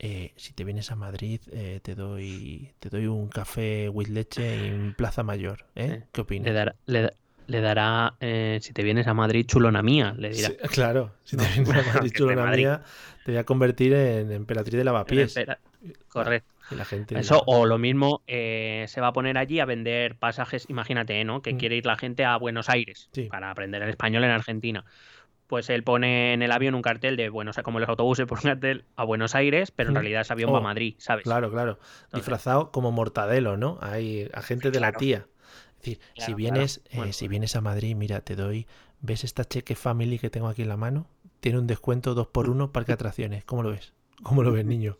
Eh, 0.03 0.33
si 0.35 0.53
te 0.53 0.63
vienes 0.63 0.91
a 0.91 0.95
Madrid, 0.95 1.39
eh, 1.51 1.79
te 1.83 1.95
doy 1.95 2.71
te 2.79 2.89
doy 2.89 3.05
un 3.07 3.29
café 3.29 3.87
with 3.89 4.07
leche 4.07 4.67
en 4.67 4.93
Plaza 4.93 5.23
Mayor. 5.23 5.65
¿eh? 5.75 6.03
¿Qué 6.11 6.21
opinas? 6.21 6.47
le, 6.85 7.01
da- 7.01 7.13
le 7.47 7.61
dará, 7.61 8.13
eh, 8.19 8.59
si 8.61 8.73
te 8.73 8.81
vienes 8.83 9.07
a 9.07 9.13
Madrid, 9.13 9.45
chulona 9.45 9.81
mía, 9.81 10.15
le 10.17 10.29
dirá. 10.29 10.49
Sí, 10.49 10.55
claro, 10.69 11.11
si 11.23 11.37
te 11.37 11.43
vienes 11.55 11.69
a 11.69 11.93
Madrid, 11.93 12.11
chulona 12.15 12.45
Madrid. 12.45 12.63
mía, 12.63 12.81
te 13.23 13.31
voy 13.31 13.39
a 13.39 13.43
convertir 13.43 13.93
en 13.93 14.31
emperatriz 14.31 14.75
de 14.75 14.83
lavapiés. 14.83 15.35
Correcto. 16.07 16.49
Y 16.71 16.75
la 16.75 16.85
gente 16.85 17.19
Eso, 17.19 17.35
dirá, 17.35 17.57
o 17.57 17.65
lo 17.65 17.77
mismo, 17.77 18.21
eh, 18.27 18.85
se 18.87 19.01
va 19.01 19.07
a 19.07 19.13
poner 19.13 19.37
allí 19.37 19.59
a 19.59 19.65
vender 19.65 20.15
pasajes, 20.15 20.65
imagínate, 20.69 21.21
¿no? 21.25 21.41
Que 21.41 21.53
Mm. 21.53 21.57
quiere 21.57 21.75
ir 21.75 21.85
la 21.85 21.97
gente 21.97 22.23
a 22.23 22.37
Buenos 22.37 22.69
Aires 22.69 23.09
Sí. 23.11 23.23
para 23.23 23.51
aprender 23.51 23.81
el 23.81 23.89
español 23.89 24.23
en 24.23 24.31
Argentina. 24.31 24.85
Pues 25.51 25.69
él 25.69 25.83
pone 25.83 26.31
en 26.33 26.41
el 26.43 26.51
avión 26.53 26.75
un 26.75 26.81
cartel 26.81 27.17
de 27.17 27.27
Buenos 27.27 27.57
como 27.61 27.81
los 27.81 27.89
autobuses 27.89 28.25
por 28.25 28.37
un 28.37 28.43
cartel 28.45 28.85
a 28.95 29.03
Buenos 29.03 29.35
Aires, 29.35 29.69
pero 29.71 29.89
en 29.89 29.95
Mm. 29.95 29.97
realidad 29.97 30.21
ese 30.21 30.31
avión 30.31 30.49
Oh, 30.49 30.53
va 30.53 30.59
a 30.59 30.61
Madrid, 30.61 30.95
¿sabes? 30.97 31.23
Claro, 31.25 31.51
claro. 31.51 31.77
Disfrazado 32.13 32.71
como 32.71 32.93
mortadelo, 32.93 33.57
¿no? 33.57 33.77
Hay 33.81 34.29
agente 34.33 34.71
de 34.71 34.79
la 34.79 34.93
tía. 34.93 35.27
Es 35.73 35.75
decir, 35.83 35.99
si 36.17 36.33
vienes, 36.33 36.77
claro. 36.85 36.95
Bueno. 36.95 37.09
eh, 37.09 37.13
si 37.13 37.27
vienes 37.27 37.57
a 37.57 37.61
Madrid, 37.61 37.97
mira, 37.97 38.21
te 38.21 38.37
doy, 38.37 38.65
¿ves 39.01 39.25
esta 39.25 39.43
cheque 39.43 39.75
family 39.75 40.19
que 40.19 40.29
tengo 40.29 40.47
aquí 40.47 40.61
en 40.61 40.69
la 40.69 40.77
mano? 40.77 41.05
Tiene 41.41 41.59
un 41.59 41.67
descuento 41.67 42.13
2 42.13 42.27
por 42.27 42.49
1 42.49 42.71
parque 42.71 42.91
de 42.91 42.93
atracciones. 42.93 43.43
¿Cómo 43.43 43.61
lo 43.61 43.71
ves? 43.71 43.91
¿Cómo 44.23 44.43
lo 44.43 44.53
ves, 44.53 44.63
niño? 44.63 44.99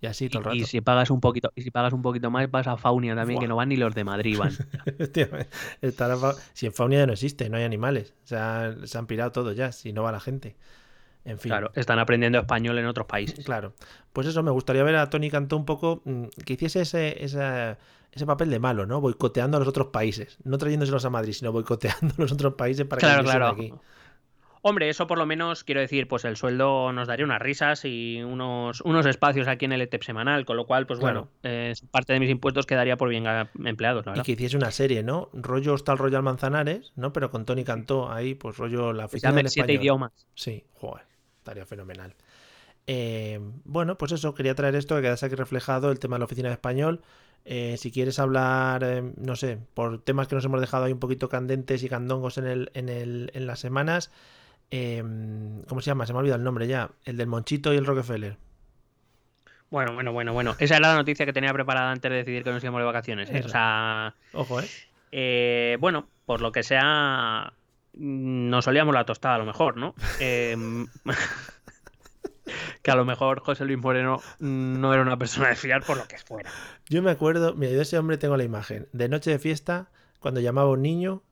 Y 0.00 0.06
así 0.06 0.28
todo 0.28 0.40
el 0.40 0.44
rato. 0.44 0.56
y 0.56 0.64
si 0.64 0.80
pagas 0.80 1.10
un 1.10 1.20
poquito, 1.20 1.50
y 1.56 1.62
si 1.62 1.70
pagas 1.72 1.92
un 1.92 2.02
poquito 2.02 2.30
más, 2.30 2.48
vas 2.50 2.66
a 2.68 2.76
Faunia 2.76 3.16
también, 3.16 3.36
Buah. 3.38 3.42
que 3.44 3.48
no 3.48 3.56
van 3.56 3.68
ni 3.68 3.76
los 3.76 3.94
de 3.94 4.04
Madrid, 4.04 4.38
van. 4.38 4.50
Efectivamente. 4.86 5.48
Estará 5.82 6.16
fa- 6.16 6.34
Si 6.52 6.66
en 6.66 6.72
Faunia 6.72 7.00
ya 7.00 7.06
no 7.06 7.12
existe, 7.14 7.48
no 7.50 7.56
hay 7.56 7.64
animales. 7.64 8.14
O 8.24 8.26
sea, 8.28 8.74
se 8.84 8.96
han 8.98 9.06
pirado 9.06 9.32
todos 9.32 9.56
ya, 9.56 9.72
si 9.72 9.92
no 9.92 10.02
va 10.04 10.12
la 10.12 10.20
gente. 10.20 10.54
En 11.24 11.38
fin. 11.38 11.50
Claro, 11.50 11.72
están 11.74 11.98
aprendiendo 11.98 12.38
español 12.38 12.78
en 12.78 12.86
otros 12.86 13.06
países. 13.06 13.44
Claro. 13.44 13.74
Pues 14.12 14.26
eso, 14.28 14.42
me 14.42 14.50
gustaría 14.52 14.82
ver 14.84 14.96
a 14.96 15.10
Tony 15.10 15.30
Cantó 15.30 15.56
un 15.56 15.64
poco 15.66 16.00
mm, 16.04 16.24
que 16.46 16.52
hiciese 16.54 16.82
ese, 16.82 17.24
esa- 17.24 17.76
ese 18.12 18.24
papel 18.24 18.50
de 18.50 18.58
malo, 18.60 18.86
¿no? 18.86 19.00
Boicoteando 19.00 19.56
a 19.56 19.60
los 19.60 19.68
otros 19.68 19.88
países. 19.88 20.38
No 20.44 20.56
trayéndoselos 20.58 21.04
a 21.04 21.10
Madrid, 21.10 21.32
sino 21.32 21.50
boicoteando 21.52 22.14
a 22.16 22.20
los 22.22 22.32
otros 22.32 22.54
países 22.54 22.86
para 22.86 23.00
Claro, 23.00 23.18
que 23.24 23.28
claro. 23.30 23.46
aquí. 23.48 23.74
Hombre, 24.62 24.88
eso 24.88 25.06
por 25.06 25.18
lo 25.18 25.26
menos, 25.26 25.64
quiero 25.64 25.80
decir, 25.80 26.08
pues 26.08 26.24
el 26.24 26.36
sueldo 26.36 26.92
nos 26.92 27.06
daría 27.08 27.24
unas 27.24 27.40
risas 27.40 27.84
y 27.84 28.20
unos, 28.22 28.80
unos 28.80 29.06
espacios 29.06 29.46
aquí 29.48 29.64
en 29.66 29.72
el 29.72 29.80
ETEP 29.82 30.02
semanal, 30.02 30.44
con 30.44 30.56
lo 30.56 30.66
cual, 30.66 30.86
pues 30.86 30.98
Claro. 30.98 31.28
bueno, 31.28 31.30
eh, 31.42 31.74
parte 31.90 32.12
de 32.12 32.20
mis 32.20 32.30
impuestos 32.30 32.66
quedaría 32.66 32.96
por 32.96 33.08
bien 33.08 33.24
empleados, 33.64 34.04
la 34.06 34.10
Y 34.10 34.12
verdad. 34.14 34.24
que 34.24 34.32
hiciese 34.32 34.56
una 34.56 34.70
serie, 34.70 35.02
¿no? 35.02 35.28
Rollo 35.32 35.74
hasta 35.74 35.92
el 35.92 35.98
Royal 35.98 36.22
Manzanares, 36.22 36.92
¿no? 36.96 37.12
Pero 37.12 37.30
con 37.30 37.44
Tony 37.44 37.64
Cantó 37.64 38.10
ahí, 38.10 38.34
pues 38.34 38.56
rollo 38.56 38.92
la 38.92 39.04
Que 39.04 39.06
oficina 39.06 39.32
del 39.32 39.48
siete 39.48 39.72
español. 39.72 39.82
idiomas. 39.82 40.12
Sí, 40.34 40.64
joder, 40.74 41.04
estaría 41.38 41.64
fenomenal. 41.66 42.14
Eh, 42.86 43.38
bueno, 43.64 43.98
pues 43.98 44.12
eso, 44.12 44.34
quería 44.34 44.54
traer 44.54 44.74
esto, 44.74 44.96
que 44.96 45.02
quedase 45.02 45.26
aquí 45.26 45.34
reflejado 45.34 45.90
el 45.90 45.98
tema 45.98 46.16
de 46.16 46.20
la 46.20 46.24
oficina 46.24 46.48
de 46.48 46.54
español. 46.54 47.02
Eh, 47.44 47.76
si 47.78 47.90
quieres 47.90 48.18
hablar, 48.18 48.82
eh, 48.84 49.12
no 49.16 49.36
sé, 49.36 49.58
por 49.74 50.02
temas 50.02 50.26
que 50.28 50.34
nos 50.34 50.44
hemos 50.44 50.60
dejado 50.60 50.84
ahí 50.84 50.92
un 50.92 50.98
poquito 50.98 51.28
candentes 51.28 51.82
y 51.82 51.88
candongos 51.88 52.38
en, 52.38 52.46
el, 52.46 52.70
en, 52.74 52.88
el, 52.88 53.30
en 53.34 53.46
las 53.46 53.60
semanas, 53.60 54.10
eh, 54.70 55.02
¿cómo 55.68 55.80
se 55.80 55.90
llama? 55.90 56.06
Se 56.06 56.12
me 56.12 56.18
ha 56.18 56.20
olvidado 56.20 56.38
el 56.38 56.44
nombre 56.44 56.66
ya. 56.66 56.90
El 57.04 57.16
del 57.16 57.26
Monchito 57.26 57.72
y 57.72 57.76
el 57.76 57.86
Rockefeller. 57.86 58.36
Bueno, 59.70 59.94
bueno, 59.94 60.12
bueno, 60.12 60.32
bueno. 60.32 60.56
Esa 60.58 60.76
era 60.76 60.88
la 60.88 60.96
noticia 60.96 61.26
que 61.26 61.32
tenía 61.32 61.52
preparada 61.52 61.90
antes 61.90 62.10
de 62.10 62.16
decidir 62.18 62.42
que 62.42 62.50
nos 62.50 62.62
íbamos 62.62 62.80
de 62.80 62.86
vacaciones. 62.86 63.30
¿eh? 63.30 63.42
O 63.44 63.48
sea, 63.48 64.14
Ojo, 64.32 64.60
¿eh? 64.60 64.68
eh, 65.12 65.76
bueno, 65.80 66.08
por 66.24 66.40
lo 66.40 66.52
que 66.52 66.62
sea, 66.62 67.52
mm, 67.94 68.48
nos 68.48 68.66
olíamos 68.66 68.94
la 68.94 69.04
tostada 69.04 69.34
a 69.34 69.38
lo 69.38 69.44
mejor, 69.44 69.76
¿no? 69.76 69.94
Em, 70.20 70.86
que 72.82 72.90
a 72.90 72.96
lo 72.96 73.04
mejor 73.04 73.40
José 73.40 73.66
Luis 73.66 73.78
Moreno 73.78 74.22
no 74.38 74.94
era 74.94 75.02
una 75.02 75.18
persona 75.18 75.48
de 75.48 75.56
fiar 75.56 75.82
por 75.84 75.98
lo 75.98 76.08
que 76.08 76.16
fuera. 76.16 76.50
Yo 76.88 77.02
me 77.02 77.10
acuerdo, 77.10 77.54
mira, 77.54 77.72
yo 77.72 77.76
de 77.76 77.82
ese 77.82 77.98
hombre 77.98 78.16
tengo 78.16 78.38
la 78.38 78.44
imagen. 78.44 78.88
De 78.92 79.10
noche 79.10 79.30
de 79.30 79.38
fiesta, 79.38 79.90
cuando 80.18 80.40
llamaba 80.40 80.68
a 80.70 80.72
un 80.72 80.82
niño 80.82 81.22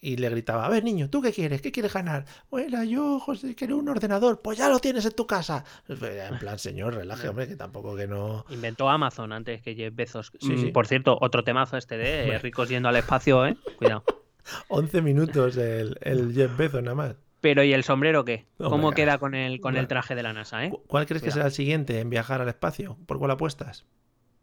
y, 0.00 0.16
le 0.16 0.28
gritaba, 0.30 0.66
a 0.66 0.68
ver 0.68 0.82
niño, 0.84 1.10
¿tú 1.10 1.20
qué 1.22 1.32
quieres? 1.32 1.60
¿Qué 1.62 1.70
quieres 1.72 1.92
ganar? 1.92 2.24
Bueno, 2.50 2.82
yo, 2.84 3.18
José, 3.20 3.54
quiero 3.54 3.76
un 3.76 3.88
ordenador. 3.88 4.40
Pues 4.42 4.58
ya 4.58 4.68
lo 4.68 4.78
tienes 4.78 5.04
en 5.04 5.12
tu 5.12 5.26
casa. 5.26 5.64
En 5.88 6.38
plan, 6.38 6.58
señor, 6.58 6.94
relaje, 6.94 7.28
hombre, 7.28 7.48
que 7.48 7.56
tampoco 7.56 7.96
que 7.96 8.06
no... 8.06 8.44
Inventó 8.50 8.88
Amazon 8.88 9.32
antes 9.32 9.62
que 9.62 9.74
Jeff 9.74 9.94
Bezos. 9.94 10.32
Sí, 10.40 10.52
Mm, 10.52 10.58
sí. 10.58 10.66
Por 10.70 10.86
cierto, 10.86 11.18
otro 11.20 11.44
temazo 11.44 11.76
este 11.76 11.96
de 11.96 12.28
eh, 12.30 12.38
ricos 12.38 12.68
yendo 12.68 12.88
al 12.88 12.96
espacio, 12.96 13.46
¿eh? 13.46 13.56
Cuidado. 13.76 14.04
11 14.68 15.02
minutos 15.02 15.56
el, 15.56 15.98
el 16.00 16.32
Jeff 16.34 16.56
Bezos 16.56 16.82
nada 16.82 16.94
más. 16.94 17.16
Pero 17.40 17.62
¿y 17.62 17.72
el 17.72 17.84
sombrero 17.84 18.24
qué? 18.24 18.46
¿Cómo 18.56 18.92
queda 18.92 19.18
con 19.18 19.34
el, 19.34 19.60
con 19.60 19.76
el 19.76 19.86
traje 19.86 20.14
de 20.14 20.22
la 20.24 20.32
NASA, 20.32 20.64
eh? 20.64 20.70
¿Cu- 20.70 20.82
¿Cuál 20.88 21.06
crees 21.06 21.22
que 21.22 21.30
será 21.30 21.46
el 21.46 21.52
siguiente 21.52 22.00
en 22.00 22.10
viajar 22.10 22.40
al 22.40 22.48
espacio? 22.48 22.98
¿Por 23.06 23.18
cuál 23.18 23.30
apuestas? 23.30 23.84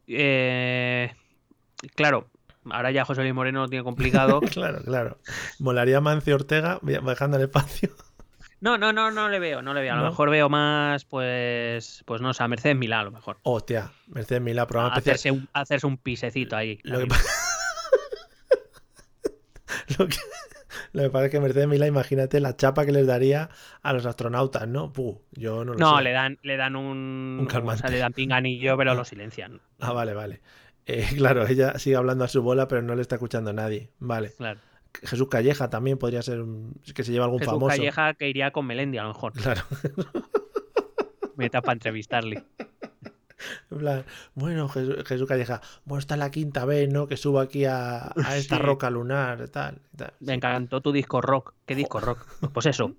Eh, 0.07 1.11
Claro, 1.95 2.29
ahora 2.71 2.91
ya 2.91 3.05
José 3.05 3.21
Luis 3.21 3.33
Moreno 3.33 3.61
lo 3.61 3.67
tiene 3.69 3.83
complicado. 3.83 4.41
claro, 4.51 4.81
claro. 4.83 5.17
Molaría 5.59 6.01
Mancio 6.01 6.35
Ortega 6.35 6.79
viajando 6.81 7.37
al 7.37 7.43
espacio. 7.43 7.89
No, 8.61 8.77
no, 8.77 8.93
no, 8.93 9.11
no 9.11 9.29
le 9.29 9.39
veo, 9.39 9.61
no 9.61 9.73
le 9.73 9.81
veo. 9.81 9.93
A 9.93 9.97
lo 9.97 10.03
¿No? 10.03 10.09
mejor 10.09 10.29
veo 10.31 10.49
más, 10.49 11.05
pues, 11.05 12.03
pues 12.05 12.21
no 12.21 12.33
sé, 12.33 12.43
a 12.43 12.47
Mercedes 12.47 12.77
Milá 12.77 13.01
a 13.01 13.03
lo 13.03 13.11
mejor. 13.11 13.37
Hostia, 13.43 13.91
Mercedes 14.07 14.41
Milá, 14.41 14.65
programa 14.65 14.95
especial. 14.95 15.13
Hacerse 15.15 15.31
un, 15.31 15.49
hacerse 15.53 15.87
un 15.87 15.97
pisecito 15.97 16.55
ahí. 16.55 16.79
Lo 16.83 16.99
que, 16.99 17.07
lo, 19.99 20.07
que, 20.07 20.17
lo 20.93 21.03
que 21.03 21.09
pasa 21.09 21.25
es 21.25 21.31
que 21.31 21.39
Mercedes 21.39 21.67
Milá, 21.67 21.85
imagínate 21.87 22.39
la 22.39 22.55
chapa 22.55 22.85
que 22.85 22.91
les 22.91 23.05
daría 23.05 23.49
a 23.83 23.93
los 23.93 24.05
astronautas, 24.05 24.67
¿no? 24.67 24.91
Puh, 24.91 25.21
yo 25.33 25.63
no 25.65 25.73
lo 25.73 25.79
No, 25.79 25.97
sé. 25.97 26.03
le 26.03 26.11
dan, 26.11 26.39
le 26.41 26.57
dan 26.57 26.75
un, 26.75 27.37
Un 27.41 27.45
calmante. 27.45 27.79
o 27.79 27.81
sea, 27.81 27.89
le 27.91 27.99
dan 27.99 28.13
pinganillo, 28.13 28.77
pero 28.77 28.95
lo 28.95 29.05
silencian. 29.05 29.61
Ah, 29.79 29.91
vale, 29.93 30.13
vale. 30.13 30.41
Eh, 30.85 31.05
claro, 31.17 31.47
ella 31.47 31.77
sigue 31.79 31.95
hablando 31.95 32.23
a 32.23 32.27
su 32.27 32.41
bola, 32.41 32.67
pero 32.67 32.81
no 32.81 32.95
le 32.95 33.01
está 33.01 33.15
escuchando 33.15 33.49
a 33.49 33.53
nadie. 33.53 33.89
Vale. 33.99 34.31
Claro. 34.37 34.59
Jesús 35.03 35.27
Calleja 35.27 35.69
también 35.69 35.97
podría 35.97 36.21
ser 36.21 36.41
un- 36.41 36.73
que 36.93 37.03
se 37.03 37.11
lleva 37.11 37.25
algún 37.25 37.39
Jesús 37.39 37.53
famoso. 37.53 37.75
Calleja 37.75 38.13
que 38.13 38.29
iría 38.29 38.51
con 38.51 38.65
Melendi 38.65 38.97
a 38.97 39.03
lo 39.03 39.09
mejor. 39.09 39.33
Claro. 39.33 39.61
Meta 41.35 41.61
para 41.61 41.73
entrevistarle. 41.73 42.43
En 43.69 43.77
plan, 43.77 44.05
bueno, 44.33 44.69
Jesús, 44.69 44.95
Jesús 45.05 45.27
Calleja, 45.27 45.61
bueno, 45.83 45.99
está 45.99 46.15
la 46.15 46.31
quinta 46.31 46.63
vez, 46.63 46.87
¿no? 46.91 47.07
Que 47.07 47.17
subo 47.17 47.41
aquí 47.41 47.65
a, 47.65 48.05
a 48.07 48.13
esta 48.37 48.55
Sí. 48.55 48.61
roca 48.61 48.89
lunar, 48.89 49.49
tal. 49.49 49.81
tal. 49.97 50.13
Me 50.21 50.33
encantó 50.33 50.79
tu 50.81 50.93
disco 50.93 51.19
rock. 51.21 51.53
¿Qué 51.65 51.75
disco 51.75 51.99
rock? 51.99 52.25
Pues 52.53 52.65
eso. 52.67 52.95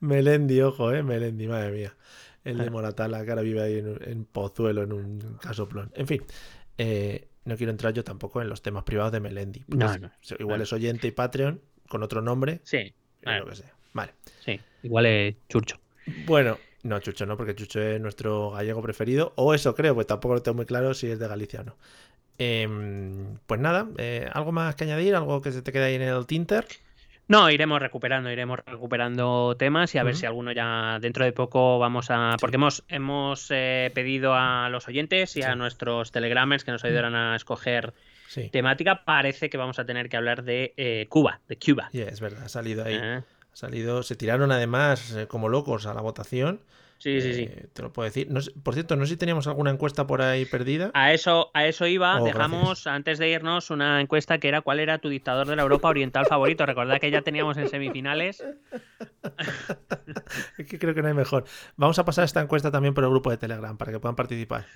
Melendi, 0.00 0.60
ojo, 0.62 0.92
eh, 0.92 1.02
Melendi, 1.02 1.46
madre 1.46 1.70
mía. 1.72 1.94
El 2.50 2.58
de. 2.58 2.70
Moratala, 2.70 3.24
que 3.24 3.30
ahora 3.30 3.42
vive 3.42 3.62
ahí 3.62 3.78
en, 3.78 3.98
en 4.02 4.24
Pozuelo, 4.24 4.82
en 4.82 4.92
un 4.92 5.38
casoplón. 5.40 5.90
En 5.94 6.06
fin, 6.06 6.22
eh, 6.78 7.28
no 7.44 7.56
quiero 7.56 7.70
entrar 7.70 7.92
yo 7.92 8.04
tampoco 8.04 8.40
en 8.42 8.48
los 8.48 8.62
temas 8.62 8.84
privados 8.84 9.12
de 9.12 9.20
Melendi. 9.20 9.64
No, 9.68 9.96
no, 9.98 10.10
igual 10.38 10.58
no. 10.58 10.64
es 10.64 10.72
oyente 10.72 11.08
y 11.08 11.10
Patreon, 11.10 11.60
con 11.88 12.02
otro 12.02 12.22
nombre, 12.22 12.60
Sí, 12.64 12.76
eh, 12.78 12.94
lo 13.38 13.46
que 13.46 13.56
sea. 13.56 13.74
Vale. 13.92 14.12
sí. 14.44 14.60
Igual 14.82 15.06
es 15.06 15.36
churcho. 15.48 15.78
Bueno, 16.26 16.56
no, 16.82 16.98
Chucho 17.00 17.26
no, 17.26 17.36
porque 17.36 17.54
Chucho 17.54 17.80
es 17.80 18.00
nuestro 18.00 18.52
gallego 18.52 18.80
preferido, 18.82 19.32
o 19.36 19.52
eso 19.52 19.74
creo, 19.74 19.94
pues 19.94 20.06
tampoco 20.06 20.34
lo 20.34 20.42
tengo 20.42 20.56
muy 20.56 20.66
claro 20.66 20.94
si 20.94 21.08
es 21.08 21.18
de 21.18 21.28
Galicia 21.28 21.60
o 21.60 21.64
no. 21.64 21.76
Em, 22.38 23.36
pues 23.46 23.60
nada, 23.60 23.88
eh, 23.98 24.26
¿algo 24.32 24.50
más 24.52 24.74
que 24.74 24.84
añadir? 24.84 25.14
¿Algo 25.14 25.42
que 25.42 25.52
se 25.52 25.60
te 25.60 25.72
queda 25.72 25.86
ahí 25.86 25.96
en 25.96 26.02
el 26.02 26.26
Tinter? 26.26 26.66
No, 27.30 27.48
iremos 27.48 27.80
recuperando, 27.80 28.28
iremos 28.30 28.58
recuperando 28.66 29.54
temas 29.56 29.94
y 29.94 29.98
a 29.98 30.02
ver 30.02 30.16
si 30.16 30.26
alguno 30.26 30.50
ya 30.50 30.98
dentro 31.00 31.24
de 31.24 31.30
poco 31.32 31.78
vamos 31.78 32.10
a. 32.10 32.36
Porque 32.40 32.56
hemos, 32.56 32.82
hemos 32.88 33.46
eh, 33.50 33.92
pedido 33.94 34.34
a 34.34 34.68
los 34.68 34.88
oyentes 34.88 35.36
y 35.36 35.42
Sí. 35.42 35.48
a 35.48 35.54
nuestros 35.54 36.10
telegramers 36.10 36.64
que 36.64 36.72
nos 36.72 36.84
ayudaran 36.84 37.14
a 37.14 37.36
escoger 37.36 37.94
Sí. 38.26 38.48
temática. 38.50 39.04
Parece 39.04 39.48
que 39.48 39.56
vamos 39.56 39.78
a 39.78 39.84
tener 39.86 40.08
que 40.08 40.16
hablar 40.16 40.42
de 40.42 40.74
eh, 40.76 41.06
Cuba, 41.08 41.38
de 41.48 41.56
Cuba. 41.56 41.88
Yeah, 41.92 42.08
es 42.08 42.20
verdad, 42.20 42.42
ha 42.44 42.48
salido 42.48 42.84
ahí. 42.84 42.98
Eh, 43.00 43.22
Ha 43.52 43.56
salido, 43.56 44.02
se 44.02 44.16
tiraron 44.16 44.50
además 44.50 45.12
eh, 45.14 45.26
como 45.28 45.48
locos 45.48 45.86
a 45.86 45.94
la 45.94 46.00
votación. 46.00 46.60
Sí, 47.02 47.18
sí, 47.22 47.32
sí. 47.32 47.42
Eh, 47.44 47.66
te 47.72 47.80
lo 47.80 47.92
puedo 47.94 48.04
decir. 48.04 48.30
No 48.30 48.42
sé- 48.42 48.52
por 48.62 48.74
cierto, 48.74 48.94
no 48.94 49.06
sé 49.06 49.12
si 49.12 49.16
teníamos 49.16 49.46
alguna 49.46 49.70
encuesta 49.70 50.06
por 50.06 50.20
ahí 50.20 50.44
perdida. 50.44 50.90
A 50.92 51.14
eso, 51.14 51.50
a 51.54 51.64
eso 51.66 51.86
iba. 51.86 52.20
Oh, 52.20 52.24
Dejamos 52.26 52.62
gracias. 52.84 52.86
antes 52.88 53.18
de 53.18 53.30
irnos 53.30 53.70
una 53.70 54.02
encuesta 54.02 54.36
que 54.36 54.48
era 54.48 54.60
cuál 54.60 54.80
era 54.80 54.98
tu 54.98 55.08
dictador 55.08 55.46
de 55.46 55.56
la 55.56 55.62
Europa 55.62 55.88
Oriental 55.88 56.26
favorito. 56.26 56.66
Recordad 56.66 57.00
que 57.00 57.10
ya 57.10 57.22
teníamos 57.22 57.56
en 57.56 57.68
semifinales. 57.70 58.44
Es 60.58 60.66
que 60.66 60.78
creo 60.78 60.94
que 60.94 61.02
no 61.02 61.08
hay 61.08 61.14
mejor. 61.14 61.44
Vamos 61.76 61.98
a 61.98 62.04
pasar 62.04 62.24
esta 62.24 62.40
encuesta 62.40 62.70
también 62.70 62.94
por 62.94 63.04
el 63.04 63.10
grupo 63.10 63.30
de 63.30 63.36
Telegram 63.38 63.76
para 63.76 63.92
que 63.92 63.98
puedan 64.00 64.16
participar. 64.16 64.66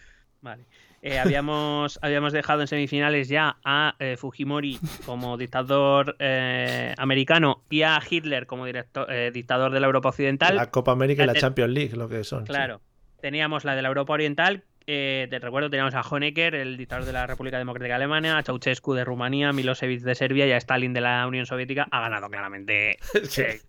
Vale. 0.40 0.64
Eh, 1.06 1.18
habíamos, 1.18 1.98
habíamos 2.02 2.32
dejado 2.32 2.62
en 2.62 2.66
semifinales 2.66 3.28
ya 3.28 3.58
a 3.62 3.94
eh, 3.98 4.16
Fujimori 4.16 4.80
como 5.04 5.36
dictador 5.36 6.16
eh, 6.18 6.94
americano 6.96 7.62
y 7.68 7.82
a 7.82 8.00
Hitler 8.08 8.46
como 8.46 8.66
directo- 8.66 9.06
eh, 9.10 9.30
dictador 9.30 9.70
de 9.70 9.80
la 9.80 9.86
Europa 9.86 10.08
Occidental. 10.08 10.56
La 10.56 10.70
Copa 10.70 10.92
América 10.92 11.22
y 11.22 11.26
la 11.26 11.34
Champions 11.34 11.72
League, 11.74 11.94
lo 11.94 12.08
que 12.08 12.24
son. 12.24 12.46
sí. 12.46 12.52
Claro. 12.52 12.80
Teníamos 13.20 13.64
la 13.64 13.76
de 13.76 13.82
la 13.82 13.88
Europa 13.88 14.14
Oriental. 14.14 14.64
te 14.86 15.38
recuerdo, 15.40 15.68
teníamos 15.70 15.94
a 15.94 16.00
Honecker, 16.02 16.54
el 16.54 16.76
dictador 16.76 17.04
de 17.06 17.12
la 17.12 17.26
República 17.26 17.56
Democrática 17.58 17.96
Alemana, 17.96 18.36
a 18.38 18.42
Ceausescu 18.42 18.92
de 18.94 19.04
Rumanía, 19.04 19.52
Milosevic 19.52 20.00
de 20.02 20.14
Serbia 20.14 20.46
y 20.46 20.52
a 20.52 20.56
Stalin 20.58 20.92
de 20.94 21.00
la 21.02 21.26
Unión 21.26 21.44
Soviética. 21.46 21.86
Ha 21.90 22.00
ganado 22.00 22.28
claramente 22.30 22.98
que- 23.34 23.60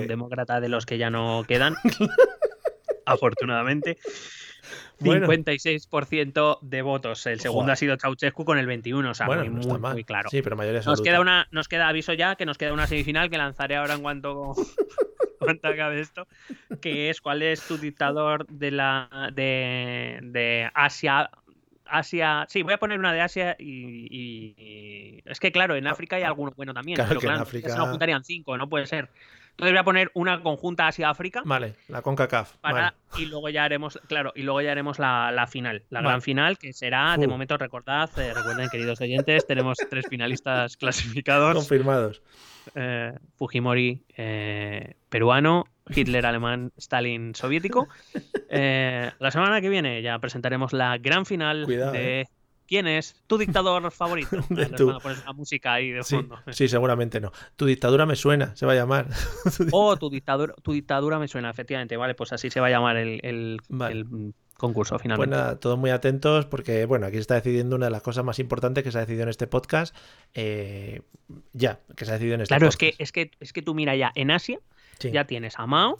un 0.00 0.06
demócrata 0.06 0.60
de 0.60 0.68
los 0.68 0.86
que 0.86 0.98
ya 0.98 1.10
no 1.10 1.44
quedan. 1.46 1.74
afortunadamente. 3.04 3.98
Bueno. 4.98 5.26
56% 5.26 6.58
de 6.62 6.82
votos. 6.82 7.26
El 7.26 7.40
segundo 7.40 7.62
Joder. 7.64 7.72
ha 7.72 7.76
sido 7.76 7.96
Ceausescu 7.98 8.44
con 8.44 8.58
el 8.58 8.66
21, 8.66 9.10
o 9.10 9.14
sea, 9.14 9.26
bueno, 9.26 9.44
muy, 9.44 9.66
no 9.66 9.78
muy, 9.78 9.92
muy 9.92 10.04
claro. 10.04 10.28
Sí, 10.30 10.42
pero 10.42 10.56
mayoría 10.56 10.80
Nos 10.82 11.02
queda 11.02 11.20
una, 11.20 11.46
nos 11.50 11.68
queda 11.68 11.88
aviso 11.88 12.12
ya 12.14 12.36
que 12.36 12.46
nos 12.46 12.56
queda 12.58 12.72
una 12.72 12.86
semifinal 12.86 13.28
que 13.30 13.38
lanzaré 13.38 13.76
ahora 13.76 13.94
en 13.94 14.02
cuanto, 14.02 14.54
cuanto 15.38 15.68
acabe 15.68 16.00
esto, 16.00 16.26
que 16.80 17.10
es 17.10 17.20
cuál 17.20 17.42
es 17.42 17.62
tu 17.66 17.76
dictador 17.78 18.46
de 18.46 18.70
la 18.70 19.30
de, 19.34 20.18
de 20.22 20.70
Asia 20.74 21.30
Asia. 21.88 22.46
Sí, 22.48 22.62
voy 22.62 22.72
a 22.74 22.78
poner 22.78 22.98
una 22.98 23.12
de 23.12 23.20
Asia 23.20 23.54
y. 23.58 24.08
y- 24.10 24.54
y- 24.58 25.22
Es 25.24 25.38
que, 25.38 25.52
claro, 25.52 25.76
en 25.76 25.86
África 25.86 26.16
hay 26.16 26.22
alguno 26.24 26.52
bueno 26.56 26.74
también. 26.74 26.96
Claro 26.96 27.08
pero 27.10 27.20
que 27.20 27.26
en 27.26 27.30
claro, 27.32 27.42
África- 27.44 27.68
se 27.68 27.76
nos 27.78 27.90
juntarían 27.90 28.24
cinco, 28.24 28.56
no 28.58 28.68
puede 28.68 28.86
ser. 28.86 29.08
Entonces 29.56 29.72
voy 29.72 29.78
a 29.78 29.84
poner 29.84 30.10
una 30.12 30.42
conjunta 30.42 30.86
Asia-África. 30.86 31.40
Vale, 31.46 31.76
la 31.88 32.02
CONCACAF. 32.02 32.56
Para, 32.58 32.74
Vale. 32.74 32.96
y 33.16 33.24
luego 33.26 33.48
ya 33.48 33.64
haremos, 33.64 33.98
claro, 34.06 34.32
y 34.36 34.42
luego 34.42 34.60
ya 34.60 34.70
haremos 34.72 34.98
la, 34.98 35.32
la 35.32 35.46
final, 35.46 35.82
la 35.88 36.00
Vale. 36.00 36.08
gran 36.10 36.22
final, 36.22 36.58
que 36.58 36.74
será, 36.74 37.16
de 37.16 37.26
Uh. 37.26 37.30
momento, 37.30 37.56
recordad, 37.56 38.10
eh, 38.18 38.34
recuerden, 38.34 38.68
queridos 38.68 39.00
oyentes, 39.00 39.46
tenemos 39.46 39.78
tres 39.88 40.04
finalistas 40.10 40.76
clasificados. 41.24 41.54
Confirmados. 41.54 42.20
eh, 42.74 43.14
Fujimori 43.36 44.04
eh, 44.16 44.94
peruano, 45.08 45.64
Hitler 45.88 46.26
alemán, 46.26 46.72
Stalin 46.76 47.34
soviético. 47.34 47.88
La 48.50 49.30
semana 49.30 49.60
que 49.62 49.68
viene 49.70 50.02
ya 50.02 50.18
presentaremos 50.18 50.72
la 50.72 50.98
gran 50.98 51.24
final 51.26 51.64
Cuidado, 51.64 51.92
de 51.92 52.28
¿Quién 52.66 52.86
es 52.86 53.14
tu 53.26 53.38
dictador 53.38 53.90
favorito? 53.90 54.36
De 54.50 54.84
una 54.84 54.98
música 55.34 55.74
ahí 55.74 55.90
de 55.90 56.02
Sí, 56.02 56.16
fondo. 56.16 56.38
sí, 56.50 56.68
seguramente 56.68 57.20
no. 57.20 57.32
Tu 57.56 57.66
dictadura 57.66 58.06
me 58.06 58.16
suena, 58.16 58.54
se 58.56 58.66
va 58.66 58.72
a 58.72 58.76
llamar. 58.76 59.08
Oh, 59.72 59.96
tu 59.96 60.10
dictadura, 60.10 60.54
tu 60.62 60.72
dictadura 60.72 61.18
me 61.18 61.28
suena, 61.28 61.50
efectivamente. 61.50 61.96
Vale, 61.96 62.14
pues 62.14 62.32
así 62.32 62.50
se 62.50 62.60
va 62.60 62.66
a 62.66 62.70
llamar 62.70 62.96
el, 62.96 63.20
el- 63.22 63.60
Vale. 63.68 64.00
el, 64.00 64.34
concurso 64.56 64.94
Pues 64.94 65.02
finalmente. 65.02 65.36
nada, 65.36 65.60
todos 65.60 65.76
muy 65.78 65.90
atentos 65.90 66.46
porque, 66.46 66.86
bueno, 66.86 67.04
aquí 67.04 67.16
se 67.16 67.20
está 67.20 67.34
decidiendo 67.34 67.76
una 67.76 67.86
de 67.86 67.90
las 67.90 68.00
cosas 68.00 68.24
más 68.24 68.38
importantes 68.38 68.82
que 68.82 68.90
se 68.90 68.96
ha 68.96 69.02
decidido 69.02 69.24
en 69.24 69.28
este 69.28 69.46
podcast. 69.46 69.94
eh, 70.32 71.02
ya, 71.52 71.80
que 71.94 72.06
se 72.06 72.10
ha 72.12 72.14
decidido 72.14 72.36
en 72.36 72.40
este 72.40 72.54
Claro, 72.54 72.68
es 72.68 72.76
podcast. 72.76 72.96
que, 72.96 73.02
es 73.02 73.12
que 73.12 73.30
es 73.38 73.52
que 73.52 73.60
tú 73.60 73.74
mira 73.74 73.94
ya, 73.96 74.12
en 74.14 74.30
Asia 74.30 74.58
Sí. 74.98 75.10
ya 75.10 75.26
tienes 75.26 75.58
a 75.58 75.66
Mao. 75.66 75.98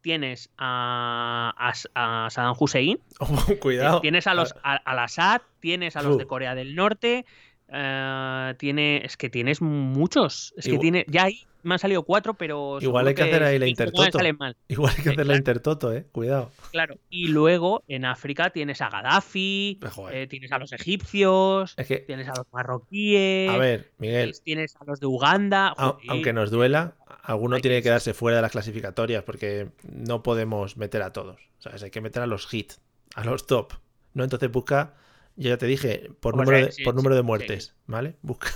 Tienes 0.00 0.50
a, 0.58 1.52
a, 1.94 2.24
a 2.26 2.30
Saddam 2.30 2.54
Hussein, 2.58 2.98
Cuidado. 3.60 4.00
tienes 4.00 4.26
a 4.26 4.34
los 4.34 4.54
a- 4.62 4.76
al 4.76 4.98
Assad, 4.98 5.40
tienes 5.60 5.96
a 5.96 6.02
los 6.02 6.18
de 6.18 6.26
Corea 6.26 6.54
del 6.54 6.74
Norte, 6.74 7.26
eh, 7.72 8.54
tiene, 8.58 9.02
es 9.04 9.16
que 9.16 9.28
tienes 9.30 9.60
muchos, 9.60 10.54
es 10.56 10.66
que 10.66 10.78
tiene, 10.78 11.04
ya 11.08 11.24
ahí 11.24 11.44
me 11.64 11.74
han 11.74 11.78
salido 11.80 12.04
cuatro, 12.04 12.34
pero 12.34 12.78
Igual 12.80 13.08
hay 13.08 13.14
que 13.14 13.22
hacer 13.22 13.42
ahí 13.42 13.58
la 13.58 13.66
intertoto. 13.66 14.18
mal, 14.38 14.56
Igual 14.68 14.92
hay 14.96 15.02
que 15.02 15.08
Eh, 15.08 15.12
hacer 15.12 15.18
la 15.18 15.24
claro. 15.24 15.38
intertoto, 15.38 15.92
eh. 15.92 16.06
Cuidado. 16.12 16.50
claro. 16.70 16.96
Y 17.10 17.28
luego 17.28 17.82
en 17.88 18.04
África 18.04 18.50
tienes 18.50 18.80
a 18.80 18.88
Gaddafi, 18.88 19.80
Eh, 19.82 19.88
eh, 20.22 20.26
tienes 20.28 20.52
a 20.52 20.58
los 20.58 20.72
egipcios, 20.72 21.74
Es 21.76 21.86
que, 21.86 21.96
tienes 21.98 22.28
a 22.28 22.34
los 22.36 22.46
marroquíes, 22.52 23.50
a 23.50 23.58
ver, 23.58 23.90
Miguel, 23.98 24.34
tienes, 24.44 24.76
a 24.76 24.84
los 24.84 25.00
de 25.00 25.06
Uganda, 25.06 25.74
joder, 25.76 25.96
aunque 26.08 26.32
nos 26.32 26.50
duela, 26.50 26.94
alguno 27.22 27.58
tiene 27.58 27.76
que- 27.78 27.82
que 27.82 27.88
quedarse 27.88 28.14
fuera 28.14 28.36
de 28.36 28.42
las 28.42 28.52
clasificatorias 28.52 29.24
porque 29.24 29.68
no 29.82 30.22
podemos 30.22 30.76
meter 30.76 31.02
a 31.02 31.12
todos. 31.12 31.40
¿sabes? 31.58 31.82
Hay 31.82 31.90
que 31.90 32.00
meter 32.00 32.22
a 32.22 32.26
los 32.28 32.46
hit, 32.46 32.74
a 33.16 33.24
los 33.24 33.46
top. 33.48 33.72
¿no? 34.14 34.22
Entonces 34.24 34.50
busca, 34.50 34.94
yo 35.38 35.48
ya 35.50 35.56
te 35.58 35.66
dije, 35.66 36.10
por 36.20 36.36
número 36.36 36.58
de, 36.66 36.72
sí, 36.72 36.82
por 36.84 36.92
sí, 36.94 36.96
número 36.96 37.14
de 37.16 37.22
sí. 37.22 37.26
muertes, 37.26 37.74
¿vale? 37.86 38.16
Busca. 38.22 38.50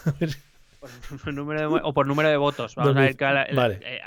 por 1.25 1.33
número 1.33 1.61
de 1.61 1.69
mu- 1.69 1.81
o 1.83 1.95
por 1.95 2.07
número 2.07 2.29
de 2.29 2.37
votos. 2.37 2.75
Vamos 2.75 2.97
a 2.97 3.01
ver, 3.01 3.17
que 3.17 3.25
la- 3.25 3.47
Vale. 3.55 3.81
eh, 3.83 4.01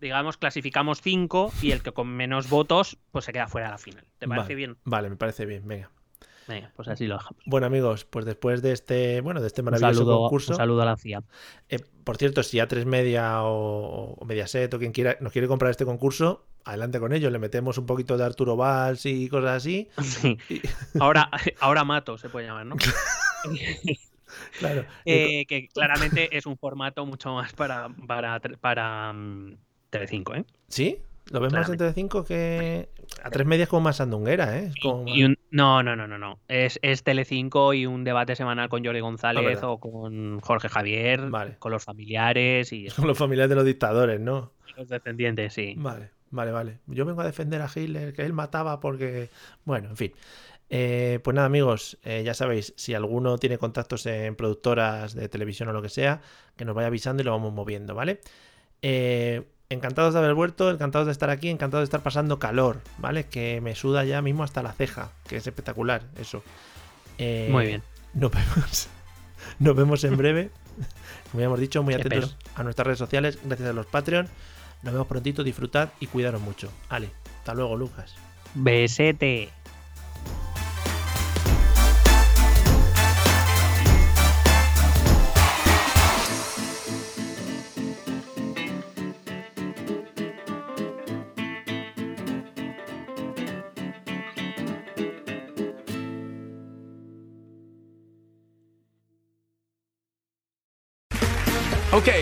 digamos, 0.00 0.36
clasificamos 0.36 1.00
cinco 1.00 1.52
y 1.62 1.72
el 1.72 1.82
que 1.82 1.92
con 1.92 2.08
menos 2.08 2.48
votos 2.48 2.98
pues 3.10 3.24
se 3.24 3.32
queda 3.32 3.48
fuera 3.48 3.68
de 3.68 3.72
la 3.72 3.78
final. 3.78 4.04
¿Te 4.18 4.28
parece 4.28 4.48
vale, 4.48 4.54
bien? 4.54 4.76
Vale, 4.84 5.10
me 5.10 5.16
parece 5.16 5.46
bien, 5.46 5.66
venga. 5.66 5.90
Venga, 6.48 6.72
pues 6.74 6.88
así 6.88 7.06
lo 7.06 7.14
dejamos. 7.16 7.42
Bueno, 7.46 7.66
amigos, 7.66 8.04
pues 8.06 8.24
después 8.24 8.62
de 8.62 8.72
este, 8.72 9.20
bueno, 9.20 9.40
de 9.40 9.46
este 9.48 9.60
Un 9.60 9.66
maravilloso 9.66 9.98
saludo, 10.00 10.18
concurso. 10.22 10.52
un 10.52 10.56
saludo 10.56 10.82
a 10.82 10.86
la 10.86 10.96
CIA. 10.96 11.22
eh, 11.68 11.78
por 12.04 12.16
cierto, 12.16 12.42
si 12.42 12.56
A3 12.58 12.86
Media 12.86 13.42
o, 13.44 14.14
o 14.18 14.24
Mediaset 14.24 14.72
o 14.72 14.78
quien 14.78 14.92
quiera 14.92 15.16
nos 15.20 15.30
quiere 15.32 15.46
comprar 15.46 15.70
este 15.70 15.84
concurso, 15.84 16.46
adelante 16.64 16.98
con 17.00 17.12
ello. 17.12 17.28
Le 17.30 17.38
metemos 17.38 17.76
un 17.78 17.84
poquito 17.86 18.16
de 18.16 18.24
Arturo 18.24 18.56
Valls 18.56 19.04
y 19.06 19.28
cosas 19.28 19.56
así. 19.58 19.88
Sí. 20.02 20.38
Y- 20.48 20.62
Ahora, 21.00 21.30
ahora 21.60 21.84
Mato 21.84 22.16
se 22.16 22.28
puede 22.30 22.46
llamar, 22.46 22.66
¿no? 22.66 22.76
Claro. 24.58 24.84
Eh, 25.06 25.46
que 25.46 25.68
claramente 25.68 26.36
es 26.36 26.44
un 26.44 26.58
formato 26.58 27.06
mucho 27.06 27.32
más 27.32 27.54
para, 27.54 27.88
para, 28.06 28.38
para 28.60 29.14
Telecinco, 29.88 30.34
¿eh? 30.34 30.44
¿Sí? 30.68 30.98
¿Lo 31.30 31.40
ves 31.40 31.52
más 31.52 31.68
en 31.68 31.76
Telecinco 31.76 32.24
que 32.24 32.88
a 33.22 33.30
tres 33.30 33.46
medias 33.46 33.68
como 33.68 33.82
más 33.82 33.96
sandunguera, 33.96 34.58
¿eh? 34.58 34.66
Es 34.74 34.76
como 34.80 35.04
Y 35.06 35.24
un- 35.24 35.38
no, 35.50 35.82
no, 35.82 35.94
no, 35.94 36.06
no, 36.08 36.16
no. 36.18 36.40
Es, 36.48 36.78
es 36.82 37.02
Telecinco 37.02 37.74
y 37.74 37.84
un 37.86 38.04
debate 38.04 38.34
semanal 38.36 38.68
con 38.68 38.84
Jordi 38.84 39.00
González 39.00 39.44
verdad. 39.44 39.64
o 39.70 39.78
con 39.80 40.40
Jorge 40.40 40.68
Javier, 40.68 41.28
Vale. 41.28 41.56
con 41.58 41.72
los 41.72 41.84
familiares 41.84 42.72
y 42.72 42.88
son 42.90 43.06
los 43.06 43.18
familiares 43.18 43.50
de 43.50 43.56
los 43.56 43.64
dictadores, 43.64 44.20
¿no? 44.20 44.52
los 44.76 44.88
descendientes, 44.88 45.52
sí. 45.52 45.74
Vale, 45.76 46.10
vale, 46.30 46.52
vale. 46.52 46.78
Yo 46.86 47.04
vengo 47.04 47.20
a 47.20 47.24
defender 47.26 47.60
a 47.62 47.68
Hitler, 47.74 48.12
que 48.12 48.22
él 48.22 48.32
mataba 48.32 48.78
porque... 48.80 49.28
Bueno, 49.64 49.88
en 49.90 49.96
fin. 49.96 50.12
Eh, 50.70 51.18
pues 51.24 51.34
nada, 51.34 51.46
amigos, 51.46 51.98
eh, 52.04 52.22
ya 52.24 52.32
sabéis, 52.34 52.74
si 52.76 52.94
alguno 52.94 53.38
tiene 53.38 53.58
contactos 53.58 54.06
en 54.06 54.36
productoras 54.36 55.14
de 55.14 55.28
televisión 55.28 55.68
o 55.70 55.72
lo 55.72 55.82
que 55.82 55.88
sea, 55.88 56.20
que 56.56 56.64
nos 56.64 56.74
vaya 56.76 56.86
avisando 56.88 57.22
y 57.22 57.24
lo 57.24 57.32
vamos 57.32 57.52
moviendo, 57.52 57.94
¿vale? 57.94 58.20
Eh, 58.82 59.42
encantados 59.70 60.14
de 60.14 60.20
haber 60.20 60.32
vuelto, 60.32 60.70
encantados 60.70 61.06
de 61.06 61.12
estar 61.12 61.28
aquí, 61.28 61.50
encantados 61.50 61.82
de 61.82 61.84
estar 61.84 62.02
pasando 62.02 62.38
calor, 62.38 62.80
¿vale? 62.96 63.26
Que 63.26 63.60
me 63.60 63.74
suda 63.74 64.04
ya 64.04 64.22
mismo 64.22 64.42
hasta 64.42 64.62
la 64.62 64.72
ceja, 64.72 65.10
que 65.26 65.36
es 65.36 65.46
espectacular, 65.46 66.04
eso. 66.18 66.42
Eh, 67.18 67.48
Muy 67.50 67.66
bien. 67.66 67.82
Nos 68.14 68.30
vemos, 68.30 68.88
nos 69.58 69.76
vemos 69.76 70.04
en 70.04 70.16
breve. 70.16 70.50
Como 71.30 71.40
ya 71.40 71.46
hemos 71.46 71.60
dicho, 71.60 71.82
muy 71.82 71.92
atentos 71.92 72.38
a 72.54 72.62
nuestras 72.62 72.86
redes 72.86 72.98
sociales, 72.98 73.38
gracias 73.44 73.68
a 73.68 73.72
los 73.74 73.84
Patreon. 73.84 74.26
Nos 74.82 74.92
vemos 74.94 75.06
prontito, 75.06 75.44
disfrutad 75.44 75.90
y 76.00 76.06
cuidaros 76.06 76.40
mucho. 76.40 76.72
Ale, 76.88 77.10
hasta 77.38 77.52
luego, 77.52 77.76
Lucas. 77.76 78.14
Besete. 78.54 79.50